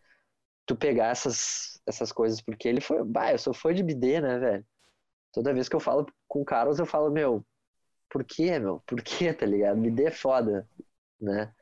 [0.65, 4.39] tu pegar essas, essas coisas, porque ele foi, bah, eu sou fã de BD, né,
[4.39, 4.65] velho?
[5.33, 7.45] Toda vez que eu falo com o Carlos, eu falo, meu,
[8.09, 8.81] por quê, meu?
[8.85, 9.81] Por quê, tá ligado?
[9.81, 10.67] BD é foda,
[11.19, 11.53] né?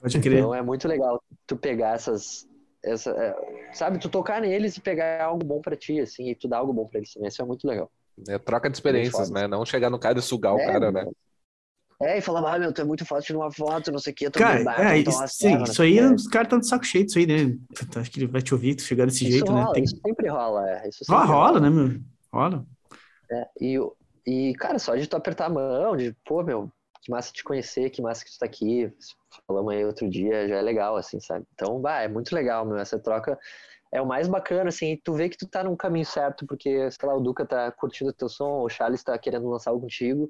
[0.00, 0.38] Pode crer.
[0.38, 2.48] Então é muito legal tu pegar essas,
[2.82, 6.48] essa, é, sabe, tu tocar neles e pegar algo bom pra ti, assim, e tu
[6.48, 7.90] dar algo bom pra eles também, isso é muito legal.
[8.28, 9.40] É troca de experiências, foda.
[9.40, 9.48] né?
[9.48, 11.04] Não chegar no cara e sugar o É, cara, né?
[12.02, 14.16] É, e falar, ah, meu, tu é muito foda de uma foto, não sei o
[14.16, 14.58] quê, tu Cara,
[14.94, 16.14] é, então isso, uma sim, isso aí, o quê.
[16.14, 17.56] os caras estão de saco cheio disso aí, né?
[17.96, 19.62] Acho que ele vai te ouvir, tu chegar desse Isso jeito, né?
[19.62, 19.84] rola, Tem...
[19.84, 20.88] isso sempre rola, é.
[20.88, 22.00] Isso Ah, sempre rola, né, meu?
[22.32, 22.66] Rola.
[23.30, 23.78] É, e,
[24.26, 27.90] e, cara, só de tu apertar a mão, de, pô, meu, que massa te conhecer,
[27.90, 28.92] que massa que tu tá aqui,
[29.46, 31.46] falamos aí outro dia, já é legal, assim, sabe?
[31.54, 33.38] Então, vai, é muito legal, meu, essa troca
[33.92, 37.08] é o mais bacana, assim, tu vê que tu tá num caminho certo, porque, sei
[37.08, 40.28] lá, o Duca tá curtindo o teu som, o Charles tá querendo lançar algo contigo,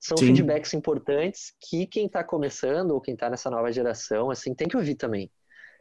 [0.00, 0.26] são Sim.
[0.28, 4.76] feedbacks importantes que quem tá começando, ou quem tá nessa nova geração, assim, tem que
[4.76, 5.30] ouvir também.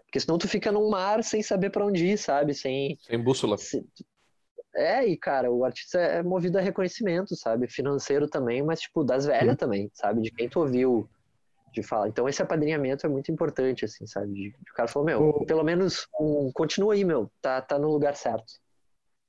[0.06, 2.54] Porque senão tu fica num mar sem saber pra onde ir, sabe?
[2.54, 3.58] Sem, Sem bússola.
[3.58, 3.86] se-
[4.76, 7.68] É, e cara, o artista é movido a reconhecimento, sabe?
[7.68, 10.22] Financeiro também, mas tipo, das velhas também, sabe?
[10.22, 11.10] De quem tu ouviu
[11.74, 12.08] de falar.
[12.08, 14.34] Então esse apadrinhamento é muito importante, assim, sabe?
[14.34, 17.90] De, de o cara falou, meu, pelo menos um, continua aí, meu, tá, tá no
[17.90, 18.54] lugar certo.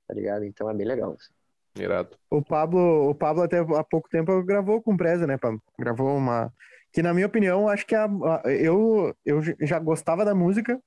[0.07, 0.45] Tá ligado?
[0.45, 1.13] Então é bem legal.
[1.13, 1.33] assim.
[1.77, 2.11] Irado.
[2.31, 5.61] O Pablo, o Pablo até há pouco tempo gravou com o Preza, né, Pablo?
[5.79, 6.53] Gravou uma.
[6.93, 10.79] Que na minha opinião, acho que a, a- eu, eu já gostava da música,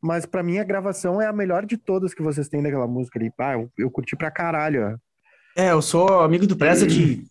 [0.00, 3.18] mas pra mim a gravação é a melhor de todas que vocês têm daquela música
[3.18, 3.32] ali.
[3.38, 4.92] Ah, eu, eu curti pra caralho.
[4.94, 5.60] ó.
[5.60, 7.24] É, eu sou amigo do Preza de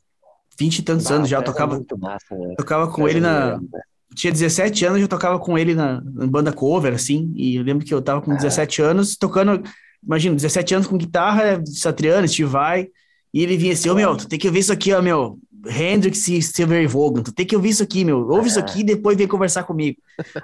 [0.60, 2.56] 20 e tantos Bah, anos já, eu é tocava, muito massa, né?
[2.58, 3.68] tocava com Preza ele é na, né?
[4.16, 7.86] tinha 17 anos, eu tocava com ele na, na, banda cover, assim, e eu lembro
[7.86, 9.62] que eu tava com 17 anos, tocando,
[10.08, 12.88] imagina, 17 anos com guitarra, Satriano, Steve Vai,
[13.34, 15.38] e ele vinha assim, ô oh, meu, tu tem que ver isso aqui, ó, meu,
[15.66, 18.84] Hendrix e Silver Vogan, tu tem que ouvir isso aqui, meu, ouve isso aqui e
[18.84, 19.98] depois vem conversar comigo.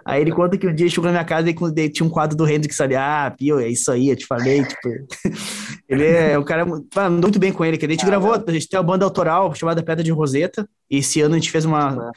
[0.03, 2.48] aí ele conta que um dia chegou na minha casa e tinha um quadro do
[2.48, 4.90] Hendrix ali, ah, pio, é isso aí, eu te falei, tipo,
[5.88, 8.52] ele é um cara, andou muito bem com ele, que a gente ah, gravou, a
[8.52, 11.64] gente tem uma banda autoral chamada Pedra de Roseta, e esse ano a gente fez
[11.64, 12.11] uma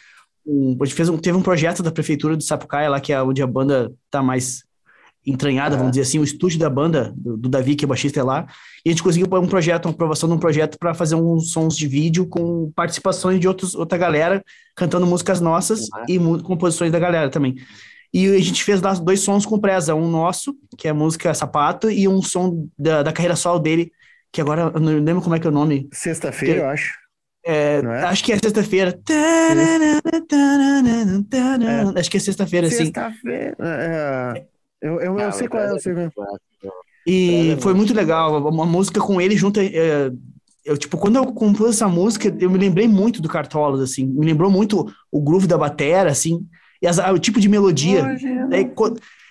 [0.46, 3.20] um, a gente fez um, teve um projeto da prefeitura de Sapucaia lá, que é
[3.20, 4.65] onde a banda tá mais
[5.26, 5.78] entranhada, é.
[5.78, 8.46] vamos dizer assim, o estúdio da banda, do, do, Davi, que é baixista é lá,
[8.84, 11.76] e a gente conseguiu um projeto, uma aprovação de um projeto para fazer uns sons
[11.76, 14.44] de vídeo com participações de outros, outra galera
[14.76, 17.56] cantando músicas nossas e composições da galera também.
[18.14, 21.90] E a gente fez dois sons com presa, um nosso, que é a música Sapato,
[21.90, 23.90] e um som da, da carreira solo dele,
[24.32, 25.88] que agora eu não lembro como é que é o nome.
[25.92, 26.94] Sexta-feira, eu acho.
[27.44, 28.04] É, é?
[28.04, 28.98] Acho que é sexta-feira.
[29.08, 30.00] É.
[32.00, 32.86] Acho que é sexta-feira, sim.
[32.86, 33.56] Sexta-feira.
[34.82, 36.38] É, eu, eu, eu sei qual é, eu sei qual é.
[37.06, 38.48] E foi muito legal.
[38.48, 39.60] Uma música com ele junto.
[39.60, 40.10] É,
[40.64, 44.04] eu, tipo, quando eu compus essa música, eu me lembrei muito do Cartolas, assim.
[44.04, 46.44] Me lembrou muito o groove da batera, assim.
[46.82, 48.04] E as, o tipo de melodia.
[48.52, 48.72] Aí,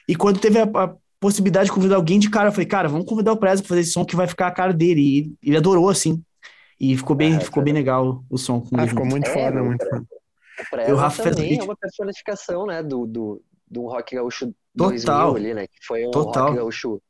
[0.08, 3.06] e quando teve a, a, possibilidade de convidar alguém de cara, eu falei, cara, vamos
[3.06, 5.36] convidar o Preza pra fazer esse som que vai ficar a cara dele.
[5.42, 6.24] E ele adorou, assim.
[6.80, 8.66] E ficou bem, é, ficou bem legal o som.
[8.74, 10.06] Ah, ficou muito é, foda, muito foda.
[10.60, 15.34] O Preza também é uma personificação, né, do, do, do rock gaúcho Total.
[15.34, 16.46] 2000 ali, né, que foi um Total.
[16.46, 17.02] rock gaúcho,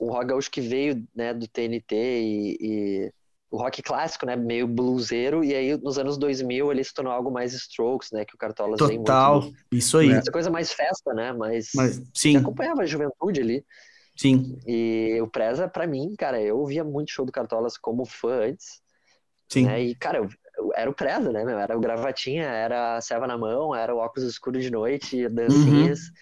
[0.00, 3.12] um rock gaúcho que veio, né, do TNT e, e
[3.50, 7.30] o rock clássico, né, meio bluseiro, e aí nos anos 2000 ele se tornou algo
[7.30, 9.56] mais Strokes, né, que o Cartolas Total, muito...
[9.72, 10.10] isso aí.
[10.10, 12.36] Essa coisa mais festa, né, mas, mas sim.
[12.36, 13.64] acompanhava a juventude ali.
[14.16, 14.58] Sim.
[14.66, 18.80] E o Preza, para mim, cara, eu via muito show do Cartolas como fã antes,
[19.50, 19.64] Sim.
[19.64, 19.82] Né?
[19.82, 21.58] E, cara, eu, eu, era o Preza, né, meu?
[21.58, 25.98] Era o gravatinha, era a serva na mão, era o óculos escuro de noite, dancinhas.
[26.00, 26.14] Uhum.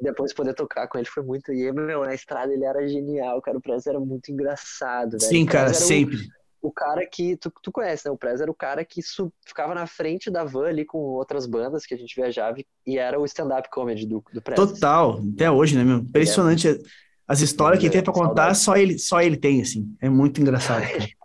[0.00, 1.52] Depois poder tocar com ele foi muito.
[1.52, 3.58] E, meu, na estrada ele era genial, cara.
[3.58, 5.22] O Preza era muito engraçado, velho.
[5.22, 6.16] Sim, cara, sempre.
[6.60, 7.36] O, o, cara que.
[7.36, 8.10] Tu, tu conhece, né?
[8.12, 11.46] O Preza era o cara que su, ficava na frente da van ali com outras
[11.46, 12.56] bandas que a gente viajava
[12.86, 14.66] e era o stand-up comedy do, do Preza.
[14.66, 15.98] Total, até hoje, né, meu?
[15.98, 16.68] Impressionante.
[16.68, 16.78] É.
[17.26, 19.94] As histórias que ele tem pra contar, só ele, só ele tem, assim.
[20.00, 20.82] É muito engraçado.
[20.82, 21.08] Cara.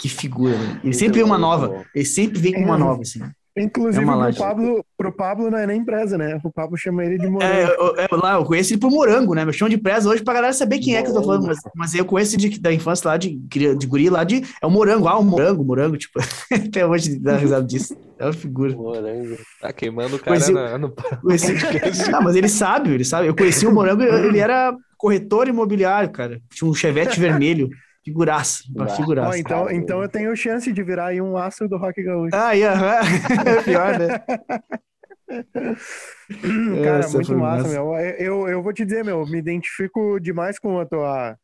[0.00, 0.80] Que figura, né?
[0.84, 1.84] Ele sempre vem uma nova.
[1.92, 2.78] Ele sempre vem com uma é.
[2.78, 3.20] nova, assim.
[3.62, 6.40] Inclusive, é pro, Pablo, pro Pablo não é nem presa, né?
[6.42, 7.52] O Pablo chama ele de morango.
[7.52, 9.44] É, eu, eu, lá, eu conheço ele por morango, né?
[9.44, 11.58] Me chamo de presa hoje pra galera saber quem é que eu tô falando, mas,
[11.74, 15.08] mas eu conheço de, da infância lá, de, de guri lá, de, é o morango,
[15.08, 16.18] ah, o morango, morango, tipo,
[16.52, 17.96] até hoje dá risada disso.
[18.18, 18.74] É uma figura.
[18.74, 19.36] Morango.
[19.60, 20.92] Tá queimando o cara conheci, na, no
[21.22, 21.54] conheci,
[22.10, 23.26] Não, mas ele sabe, ele sabe.
[23.26, 26.40] Eu conheci o morango, ele era corretor imobiliário, cara.
[26.52, 27.70] Tinha um chevette vermelho.
[28.04, 29.30] Figuraça, uma figuraça.
[29.30, 32.34] Oh, então, então eu tenho chance de virar aí um astro do rock gaúcho.
[32.34, 33.00] Ah, yeah.
[33.46, 34.24] é pior, né?
[36.82, 37.94] Cara, Essa muito massa, massa, meu.
[38.18, 41.36] Eu, eu vou te dizer, meu, me identifico demais com a tua,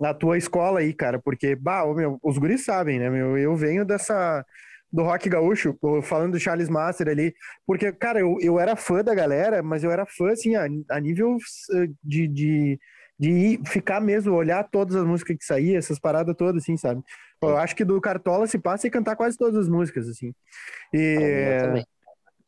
[0.00, 3.36] a tua escola aí, cara, porque, bah, meu, os guris sabem, né, meu?
[3.36, 4.44] Eu venho dessa
[4.92, 7.34] do rock gaúcho, falando do Charles Master ali,
[7.66, 11.00] porque, cara, eu, eu era fã da galera, mas eu era fã, assim, a, a
[11.00, 11.36] nível
[12.02, 12.78] de, de
[13.18, 17.02] de ir, ficar mesmo, olhar todas as músicas que saíam, essas paradas todas, assim, sabe?
[17.42, 20.32] Eu acho que do Cartola se passa e cantar quase todas as músicas, assim.
[20.92, 21.84] E.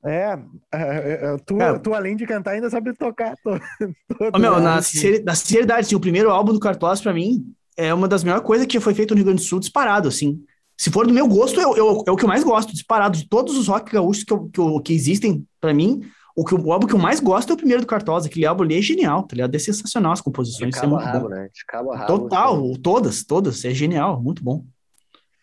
[0.05, 0.39] É,
[0.73, 1.78] é, é, tu, é.
[1.78, 3.35] tu além de cantar ainda sabe tocar.
[3.43, 3.61] Todo,
[4.19, 5.23] todo meu, na, assim.
[5.24, 8.66] na sinceridade, assim, o primeiro álbum do Cartolas para mim é uma das melhores coisas
[8.66, 10.43] que foi feito no Rio Grande do Sul, disparado, assim.
[10.77, 13.19] Se for do meu gosto, eu, eu, é o que eu mais gosto, disparado.
[13.19, 16.01] De todos os rock gaúchos que, eu, que, que existem para mim,
[16.39, 18.28] o, que, o álbum que eu mais gosto é o primeiro do Cartosa.
[18.28, 19.52] Aquele álbum ali é genial, tá ligado?
[19.52, 20.73] É sensacional as composições.
[20.73, 21.28] De cabo é rabo, bom.
[21.35, 21.48] né?
[21.52, 22.06] De cabo rabo.
[22.06, 22.81] Total, assim.
[22.81, 23.65] todas, todas.
[23.65, 24.65] É genial, muito bom.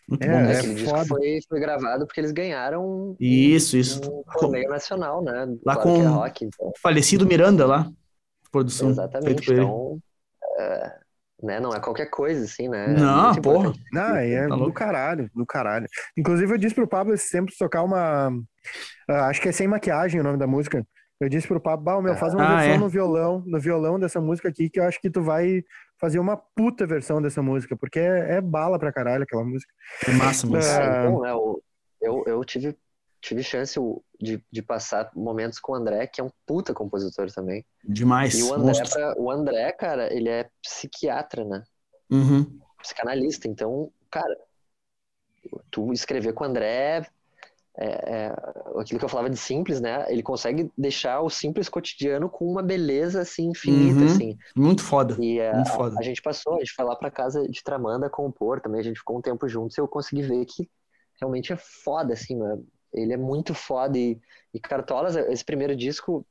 [0.07, 0.49] Muito é, bom.
[0.49, 3.99] É, aquele disco foi, foi gravado porque eles ganharam isso, isso.
[4.09, 5.53] um torneio nacional, né?
[5.65, 6.67] Lá claro com é rock, então.
[6.69, 7.91] o falecido Miranda lá,
[8.49, 8.91] produção.
[8.91, 9.99] Exatamente, então...
[10.57, 10.97] É,
[11.41, 11.59] né?
[11.59, 12.87] Não é qualquer coisa, assim, né?
[12.87, 13.73] Não, é porra.
[13.91, 15.87] Não, é tá do caralho, do caralho.
[16.17, 18.29] Inclusive, eu disse pro Pablo esse tempo tocar uma.
[18.29, 20.85] Uh, acho que é Sem Maquiagem o nome da música.
[21.19, 22.77] Eu disse pro Pablo, bah, meu, faz uma ah, versão é?
[22.77, 25.63] no violão, no violão dessa música aqui, que eu acho que tu vai
[25.97, 29.71] fazer uma puta versão dessa música, porque é, é bala pra caralho aquela música.
[30.07, 30.67] É massa, mas.
[30.67, 30.71] Uh...
[30.71, 31.63] É, então, né, eu,
[32.01, 32.77] eu, eu tive,
[33.25, 33.79] tive chance
[34.19, 37.65] de, de passar momentos com o André, que é um puta compositor também.
[37.83, 38.37] Demais.
[38.37, 41.63] E o André, pra, o André, cara, ele é psiquiatra, né?
[42.09, 42.59] Uhum.
[42.81, 43.47] Psicanalista.
[43.47, 44.37] Então, cara,
[45.71, 47.07] tu escrever com o André
[47.77, 48.35] é, é,
[48.79, 50.05] aquilo que eu falava de simples, né?
[50.07, 54.05] Ele consegue deixar o simples cotidiano com uma beleza assim infinita, uhum.
[54.05, 54.37] assim.
[54.55, 55.17] Muito foda.
[55.19, 55.95] E a, muito foda.
[55.97, 58.83] A, a, gente passou, a gente foi lá para casa de Tramanda compor também, a
[58.83, 60.69] gente ficou um tempo juntos e eu consegui ver que
[61.19, 62.57] realmente é foda, assim, né?
[62.95, 63.97] Ele é muito foda.
[63.97, 64.19] E,
[64.53, 66.25] e Cartolas, esse primeiro disco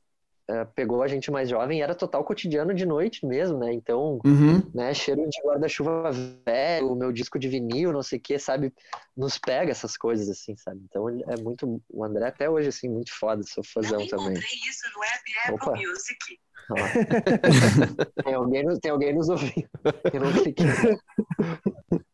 [0.50, 3.72] uh, pegou a gente mais jovem e era total cotidiano de noite mesmo, né?
[3.72, 4.62] Então, Uhum.
[4.74, 6.10] né, cheiro de guarda-chuva
[6.46, 8.72] velho, o meu disco de vinil, não sei o que, sabe?
[9.16, 10.80] Nos pega essas coisas, assim, sabe?
[10.88, 11.80] Então, ele é muito.
[11.90, 14.26] O André, até hoje, assim, muito foda, sou fãzão Eu também.
[14.32, 15.70] encontrei isso no app Opa.
[15.72, 16.38] Apple Music.
[16.70, 16.76] Ó.
[18.24, 19.68] tem, alguém, tem alguém nos ouvindo.
[20.12, 20.64] Eu não cliquei.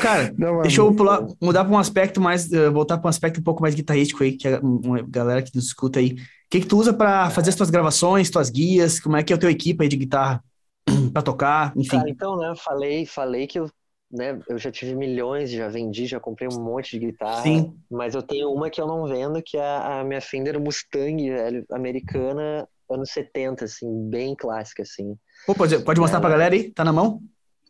[0.00, 3.40] Cara, Não, deixa eu pular, mudar para um aspecto mais, eh, voltar para um aspecto
[3.40, 6.12] um pouco mais guitarrístico aí, que a uma galera que nos escuta aí.
[6.12, 6.16] O
[6.50, 9.00] que que tu usa para fazer as tuas gravações, tuas guias?
[9.00, 10.42] Como é que é o teu equipe aí de guitarra
[11.12, 11.72] para tocar?
[11.76, 11.96] Enfim.
[11.96, 13.70] Cara, então, né, falei, falei que eu,
[14.10, 17.42] né, eu já tive milhões, já vendi, já comprei um monte de guitarra.
[17.42, 17.74] Sim.
[17.90, 21.64] Mas eu tenho uma que eu não vendo, que é a minha Fender Mustang, velho,
[21.70, 25.16] americana, anos 70, assim, bem clássica, assim.
[25.46, 26.70] Pô, pode, pode mostrar pra galera aí?
[26.70, 27.20] Tá na mão?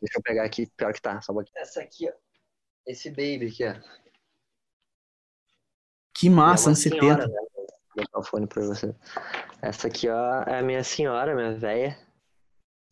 [0.03, 1.55] Deixa eu pegar aqui, pior que tá, só um pouquinho.
[1.63, 2.13] Essa aqui, ó.
[2.87, 3.75] Esse baby aqui, ó.
[6.15, 7.29] Que massa, é anos senhora, 70.
[7.29, 7.35] né?
[7.95, 8.95] Vou botar o fone pra você.
[9.61, 11.97] Essa aqui, ó, é a minha senhora, minha velha.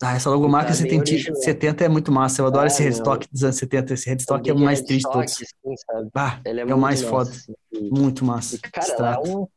[0.03, 1.41] Ah, essa logomarca bem 70, original.
[1.41, 2.41] 70 é muito massa.
[2.41, 2.89] Eu adoro Ah, esse meu.
[2.91, 3.93] headstock dos anos 70.
[3.93, 5.33] Esse headstock é o Bem mais triste de todos.
[5.33, 6.09] assim, sabe?
[6.15, 7.29] Ah, Ele é, é o mais massa, foda.
[7.29, 7.53] assim,
[7.91, 8.55] muito massa.
[8.55, 9.47] E, cara, ela é um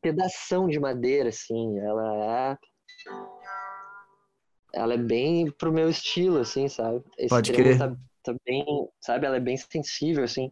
[0.00, 1.78] pedação de madeira, assim.
[1.78, 2.58] Ela é.
[4.72, 7.02] Ela é bem pro meu estilo, assim, sabe?
[7.18, 7.78] Esse Pode crer.
[7.78, 8.64] Tá, tá bem,
[9.00, 9.26] sabe?
[9.26, 10.50] Ela é bem sensível, assim.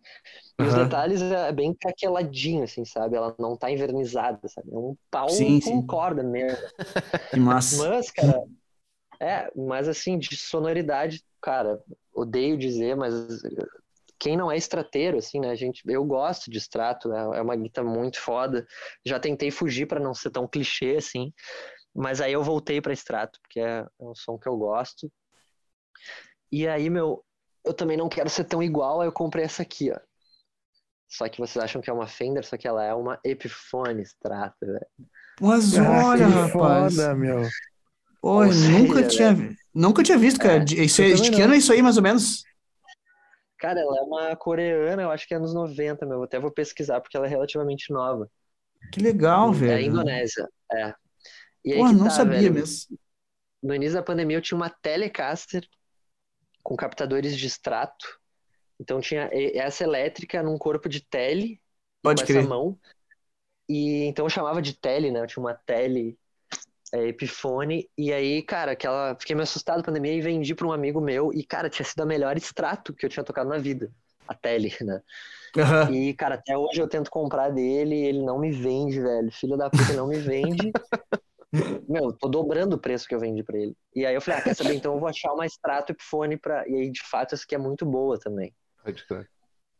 [0.58, 0.74] E os Aham.
[0.74, 3.16] detalhes é bem craqueladinho, assim, sabe?
[3.16, 4.70] Ela não tá invernizada, sabe?
[4.72, 5.86] É um pau Sim, com sim.
[5.86, 6.58] corda mesmo.
[7.30, 7.76] Que massa.
[7.76, 8.42] Mas, cara,
[9.20, 11.82] é, mas assim, de sonoridade, cara,
[12.14, 13.12] odeio dizer, mas
[14.18, 17.88] quem não é estrateiro, assim, né, gente, eu gosto de extrato, é, é uma guitarra
[17.88, 18.66] muito foda.
[19.04, 21.32] Já tentei fugir pra não ser tão clichê, assim,
[21.94, 25.10] mas aí eu voltei pra extrato, porque é, é um som que eu gosto.
[26.50, 27.24] E aí, meu,
[27.64, 29.98] eu também não quero ser tão igual, aí eu comprei essa aqui, ó.
[31.08, 34.56] Só que vocês acham que é uma Fender, só que ela é uma Epiphone Strato,
[34.60, 34.86] velho.
[35.40, 36.94] Mas olha, rapaz.
[36.94, 37.42] foda, meu.
[38.52, 40.60] Seja, nunca tinha, nunca tinha visto, cara.
[40.60, 42.44] É, Isso é, de que ano é isso aí, mais ou menos?
[43.58, 46.18] Cara, ela é uma coreana, eu acho que é anos 90, meu.
[46.18, 48.30] Eu até vou pesquisar porque ela é relativamente nova.
[48.92, 49.86] Que legal, É velho.
[49.86, 50.94] Indonésia, é.
[51.64, 52.54] E Porra, não tá, sabia velho.
[52.54, 52.98] mesmo.
[53.62, 55.66] No início da pandemia eu tinha uma Telecaster
[56.62, 58.18] com captadores de extrato.
[58.78, 61.60] Então tinha essa elétrica num corpo de tele
[62.02, 62.38] Pode com crer.
[62.38, 62.78] essa mão.
[63.68, 65.20] E então eu chamava de tele, né?
[65.20, 66.18] Eu tinha uma tele
[66.92, 67.88] é, Epiphone.
[67.96, 69.14] E aí, cara, aquela...
[69.16, 71.32] fiquei meio assustado com a pandemia e vendi para um amigo meu.
[71.32, 73.92] E, cara, tinha sido a melhor extrato que eu tinha tocado na vida.
[74.26, 75.00] A tele, né?
[75.56, 75.92] Aham.
[75.92, 79.30] E, cara, até hoje eu tento comprar dele e ele não me vende, velho.
[79.30, 80.72] Filho da puta, ele não me vende.
[81.88, 83.74] Meu, tô dobrando o preço que eu vendi pra ele.
[83.94, 84.74] E aí eu falei, ah, quer saber?
[84.74, 86.66] Então eu vou achar uma extrato Epiphone pra.
[86.68, 88.54] E aí, de fato, essa aqui é muito boa também.
[88.84, 89.28] Pode crer.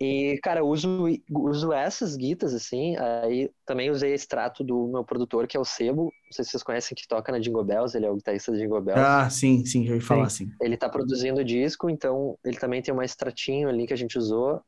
[0.03, 2.97] E, cara, eu uso, uso essas guitas, assim.
[2.97, 6.05] Aí também usei extrato do meu produtor, que é o Sebo.
[6.05, 7.95] Não sei se vocês conhecem, que toca na Jingle Bells.
[7.95, 9.05] Ele é o guitarrista da Jingle Bells.
[9.05, 10.51] Ah, sim, sim, já ouvi falar assim.
[10.61, 14.63] Ele tá produzindo disco, então ele também tem uma extratinho ali que a gente usou.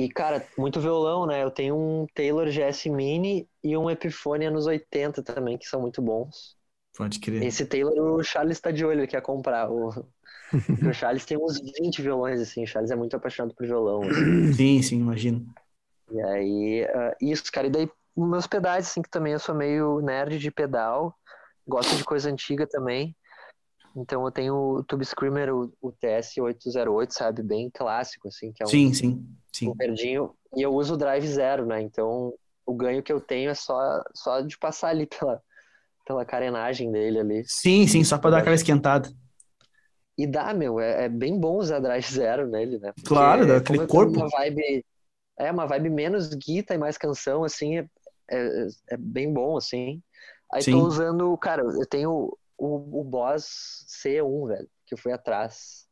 [0.00, 1.42] E, cara, muito violão, né?
[1.42, 6.00] Eu tenho um Taylor GS Mini e um Epiphone anos 80 também, que são muito
[6.00, 6.56] bons.
[6.96, 7.42] Pode crer.
[7.42, 9.70] Esse Taylor, o Charles tá de olho, ele quer comprar.
[9.70, 9.90] O,
[10.88, 12.64] o Charles tem uns 20 violões, assim.
[12.64, 14.02] O Charles é muito apaixonado por violão.
[14.02, 14.52] assim.
[14.56, 15.46] Sim, sim, imagino.
[16.10, 17.66] E aí, ah, isso, cara.
[17.66, 21.14] E daí, meus pedais, assim, que também eu sou meio nerd de pedal.
[21.66, 23.14] Gosto de coisa antiga também.
[23.96, 27.42] Então eu tenho o Tube Screamer, o, o TS-808, sabe?
[27.42, 29.68] Bem clássico, assim, que é um, Sim, sim, sim.
[29.68, 30.34] um verdinho.
[30.56, 31.80] E eu uso o Drive Zero, né?
[31.80, 32.32] Então
[32.64, 35.42] o ganho que eu tenho é só, só de passar ali pela,
[36.06, 37.44] pela carenagem dele ali.
[37.46, 39.10] Sim, sim, só pra dar aquela esquentada.
[40.16, 42.92] E dá, meu, é, é bem bom usar Drive Zero nele, né?
[42.92, 44.12] Porque Claro, dá aquele corpo.
[44.12, 44.84] numa vibe,
[45.38, 47.86] é uma vibe menos guita e mais canção, assim, é,
[48.30, 50.02] é, é bem bom, assim.
[50.52, 50.72] Aí Sim.
[50.72, 55.86] tô usando, cara, eu tenho o, o Boss C1, velho, que eu fui atrás.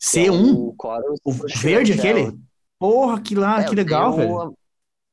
[0.00, 0.54] que é C1?
[0.54, 1.98] o Chorus O verde Shell.
[1.98, 2.38] aquele?
[2.78, 4.56] Porra, que lá, É, que legal, tenho velho.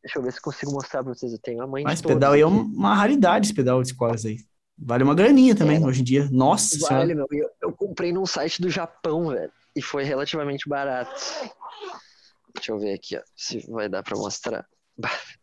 [0.03, 1.33] Deixa eu ver se consigo mostrar pra vocês.
[1.33, 4.25] Eu tenho a mãe Mas de pedal aí é uma raridade, esse pedal de Chorus
[4.25, 4.37] aí.
[4.77, 5.85] Vale uma graninha também, É.
[5.85, 6.29] hoje em dia.
[6.31, 7.25] Nossa Vale, meu.
[7.31, 9.51] Eu, eu comprei num site do Japão, velho.
[9.75, 11.13] E foi relativamente barato.
[12.55, 13.21] Deixa eu ver aqui, ó.
[13.35, 14.65] Se vai dar pra mostrar.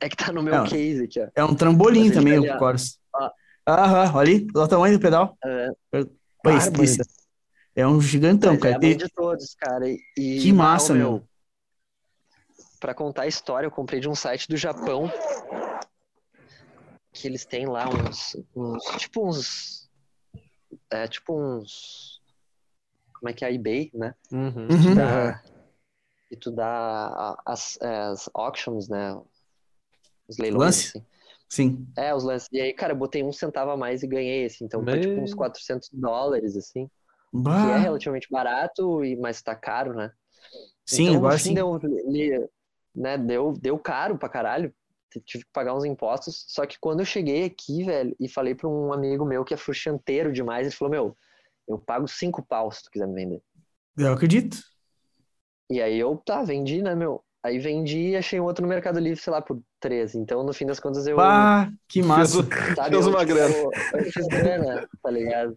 [0.00, 0.64] É que tá no meu Não.
[0.64, 1.26] case aqui, ó.
[1.34, 2.44] É um trambolim também, tá o.
[2.54, 2.58] Ó.
[3.68, 5.36] Aham, olha aí, olha o tamanho do pedal.
[5.44, 6.10] É, esse-
[6.42, 6.84] Bárbaro.
[6.84, 7.02] esse-
[7.76, 8.76] é um gigantão, mas é cara.
[8.76, 9.88] a mãe E- de todos, cara.
[9.88, 11.28] E, e, Que massa, ô, meu.
[12.80, 15.10] Pra contar a história, eu comprei de um site do Japão.
[17.12, 18.36] Que eles têm lá uns.
[18.56, 19.90] uns tipo uns.
[20.90, 22.22] É, tipo uns.
[23.18, 23.52] Como é que é?
[23.52, 24.14] eBay, né?
[24.32, 24.68] Uhum.
[24.68, 25.34] Uhum.
[26.30, 29.20] e tu dá a- as, é, as auctions, né?
[30.28, 30.88] Os leilões, Lance?
[30.98, 31.06] assim.
[31.48, 31.86] Sim.
[31.96, 32.48] É, os lances.
[32.52, 34.64] E aí, cara, eu botei um centavo a mais e ganhei, assim.
[34.64, 35.38] Então, foi tipo uns Meu.
[35.38, 36.86] 400 dólares, assim.
[37.30, 37.76] Que é Bah.
[37.78, 40.12] relativamente barato, e mas tá caro, né?
[40.86, 41.54] Sim, então, agora no fim, sim.
[41.54, 42.50] deu,
[42.94, 44.74] né, deu, deu caro pra caralho.
[45.24, 46.44] Tive que pagar uns impostos.
[46.48, 49.56] Só que quando eu cheguei aqui, velho, e falei pra um amigo meu que é
[49.56, 51.16] fruxanteiro demais, ele falou: Meu,
[51.66, 53.42] eu pago cinco paus se tu quiser me vender.
[53.96, 54.58] Eu acredito.
[55.70, 57.22] E aí eu, tá, vendi, né, meu?
[57.40, 60.18] Aí vendi e achei um outro no Mercado Livre, sei lá, por 13.
[60.18, 61.16] Então, no fim das contas, eu.
[61.16, 62.42] Bah, que massa.
[62.74, 63.54] sabe, fez eu, uma tipo, grana.
[63.94, 65.56] Eu fiz grana, tá ligado?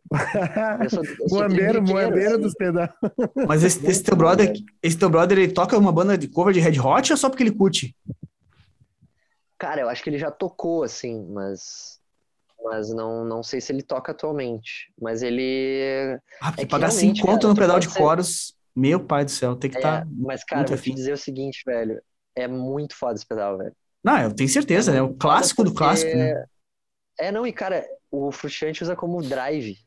[0.84, 2.42] Eu sou, eu sou Moambeiro, moambeiro assim.
[2.42, 2.92] dos pedais.
[3.48, 6.60] Mas esse, esse teu brother, esse teu brother, ele toca uma banda de cover de
[6.60, 7.96] Red Hot ou só porque ele curte?
[9.58, 12.00] Cara, eu acho que ele já tocou, assim, mas.
[12.64, 14.92] Mas não, não sei se ele toca atualmente.
[15.02, 16.16] Mas ele.
[16.40, 19.06] Ah, porque É que pagar realmente, 5 conto cara, no pedal de ser- coros, meu
[19.06, 20.06] pai do céu, tem que É, estar.
[20.18, 20.94] mas, cara, muito vou te afim.
[20.94, 22.02] dizer o seguinte, velho.
[22.36, 23.76] É muito foda esse pedal, velho.
[24.04, 25.02] Não, eu tenho certeza, né?
[25.02, 26.34] O clássico do Porque- clássico, né?
[27.20, 29.78] É, não, e cara, o Frustrante usa como drive.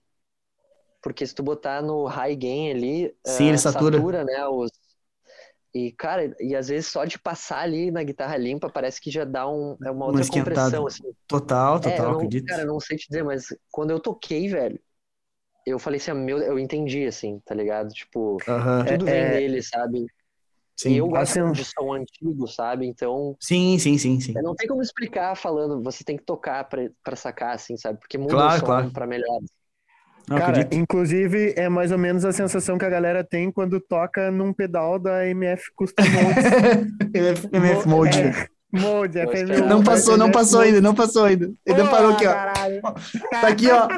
[1.03, 3.99] Porque se tu botar no high gain ali, Sim, eh, ele satura.
[4.25, 4.71] né, os...
[5.75, 9.25] E, cara, e às vezes só de passar ali na guitarra limpa, parece que já
[9.25, 10.77] dá um, é uma outra esquentada.
[10.77, 11.03] compressão, assim.
[11.27, 12.47] Total, É, total, eu não, acredito.
[12.47, 14.81] cara, eu não sei te dizer, mas quando eu toquei, velho,
[15.67, 17.89] eu falei assim, ah, meu, eu entendi, assim, tá ligado?
[17.93, 18.39] Tipo,
[18.89, 20.07] tudo vem é- dele, sabe?
[20.77, 20.91] sim.
[20.95, 22.85] E eu gosto Assim- de som antigo, sabe?
[22.87, 24.33] Então, Sim, sim, sim, sim.
[24.43, 27.99] não tem como explicar falando, você tem que tocar pra, pra sacar, assim, sabe?
[28.01, 28.91] Porque muda Claro, o som claro.
[28.91, 29.39] pra melhor.
[30.29, 30.75] Não, Cara, acredito.
[30.81, 34.99] inclusive é mais ou menos a sensação que a galera tem quando toca num pedal
[34.99, 36.45] da MF Custom Modes.
[37.53, 38.19] MF Mode.
[38.19, 39.61] É, É.
[39.69, 41.53] Não passou, não passou ainda, não passou ainda.
[41.65, 42.33] Ele Pô, parou aqui, ó.
[42.33, 42.81] caralho.
[43.31, 43.89] Tá aqui, ó.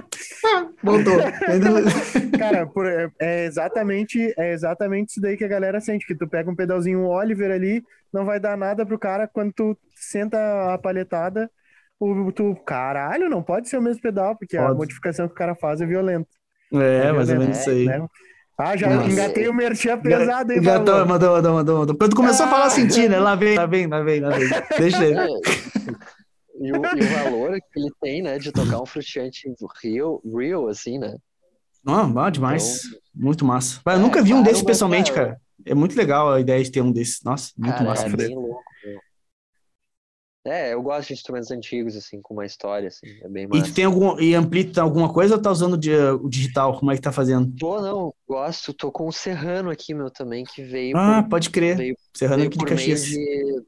[0.82, 1.14] Voltou.
[2.38, 6.28] Cara, por- é, é exatamente, é exatamente isso daí que a galera sente, que tu
[6.28, 7.82] pega um pedalzinho Oliver ali,
[8.12, 11.50] não vai dar nada pro cara quando tu senta a palhetada,
[11.98, 14.76] o, tu, caralho, não pode ser o mesmo pedal, porque a Pode.
[14.76, 16.28] modificação que o cara faz é violenta.
[16.72, 17.86] É, mais ou menos isso aí.
[17.86, 18.06] né?
[18.58, 19.08] Ah, já Nossa.
[19.10, 21.06] engatei o merchan pesado, hein, Gatou, Paulo?
[21.06, 21.96] mandou, mandou, mandou, mandou.
[21.98, 23.18] Quando começou a falar, senti, né?
[23.18, 24.48] Lá vem, lá vem, lá vem, lá vem.
[24.78, 25.16] Deixa ele.
[26.58, 29.46] E, o, e o valor que ele tem, né, de tocar um frustrante
[29.82, 31.14] real, real assim, né?
[31.84, 32.82] Não, bom demais.
[33.14, 33.80] Muito massa.
[33.84, 35.40] Mas eu É, nunca vi um mas, pessoalmente, cara, cara.
[35.64, 37.22] É muito legal a ideia de ter um desses.
[37.22, 38.06] Nossa, muito Cara, massa.
[38.06, 38.28] é Fred.
[38.28, 38.64] bem louco.
[40.44, 43.70] É, eu gosto de instrumentos antigos, assim, com uma história, assim, é bem E massa.
[43.70, 44.18] tu tem algum.
[44.20, 46.78] E Ampli alguma coisa ou tá usando o digital?
[46.78, 47.52] Como é que tá fazendo?
[47.58, 51.50] Tô, não, gosto, tô com o Serrano aqui, meu, também, que veio Ah, por, pode
[51.50, 51.76] crer.
[51.76, 53.02] veio, Serrano veio aqui de por Caxias.
[53.02, 53.64] de...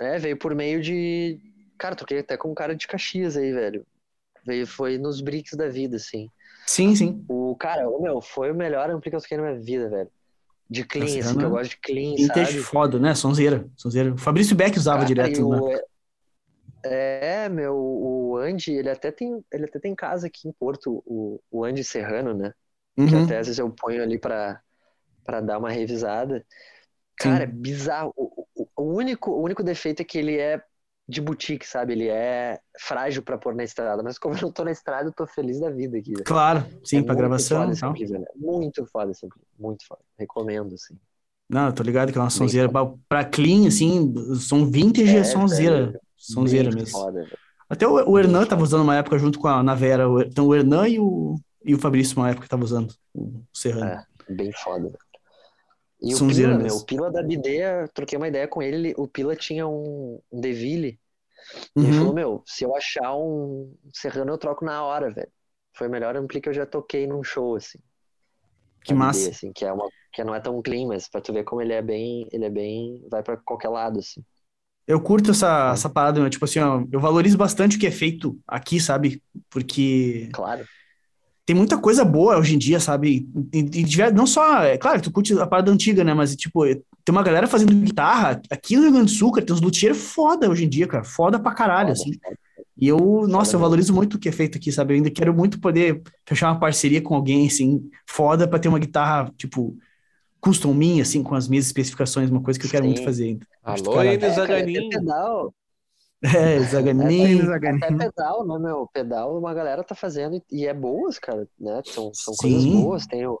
[0.00, 1.40] É, veio por meio de...
[1.78, 3.86] Cara, toquei até com um cara de Caxias aí, velho.
[4.44, 6.28] Veio, foi nos bricks da vida, assim.
[6.66, 7.24] Sim, sim.
[7.28, 10.10] O cara, meu, foi o melhor ampli que eu toquei na minha vida, velho.
[10.70, 12.62] De clean, assim, Serrano que eu é gosto de clean, Vintage sabe?
[12.62, 13.14] foda, né?
[13.14, 13.68] Sonzeira.
[13.76, 14.12] Sonzeira.
[14.14, 15.80] O Fabrício Beck usava Cara, direto, o- né?
[16.84, 21.40] É, meu, o Andy, ele até tem, ele até tem casa aqui em Porto, o,
[21.50, 22.52] o Andy Serrano, né?
[23.06, 23.24] Que Uhum.
[23.24, 24.60] até às vezes eu ponho ali pra,
[25.24, 26.44] pra dar uma revisada.
[27.16, 28.12] Cara, é bizarro.
[28.16, 30.60] O, o- o único, o único defeito é que ele é
[31.08, 31.92] de boutique, sabe?
[31.94, 34.02] Ele é frágil pra pôr na estrada.
[34.02, 36.12] Mas como eu não tô na estrada, eu tô feliz da vida aqui.
[36.12, 36.24] velho.
[36.24, 38.26] Claro, sim, É pra gravação foda e ampli, velho.
[38.36, 39.26] Muito foda esse.
[39.58, 40.00] Muito foda.
[40.18, 40.96] Recomendo, assim.
[41.48, 42.68] Não, eu tô ligado que é uma sonzeira.
[42.68, 45.86] Pra- Pra clean, assim, som vintage é, É, sonzeira.
[45.86, 46.00] velho.
[46.16, 46.88] Sonzeira mesmo.
[46.98, 47.24] foda.
[47.70, 50.04] Até o, o Hernan tava usando uma época junto com a Navera.
[50.26, 54.00] Então o Hernan e o, e o Fabrício uma época tava usando o Serrano.
[54.28, 54.90] É, bem foda.
[56.00, 58.76] E o Sonzeira Pila, meu, o Pila da BD, eu troquei uma ideia com ele,
[58.90, 60.98] ele- o Pila tinha um, um Deville,
[61.80, 61.94] e ele Uhum.
[61.94, 65.32] falou, meu, se eu achar um Serrano, eu troco na hora, velho.
[65.76, 67.78] Foi o melhor ampli que eu já toquei num show, assim.
[68.84, 69.30] Que massa.
[69.30, 71.72] Assim, que é uma, que não é tão clean, mas pra tu ver como ele
[71.72, 74.24] é bem, ele é bem, vai pra qualquer lado, assim.
[74.86, 75.32] Eu curto É.
[75.32, 78.80] essa, essa parada, meu, tipo assim, ó, eu valorizo bastante o que é feito aqui,
[78.80, 79.22] sabe?
[79.50, 80.64] Porque Claro.
[81.48, 83.26] Tem muita coisa boa hoje em dia, sabe?
[83.54, 86.12] E, e não só, é claro, tu curte a parada antiga, né?
[86.12, 89.56] Mas, tipo, tem uma galera fazendo guitarra aqui no Rio Grande do Sul, cara, tem
[89.56, 92.10] uns luthier foda hoje em dia, cara, foda pra caralho, assim.
[92.76, 94.92] E eu, nossa, eu valorizo muito o que é feito aqui, sabe?
[94.92, 98.78] Eu ainda quero muito poder fechar uma parceria com alguém, assim, foda pra ter uma
[98.78, 99.74] guitarra, tipo,
[100.42, 103.04] custom minha, assim, com as minhas especificações, uma coisa que eu quero muito Sim.
[103.06, 103.46] fazer ainda.
[103.64, 104.02] Alô.
[104.02, 104.36] Enes
[106.22, 107.14] É, cara, até Zaganin.
[107.14, 107.78] pedal, É, Zaganin.
[107.78, 108.88] Até pedal, né, meu?
[108.92, 111.82] Pedal uma galera tá fazendo e- é boas, cara, né?
[111.84, 113.06] São, são coisas boas.
[113.06, 113.40] Tem, o,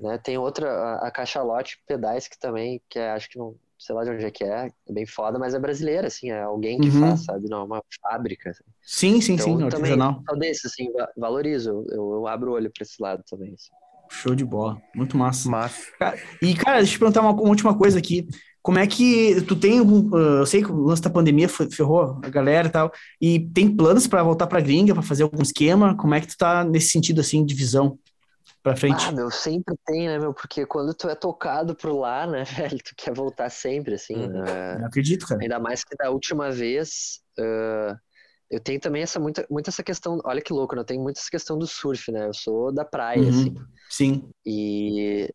[0.00, 3.94] né, tem outra, a, a Cachalote Pedais, que também, que é, acho que não, sei
[3.94, 6.80] lá de onde é que é, é bem foda, mas é brasileira, assim, é alguém
[6.80, 7.00] que Uhum.
[7.00, 7.48] faz, sabe?
[7.48, 8.50] Não é uma fábrica.
[8.50, 8.64] assim.
[8.82, 10.22] Sim, sim, Então, sim, também, artesanal.
[10.28, 13.54] só desse, assim, va- valorizo, eu, eu, eu abro o olho pra esse lado também.
[13.54, 13.70] assim.
[14.10, 14.80] Show de bola.
[14.94, 15.48] Muito massa.
[15.48, 15.86] Massa.
[16.42, 18.26] E, cara, deixa eu te perguntar uma, uma última coisa aqui.
[18.62, 20.08] Como é que tu tem algum.
[20.14, 22.92] uh, eu sei que o lance da pandemia fe- ferrou a galera e tal.
[23.20, 25.96] E tem planos para voltar pra gringa, para fazer algum esquema?
[25.96, 27.98] Como é que tu tá nesse sentido, assim, de visão
[28.62, 29.04] pra frente?
[29.04, 30.34] Ah, meu, sempre tem, né, meu?
[30.34, 34.28] Porque quando tu é tocado por lá, né, velho, tu quer voltar sempre, assim, Uhum.
[34.28, 34.78] né?
[34.78, 35.42] Não acredito, cara.
[35.42, 37.96] Ainda mais que da última vez, ah,
[38.50, 40.82] eu tenho também essa muita, muito essa questão, olha que louco, né?
[40.82, 42.26] Eu tenho muito essa questão do surf, né?
[42.28, 43.30] Eu sou da praia, Uhum.
[43.30, 43.54] assim.
[43.88, 44.32] Sim.
[44.46, 45.32] E,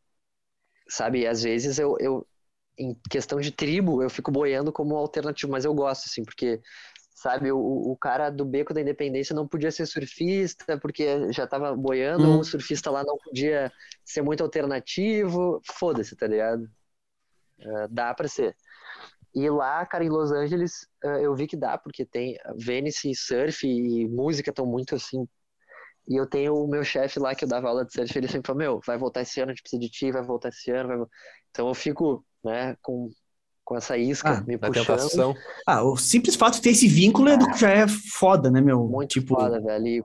[0.89, 2.27] sabe, às vezes eu, eu,
[2.77, 6.61] em questão de tribo, eu fico boiando como alternativo, mas eu gosto, assim, porque,
[7.15, 11.75] sabe, o, o cara do Beco da Independência não podia ser surfista, porque já tava
[11.75, 12.33] boiando, Hum.
[12.33, 13.71] ou o surfista lá não podia
[14.05, 15.61] ser muito alternativo.
[15.73, 16.69] Foda-se, tá ligado?
[17.59, 18.55] É, dá pra ser.
[19.35, 23.67] E lá, cara, em Los Angeles, eh, eu vi que dá, porque tem Venice, surf
[23.67, 25.27] e música estão muito assim.
[26.07, 28.47] E eu tenho o meu chefe lá que eu dava aula de surf, ele sempre
[28.47, 30.87] falou: Meu, vai voltar esse ano, a gente precisa de ti, vai voltar esse ano.
[30.87, 30.97] Vai...
[30.97, 31.09] vo-".
[31.51, 33.09] Então eu fico, né, com,
[33.65, 34.85] com essa isca Ah, me puxando.
[34.85, 35.35] tentação.
[35.65, 38.85] Ah, o simples fato de ter esse vínculo é do- já é foda, né, meu?
[38.87, 39.85] Muito tipo, foda, velho.
[39.87, 40.01] E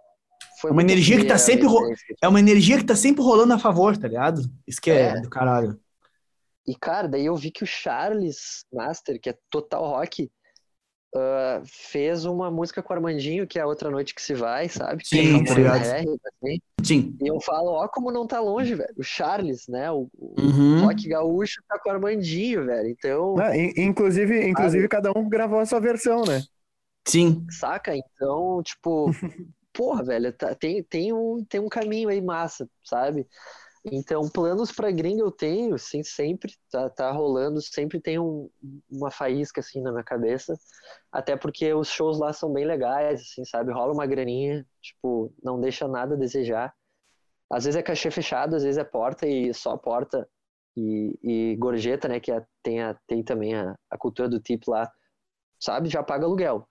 [0.61, 1.89] foi É uma energia que tá sempre ro-
[2.21, 4.43] é uma energia que tá sempre rolando a favor, tá ligado?
[4.67, 5.21] Isso que é, É.
[5.21, 5.79] do caralho.
[6.67, 10.31] E, cara, daí eu vi que o Charles Master, que é total rock,
[11.15, 14.69] ah, fez uma música com o Armandinho, que é a outra noite que se vai,
[14.69, 15.05] sabe?
[15.05, 16.07] Que é Sim, na R,
[16.43, 16.61] assim.
[16.83, 17.19] Sim.
[17.21, 18.95] E eu falo, ó, como não tá longe, velho.
[18.97, 19.91] O Charles, né?
[19.91, 20.83] O, o Uhum.
[20.87, 22.89] rock gaúcho tá com o Armandinho, velho.
[22.89, 26.43] Então, Ah, in- inclusive, inclusive, cada um gravou a sua versão, né?
[27.07, 27.47] Sim.
[27.51, 27.95] saca?
[27.97, 29.11] Então, tipo,
[29.73, 33.27] porra, velho, tá- tem, tem, um, tem um caminho aí massa, sabe?
[33.85, 38.49] Então, planos pra gringa eu tenho, sim, sempre, tá, tá rolando, sempre tem um-
[38.89, 40.55] uma faísca, assim, na minha cabeça,
[41.11, 43.73] até porque os shows lá são bem legais, assim, sabe?
[43.73, 46.73] Rola uma graninha, tipo, não deixa nada a desejar.
[47.51, 50.29] Às vezes é cachê fechado, às vezes é porta e só porta
[50.77, 54.65] e, e gorjeta, né, que é- tem, a, tem também a, a cultura do tip
[54.69, 54.91] lá,
[55.61, 55.89] sabe?
[55.91, 56.69] Já paga aluguel.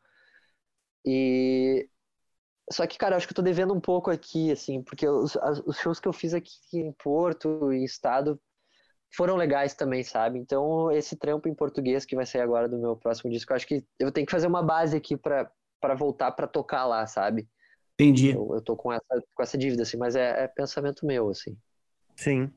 [1.06, 1.90] E
[2.72, 5.36] só que, cara, eu acho que eu tô devendo um pouco aqui, assim, porque os,
[5.38, 8.40] as- os shows que eu fiz aqui em Porto e estado
[9.14, 10.40] foram legais também, sabe?
[10.40, 13.84] Então, esse trampo em português que vai sair agora do meu próximo disco, acho que
[14.00, 15.50] eu tenho que fazer uma base aqui pra
[15.82, 17.50] para voltar pra tocar lá, sabe?
[17.96, 18.30] Entendi.
[18.36, 21.58] Eu, eu tô com essa, com essa dívida, assim, mas é, é pensamento meu, assim.
[22.16, 22.52] Sim.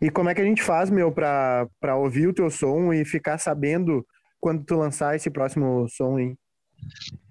[0.00, 3.04] E como é que a gente faz, meu, pra, pra ouvir o teu som e
[3.04, 4.02] ficar sabendo
[4.40, 6.34] quando tu lançar esse próximo som aí?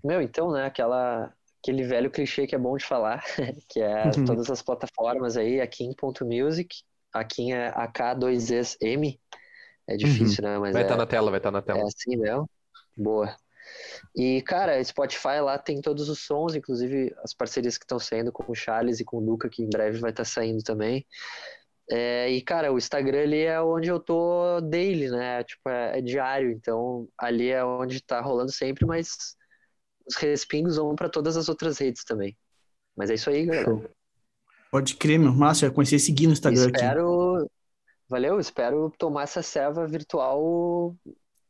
[0.03, 3.23] Meu, então, né, aquela, aquele velho clichê que é bom de falar,
[3.69, 4.26] que é Uhum.
[4.26, 6.84] todas as plataformas aí, akin.music,
[7.14, 9.19] akin é AK2SM,
[9.88, 11.84] é difícil, né, mas Vai é, estar na tela, vai estar na é tela.
[11.84, 12.49] assim mesmo,
[12.98, 13.36] boa.
[14.15, 18.52] E, cara, Spotify lá tem todos os sons, inclusive as parcerias que estão saindo com
[18.52, 21.06] o Charles e com o Duca, que em breve vai estar saindo também.
[21.91, 25.44] É, e, cara, o Instagram ali é onde eu tô daily, né?
[25.44, 29.36] Tipo, é, é diário, então ali é onde tá rolando sempre, mas
[30.10, 32.36] os respingos vão para todas as outras redes também.
[32.95, 33.65] Mas é isso aí, galera.
[33.65, 33.90] Show.
[34.72, 35.34] Pode crer, meu.
[35.34, 36.76] Massa, já comecei a seguir no Instagram aqui.
[36.77, 37.49] espero.
[38.07, 40.95] Valeu, espero tomar essa serva virtual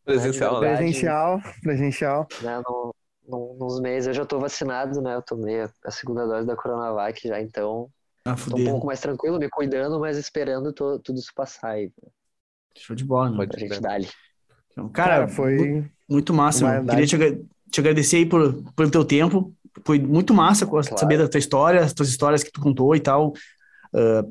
[0.04, 0.76] Presencial, né?
[0.76, 2.28] Presencial, presencial.
[2.42, 2.94] né, no,
[3.28, 4.08] no, nos meses.
[4.08, 5.16] Eu já tô vacinado, né?
[5.16, 7.90] Eu tomei a, segunda dose da Coronavac já, então
[8.26, 11.92] Ah, tô um pouco mais tranquilo, me cuidando, mas esperando to- tudo isso passar aí,
[12.78, 13.38] Show de bola, meu.
[13.38, 13.82] Pode pra gente crer.
[13.82, 14.10] dar ali.
[14.72, 15.90] Então, Cara, cara, foi.
[16.10, 16.84] muito massa.
[16.86, 17.18] Queria te,
[17.72, 19.54] te agradecer aí por, pelo teu tempo.
[19.86, 20.98] Foi muito massa Claro.
[20.98, 23.34] saber da tua história, as tuas histórias que tu contou e tal.
[23.94, 24.24] Ah,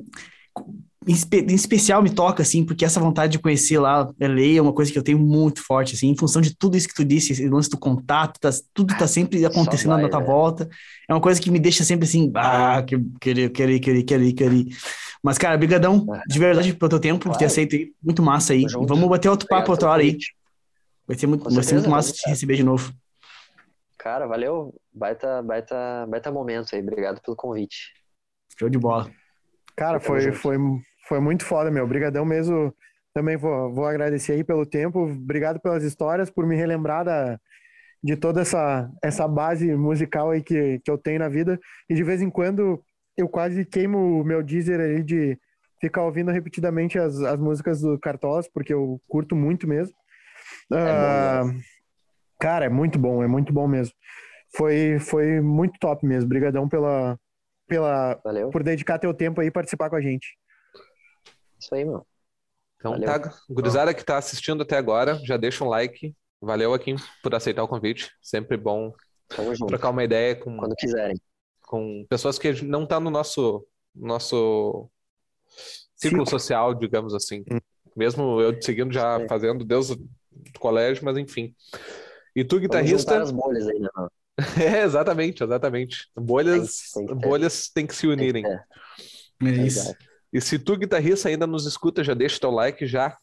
[1.06, 4.60] em, espe- em especial me toca, assim, porque essa vontade de conhecer lá LA é
[4.60, 7.05] uma coisa que eu tenho muito forte, assim, em função de tudo isso que tu
[7.05, 10.27] disse, esse lance do contato, tá- tudo tá sempre acontecendo vai, na tua né?
[10.27, 10.69] volta.
[11.09, 14.66] É uma coisa que me deixa sempre assim, ah, que querer, querer, querer, querer, querer.
[15.23, 17.47] Mas, cara, brigadão de verdade pelo teu tempo, por ter Claro.
[17.47, 17.93] aceito aí.
[18.02, 18.66] Muito massa aí.
[18.86, 20.16] Vamos bater outro papo outra hora aí.
[21.06, 22.93] Vai ser muito, vai ser muito massa te receber de novo.
[24.09, 24.75] Cara, valeu.
[24.91, 26.81] Baita, baita, baita momento aí.
[26.81, 27.93] Obrigado pelo convite.
[28.59, 29.11] Show de bola.
[29.77, 30.39] Cara, foi, junto.
[30.39, 30.57] foi,
[31.07, 31.85] foi muito foda, meu.
[31.85, 32.75] Obrigadão mesmo.
[33.13, 35.01] Também vou, vou agradecer aí pelo tempo.
[35.01, 37.39] Obrigado pelas histórias, por me relembrar da,
[38.03, 41.61] de toda essa, essa base musical aí que, que eu tenho na vida.
[41.87, 42.83] E de vez em quando
[43.15, 45.39] eu quase queimo o meu Deezer aí de
[45.83, 49.95] ficar ouvindo repetidamente as, as músicas do Cartolas, porque eu curto muito mesmo.
[50.73, 51.43] Ah,
[52.39, 53.94] cara, é muito bom, é muito bom mesmo.
[54.56, 56.24] Foi, foi muito top mesmo.
[56.27, 57.19] Obrigadão pela,
[57.66, 58.51] pela, Valeu.
[58.51, 60.36] por dedicar teu tempo aí e participar com a gente.
[61.59, 62.06] Isso aí, meu.
[62.77, 63.06] Então Valeu.
[63.06, 66.15] tá, gurizada que tá assistindo até agora, já deixa um like.
[66.40, 68.10] Valeu, Akin, por aceitar o convite.
[68.23, 68.93] Sempre bom
[69.28, 69.66] Tamo junto.
[69.66, 71.20] trocar uma ideia com, Quando quiserem.
[71.62, 74.89] com pessoas que não estão no nosso, nosso
[75.97, 76.27] ciclo Ciclo.
[76.31, 77.44] social, digamos assim.
[77.51, 77.59] Hum.
[77.97, 79.27] Mesmo eu te seguindo já Sim.
[79.28, 81.52] fazendo Deus do colégio, mas enfim.
[82.40, 83.20] E tu, guitarrista?
[83.23, 83.89] as bolhas aí, né?
[84.78, 86.09] É, exatamente, exatamente.
[86.16, 88.47] Bolhas, Tem que- tem bolhas têm que se unirem.
[88.47, 88.60] É,
[89.43, 89.81] É isso.
[89.81, 89.98] exato.
[90.32, 93.16] E se tu, guitarrista, ainda nos escuta, já deixa teu like, já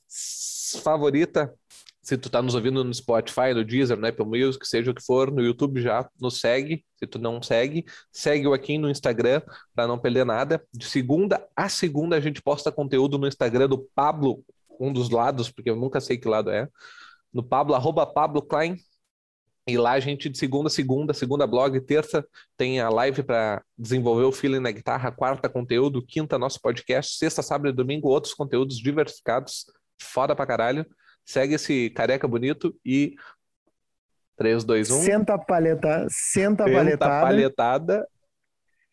[0.83, 1.53] favorita.
[2.01, 5.03] Se tu tá nos ouvindo no Spotify, no Deezer, no Apple Music, seja o que
[5.03, 6.85] for, no YouTube já nos segue.
[6.97, 9.41] Se tu não segue, segue o aqui no Instagram
[9.73, 10.61] para não perder nada.
[10.73, 14.43] De segunda a segunda a gente posta conteúdo no Instagram do Pablo,
[14.79, 16.67] um dos lados, porque eu nunca sei que lado é.
[17.33, 18.77] No Pablo, arroba Pablo Klein.
[19.67, 22.23] E lá a gente de segunda a segunda, segunda blog, terça
[22.55, 27.41] tem a live para desenvolver o feeling na guitarra, quarta conteúdo, quinta nosso podcast, sexta,
[27.41, 29.65] sábado e domingo outros conteúdos diversificados,
[29.99, 30.85] foda pra caralho.
[31.25, 33.15] Segue esse careca bonito e
[34.37, 35.01] 3, 2, 1.
[35.01, 38.14] Senta a palheta, senta a Tenta palhetada palhetada e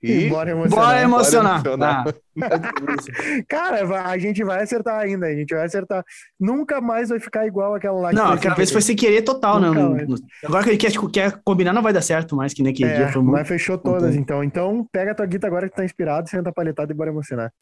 [0.03, 0.85] e bora emocionar.
[0.87, 1.61] Bora emocionar.
[1.67, 2.05] emocionar.
[2.43, 6.05] Ah, Cara, vai- a gente vai acertar ainda, a gente vai acertar.
[6.41, 8.73] Nunca mais vai ficar igual aquela lá que não, aquela vez querer.
[8.73, 9.69] foi sem querer total, né?
[9.69, 10.21] Nunca mais.
[10.45, 12.97] Agora que ele quer, quer combinar, não vai dar certo mais, que nem aquele É,
[12.97, 13.09] dia.
[13.13, 13.37] Foi muito...
[13.37, 14.43] mas fechou todas, então.
[14.43, 17.53] Então, pega a tua guita agora que tá inspirado, senta a palhetada e bora emocionar.